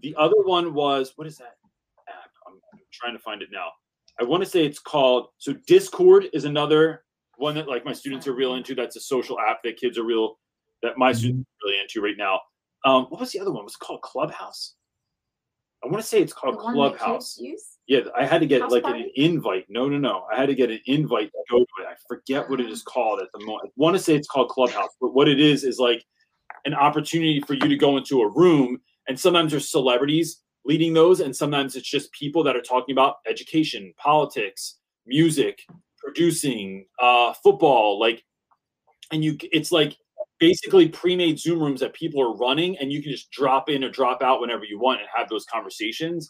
[0.00, 1.56] The other one was what is that
[2.08, 2.30] app?
[2.46, 3.68] I'm, I'm trying to find it now.
[4.20, 7.04] I want to say it's called so Discord is another
[7.36, 8.74] one that like my students are real into.
[8.74, 10.38] That's a social app that kids are real
[10.82, 12.40] that my students are really into right now.
[12.84, 13.64] Um, what was the other one?
[13.64, 14.74] Was it called Clubhouse?
[15.84, 17.38] I want to say it's called Clubhouse.
[17.86, 19.64] Yeah, I had to get House like an invite.
[19.68, 20.24] No, no, no.
[20.32, 21.86] I had to get an invite to go to it.
[21.88, 23.68] I forget what it is called at the moment.
[23.68, 26.04] I want to say it's called Clubhouse, but what it is is like
[26.64, 31.20] an opportunity for you to go into a room, and sometimes there's celebrities leading those,
[31.20, 35.60] and sometimes it's just people that are talking about education, politics, music,
[35.96, 38.22] producing, uh, football, like,
[39.12, 39.38] and you.
[39.52, 39.96] It's like
[40.38, 43.90] basically pre-made Zoom rooms that people are running, and you can just drop in or
[43.90, 46.28] drop out whenever you want and have those conversations.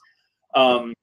[0.54, 0.94] Um,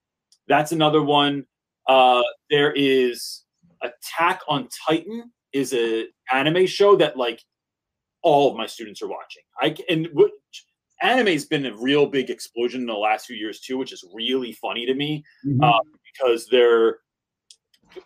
[0.48, 1.46] that's another one.
[1.88, 3.44] Uh, there is
[3.82, 7.42] Attack on Titan is a anime show that like
[8.24, 9.44] all of my students are watching.
[9.62, 10.32] I and what
[11.02, 14.54] anime's been a real big explosion in the last few years too, which is really
[14.54, 15.64] funny to me Mhm.
[15.64, 15.80] uh,
[16.12, 17.00] because they're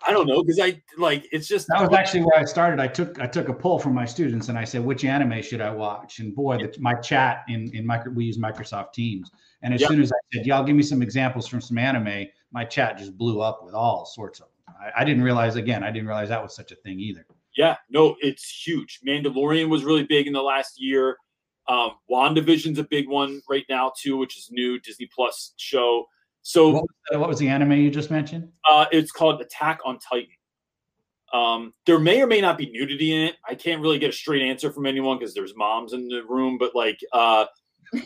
[0.06, 2.80] I don't know because I like it's just That was actually where I started.
[2.80, 5.62] I took I took a poll from my students and I said, which anime should
[5.62, 6.20] I watch?
[6.20, 9.32] And boy, the, my chat in in micro, we use Microsoft Teams.
[9.62, 9.88] And as Yeah.
[9.88, 13.18] soon as I said, y'all give me some examples from some anime, my chat just
[13.18, 14.76] blew up with all sorts of them.
[14.82, 17.26] I, I didn't realize again, I didn't realize that was such a thing either.
[17.58, 19.00] Yeah, no, it's huge.
[19.06, 21.18] Mandalorian was really big in the last year.
[21.68, 26.06] Um, WandaVision's a big one right now too, which is new Disney Plus show.
[26.42, 28.50] So What was, the, what was the anime you just mentioned?
[28.70, 30.30] uh, it's called Attack on Titan.
[31.32, 33.36] Um, there may or may not be nudity in it.
[33.48, 36.58] I can't really get a straight answer from anyone because there's moms in the room,
[36.58, 37.46] but like uh,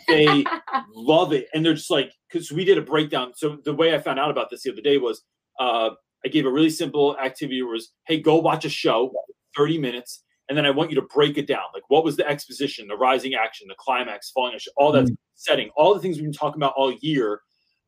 [0.09, 0.45] they
[0.93, 3.31] love it, and they're just like because we did a breakdown.
[3.35, 5.21] So the way I found out about this the other day was
[5.57, 5.91] uh,
[6.25, 9.13] I gave a really simple activity it was, hey, go watch a show,
[9.55, 11.63] 30 minutes, and then I want you to break it down.
[11.73, 15.15] Like, what was the exposition, the rising action, the climax, falling, action, all that Mm.
[15.35, 17.39] setting, all the things we've been talking about all year.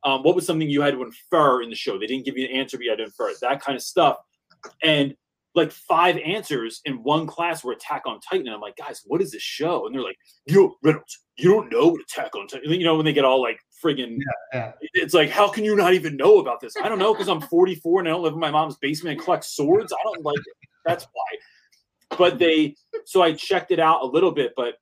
[0.06, 1.98] Um, what was something you had to infer in the show?
[1.98, 3.82] They didn't give you an answer, but you had to infer it, that kind of
[3.82, 4.18] stuff.
[4.82, 5.16] And
[5.56, 8.46] like five answers in one class were Attack on Titan.
[8.46, 9.84] And I'm like, guys, what is this show?
[9.84, 12.70] And they're like, you Reynolds, you don't know what Attack on Titan.
[12.70, 14.18] You know, when they get all like friggin'
[14.52, 14.72] yeah.
[14.94, 16.74] it's like, how can you not even know about this?
[16.80, 19.24] I don't know because I'm 44 and I don't live in my mom's basement and
[19.24, 19.92] collect swords.
[19.92, 20.68] I don't like it.
[20.84, 22.16] That's why.
[22.16, 22.76] But they,
[23.06, 24.74] so I checked it out a little bit, but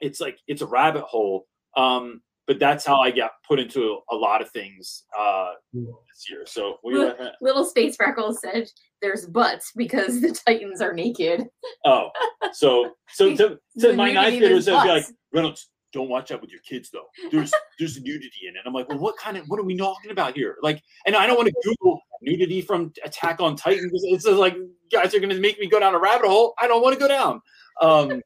[0.00, 1.46] it's like it's a rabbit hole.
[1.76, 6.44] Um, but that's how I got put into a lot of things uh, this year.
[6.46, 8.68] So we Little, little space freckles said
[9.02, 11.46] there's butts because the Titans are naked.
[11.84, 12.08] oh,
[12.52, 15.12] so so to, to my ninth nudity, graders, there's they'd be like, butts.
[15.32, 17.04] Reynolds, don't watch that with your kids though.
[17.30, 18.62] There's there's nudity in it.
[18.64, 20.56] I'm like, well, what kind of what are we talking about here?
[20.62, 24.38] Like, and I don't want to Google nudity from Attack on Titan because it's just
[24.38, 24.56] like
[24.90, 26.54] guys are going to make me go down a rabbit hole.
[26.58, 27.42] I don't want to go down.
[27.82, 28.22] Um,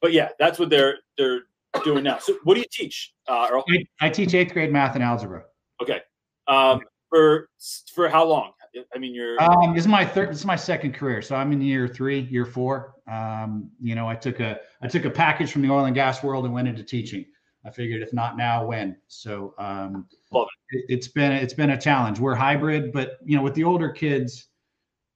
[0.00, 1.42] but yeah, that's what they're they're
[1.82, 2.18] doing now.
[2.18, 3.64] So, what do you teach, uh, Earl?
[3.70, 5.44] I, I teach eighth grade math and algebra.
[5.82, 6.00] Okay,
[6.46, 7.48] um, for
[7.94, 8.52] for how long?
[8.94, 10.30] I mean, you're Um, this is my third.
[10.30, 11.22] This is my second career.
[11.22, 12.94] So I'm in year three, year four.
[13.10, 16.22] Um, you know, I took a I took a package from the oil and gas
[16.22, 17.24] world and went into teaching.
[17.66, 18.96] I figured if not now, when?
[19.06, 22.18] So um, Love it, it's been it's been a challenge.
[22.18, 24.48] We're hybrid, but you know, with the older kids,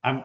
[0.04, 0.24] I'm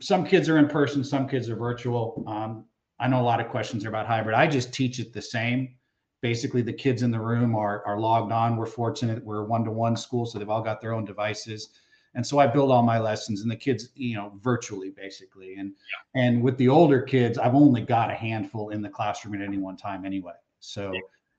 [0.00, 2.24] some kids are in person, some kids are virtual.
[2.26, 2.64] Um,
[2.98, 4.34] I know a lot of questions are about hybrid.
[4.34, 5.74] I just teach it the same.
[6.22, 8.56] Basically, the kids in the room are are logged on.
[8.56, 9.22] We're fortunate.
[9.24, 11.70] We're one to one school, so they've all got their own devices.
[12.14, 15.56] And so i build all my lessons and the kids you know virtually basically.
[15.56, 15.72] And
[16.14, 19.58] and with the older kids i've only got a handful in the classroom at any
[19.58, 20.32] one time anyway.
[20.60, 20.94] So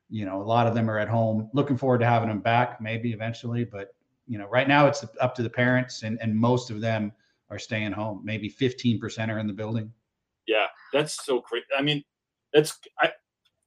[0.10, 1.50] you know a lot of them are at home.
[1.54, 3.96] Looking forward to having them back maybe eventually but
[4.28, 7.12] you know right now it's up to the parents and and most of them
[7.50, 8.22] are staying home.
[8.24, 9.92] Maybe 15% are in the building.
[10.48, 10.68] Yeah,
[10.98, 11.64] that's so great.
[11.78, 12.04] I mean,
[12.54, 13.12] that's I,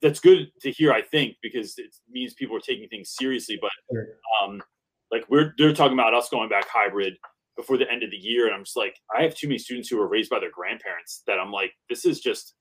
[0.02, 0.92] that's good to hear.
[0.92, 3.58] I think because it means people are taking things seriously.
[3.60, 3.70] But
[4.42, 4.62] um,
[5.10, 7.14] like we're they're talking about us going back hybrid
[7.56, 9.88] before the end of the year, and I'm just like, I have too many students
[9.88, 12.54] who were raised by their grandparents that I'm like, this is just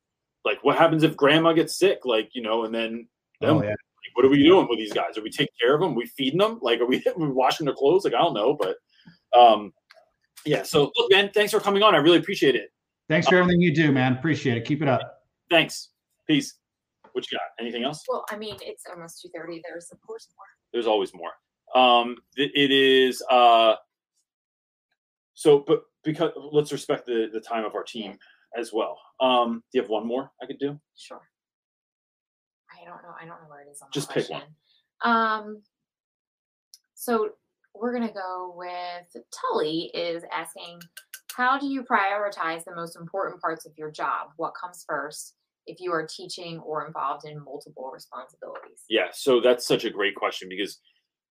[0.46, 2.00] like, what happens if grandma gets sick?
[2.06, 3.08] Like, you know, and then
[3.42, 3.70] Oh, yeah.
[3.70, 3.78] like,
[4.16, 5.18] what are we doing with these guys?
[5.18, 5.92] Are we taking care of them?
[5.94, 6.60] Are we feeding them?
[6.62, 8.04] Like, are we, are we washing their clothes?
[8.04, 8.76] Like, I don't know, but
[9.38, 9.72] um,
[10.46, 10.64] yeah.
[10.64, 11.96] So look, man, thanks for coming on.
[11.96, 12.72] I really appreciate it.
[13.10, 15.18] Thanks for everything you do man appreciate it keep it up
[15.50, 15.90] Thanks.
[16.28, 16.56] Peace.
[17.14, 17.46] What you got?
[17.60, 18.04] Anything else?
[18.08, 19.62] Well, I mean, it's almost two thirty.
[19.68, 20.46] There's of course more.
[20.72, 21.32] There's always more.
[21.74, 23.76] Um, th- it is uh.
[25.34, 28.18] So, but because let's respect the the time of our team
[28.56, 29.00] as well.
[29.20, 30.80] Um, do you have one more I could do?
[30.96, 31.22] Sure.
[32.72, 33.16] I don't know.
[33.20, 34.48] I don't know where it is on the Just pick question.
[35.04, 35.12] one.
[35.12, 35.62] Um.
[36.94, 37.32] So
[37.74, 40.80] we're gonna go with Tully is asking,
[41.40, 44.32] how do you prioritize the most important parts of your job?
[44.36, 45.36] What comes first
[45.68, 48.84] if you are teaching or involved in multiple responsibilities?
[48.90, 50.80] Yeah, so that's such a great question because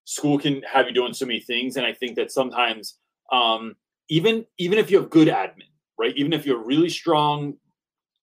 [0.05, 2.97] school can have you doing so many things, and I think that sometimes,
[3.31, 3.75] um,
[4.09, 5.69] even even if you have good admin,
[5.99, 6.13] right?
[6.15, 7.53] Even if you're a really strong,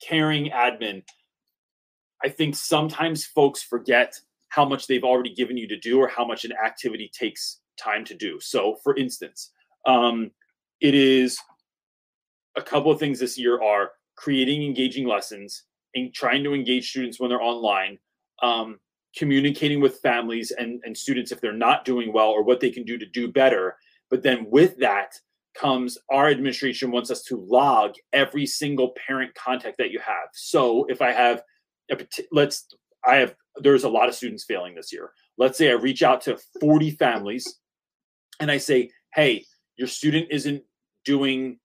[0.02, 1.04] caring admin,
[2.24, 4.18] I think sometimes folks forget
[4.48, 8.04] how much they've already given you to do or how much an activity takes time
[8.06, 8.40] to do.
[8.40, 9.52] So, for instance,
[9.86, 10.32] um,
[10.80, 11.38] it is
[12.56, 15.64] a couple of things this year are creating engaging lessons
[15.94, 17.98] and trying to engage students when they're online
[18.42, 18.78] um,
[19.16, 22.84] communicating with families and, and students if they're not doing well or what they can
[22.84, 23.76] do to do better.
[24.10, 25.12] But then with that
[25.56, 30.28] comes our administration wants us to log every single parent contact that you have.
[30.34, 31.42] So if I have,
[31.90, 31.98] a,
[32.30, 32.68] let's,
[33.04, 35.12] I have, there's a lot of students failing this year.
[35.38, 37.58] Let's say I reach out to 40 families
[38.38, 39.46] and I say, hey,
[39.76, 40.62] your student isn't
[41.06, 41.58] doing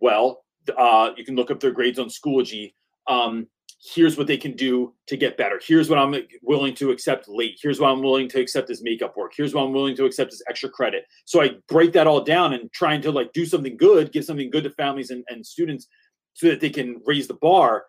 [0.00, 0.44] well.
[0.76, 2.74] Uh, you can look up their grades on Schoology.
[3.06, 3.46] Um,
[3.80, 5.60] here's what they can do to get better.
[5.64, 7.58] Here's what I'm willing to accept late.
[7.62, 9.32] Here's what I'm willing to accept as makeup work.
[9.36, 11.04] Here's what I'm willing to accept as extra credit.
[11.24, 14.50] So I break that all down and trying to like do something good, give something
[14.50, 15.86] good to families and, and students
[16.34, 17.84] so that they can raise the bar.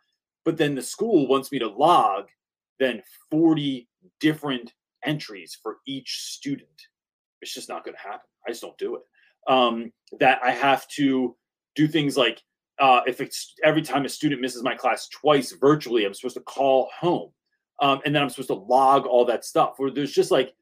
[0.45, 2.27] But then the school wants me to log
[2.79, 3.87] then 40
[4.19, 4.73] different
[5.03, 6.69] entries for each student.
[7.41, 8.27] It's just not going to happen.
[8.47, 9.01] I just don't do it.
[9.47, 11.35] Um, that I have to
[11.75, 12.41] do things like
[12.79, 16.41] uh, if it's every time a student misses my class twice virtually, I'm supposed to
[16.41, 17.31] call home,
[17.81, 19.73] um, and then I'm supposed to log all that stuff.
[19.77, 20.53] Where there's just like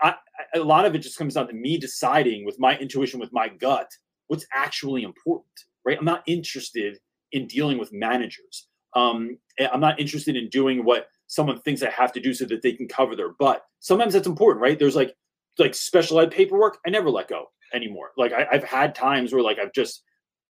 [0.00, 0.14] I,
[0.54, 3.48] a lot of it just comes down to me deciding with my intuition, with my
[3.48, 3.90] gut,
[4.28, 5.46] what's actually important.
[5.84, 5.98] Right?
[5.98, 6.98] I'm not interested
[7.32, 8.68] in dealing with managers.
[8.94, 9.38] Um,
[9.72, 12.72] I'm not interested in doing what someone thinks I have to do so that they
[12.72, 13.62] can cover their butt.
[13.80, 14.78] Sometimes that's important, right?
[14.78, 15.14] There's like
[15.58, 18.10] like special ed paperwork, I never let go anymore.
[18.16, 20.02] Like I, I've had times where like I've just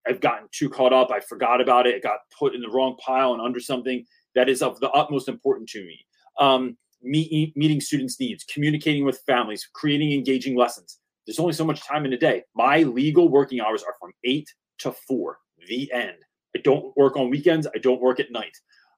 [0.08, 1.12] I've gotten too caught up.
[1.12, 1.96] I forgot about it.
[1.96, 4.06] It got put in the wrong pile and under something
[4.36, 6.06] that is of the utmost importance to me.
[6.40, 11.00] Um, meet, meeting students' needs, communicating with families, creating engaging lessons.
[11.26, 12.44] There's only so much time in a day.
[12.56, 14.50] My legal working hours are from eight
[14.80, 15.38] to four,
[15.68, 16.18] the end.
[16.56, 17.68] I don't work on weekends.
[17.74, 18.58] I don't work at night.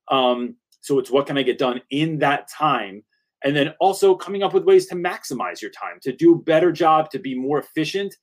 [0.09, 3.03] Um, so it's what can I get done in that time?
[3.43, 6.71] And then also coming up with ways to maximize your time, to do a better
[6.71, 8.15] job, to be more efficient.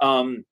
[0.00, 0.44] Um,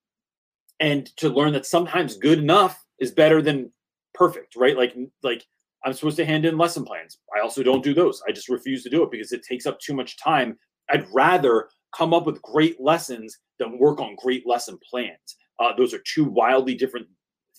[0.81, 3.71] and to learn that sometimes good enough is better than
[4.15, 4.77] perfect, right?
[4.77, 5.45] Like like
[5.85, 7.19] I'm supposed to hand in lesson plans.
[7.37, 8.23] I also don't do those.
[8.29, 10.59] I just refuse to do it because it takes up too much time.
[10.91, 15.37] I'd rather come up with great lessons than work on great lesson plans.
[15.61, 17.07] Uh, those are two wildly different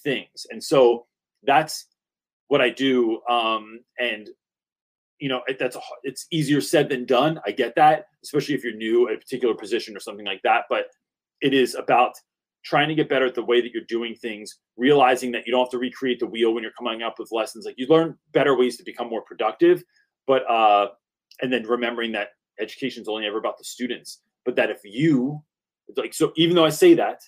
[0.04, 1.06] things, and so
[1.44, 1.88] that's
[2.48, 3.22] what I do.
[3.30, 4.30] Um, and
[5.20, 7.40] you know, that's a, it's easier said than done.
[7.46, 10.66] I get that, especially if you're new at a particular position or something like that.
[10.70, 10.86] But
[11.42, 12.14] it is about
[12.68, 15.62] trying to get better at the way that you're doing things, realizing that you don't
[15.62, 17.66] have to recreate the wheel when you're coming up with lessons.
[17.66, 19.84] Like you learn better ways to become more productive,
[20.26, 20.90] but uh,
[21.42, 25.42] and then remembering that education is only ever about the students, but that if you
[25.96, 27.22] like, so even though I say that,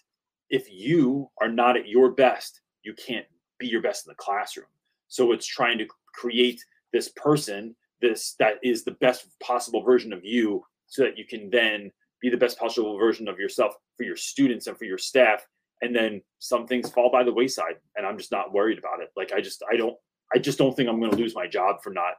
[0.49, 3.25] if you are not at your best, you can't
[3.59, 4.67] be your best in the classroom.
[5.07, 6.61] So it's trying to create
[6.91, 11.49] this person, this that is the best possible version of you, so that you can
[11.49, 11.91] then
[12.21, 15.45] be the best possible version of yourself for your students and for your staff
[15.81, 19.09] and then some things fall by the wayside and i'm just not worried about it.
[19.15, 19.95] Like i just i don't
[20.33, 22.13] i just don't think i'm going to lose my job for not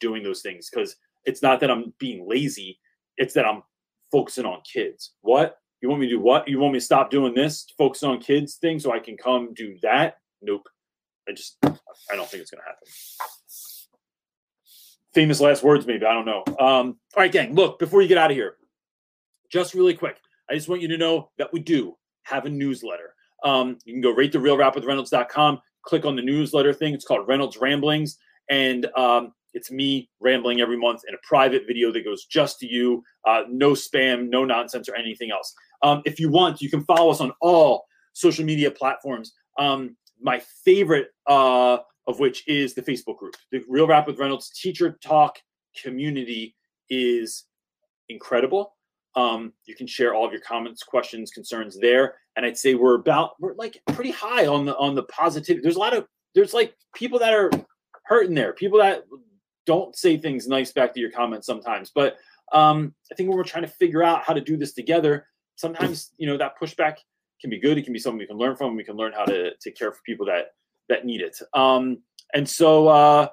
[0.00, 2.78] doing those things because it's not that i'm being lazy
[3.16, 3.62] it's that i'm
[4.10, 5.12] focusing on kids.
[5.22, 5.56] What?
[5.80, 6.46] You want me to do what?
[6.46, 9.52] You want me to stop doing this focus on kids thing so i can come
[9.54, 10.18] do that?
[10.40, 10.68] Nope.
[11.28, 12.88] I just i don't think it's going to happen.
[15.14, 16.44] Famous last words maybe i don't know.
[16.58, 18.56] Um all right gang look before you get out of here
[19.52, 20.18] just really quick,
[20.50, 23.14] I just want you to know that we do have a newsletter.
[23.44, 26.94] Um, you can go rate the real rap with Reynolds.com, click on the newsletter thing.
[26.94, 28.18] It's called Reynolds Ramblings.
[28.50, 32.66] And um, it's me rambling every month in a private video that goes just to
[32.66, 33.02] you.
[33.26, 35.52] Uh, no spam, no nonsense, or anything else.
[35.82, 39.32] Um, if you want, you can follow us on all social media platforms.
[39.58, 43.36] Um, my favorite uh, of which is the Facebook group.
[43.50, 45.38] The Real Rap with Reynolds Teacher Talk
[45.80, 46.54] community
[46.88, 47.44] is
[48.08, 48.74] incredible.
[49.14, 52.16] Um, you can share all of your comments, questions, concerns there.
[52.36, 55.62] And I'd say we're about we're like pretty high on the on the positivity.
[55.62, 57.50] There's a lot of there's like people that are
[58.06, 59.04] hurting there, people that
[59.66, 61.92] don't say things nice back to your comments sometimes.
[61.94, 62.16] But
[62.52, 65.26] um, I think when we're trying to figure out how to do this together,
[65.56, 66.96] sometimes you know that pushback
[67.40, 67.78] can be good.
[67.78, 68.76] It can be something we can learn from.
[68.76, 70.52] We can learn how to take care for people that
[70.88, 71.38] that need it.
[71.54, 71.98] Um,
[72.34, 73.28] and so uh,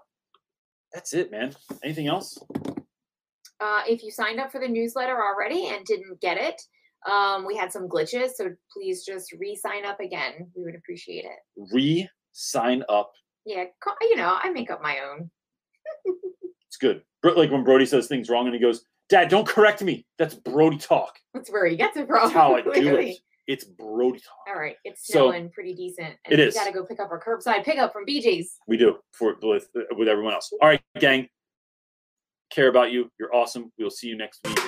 [0.93, 1.55] that's it, man.
[1.83, 2.37] Anything else?
[3.61, 6.61] Uh, if you signed up for the newsletter already and didn't get it,
[7.11, 10.49] um, we had some glitches, so please just re-sign up again.
[10.55, 11.71] We would appreciate it.
[11.73, 13.11] Re-sign up.
[13.45, 13.65] Yeah,
[14.01, 15.29] you know, I make up my own.
[16.67, 17.01] It's good.
[17.23, 20.05] Like when Brody says things wrong and he goes, "Dad, don't correct me.
[20.19, 21.17] That's Brody talk.
[21.33, 22.19] That's where he gets it from.
[22.21, 23.17] That's how I do it.
[23.47, 24.37] It's Brody talk.
[24.47, 26.53] All right, it's So- snowing pretty decent, It and we is.
[26.53, 28.57] got to go pick up our curbside pickup from BJ's.
[28.67, 29.67] We do for with
[29.97, 30.53] with everyone else.
[30.61, 31.27] All right, gang.
[32.49, 33.11] Care about you.
[33.19, 33.71] You're awesome.
[33.77, 34.58] We'll see you next week.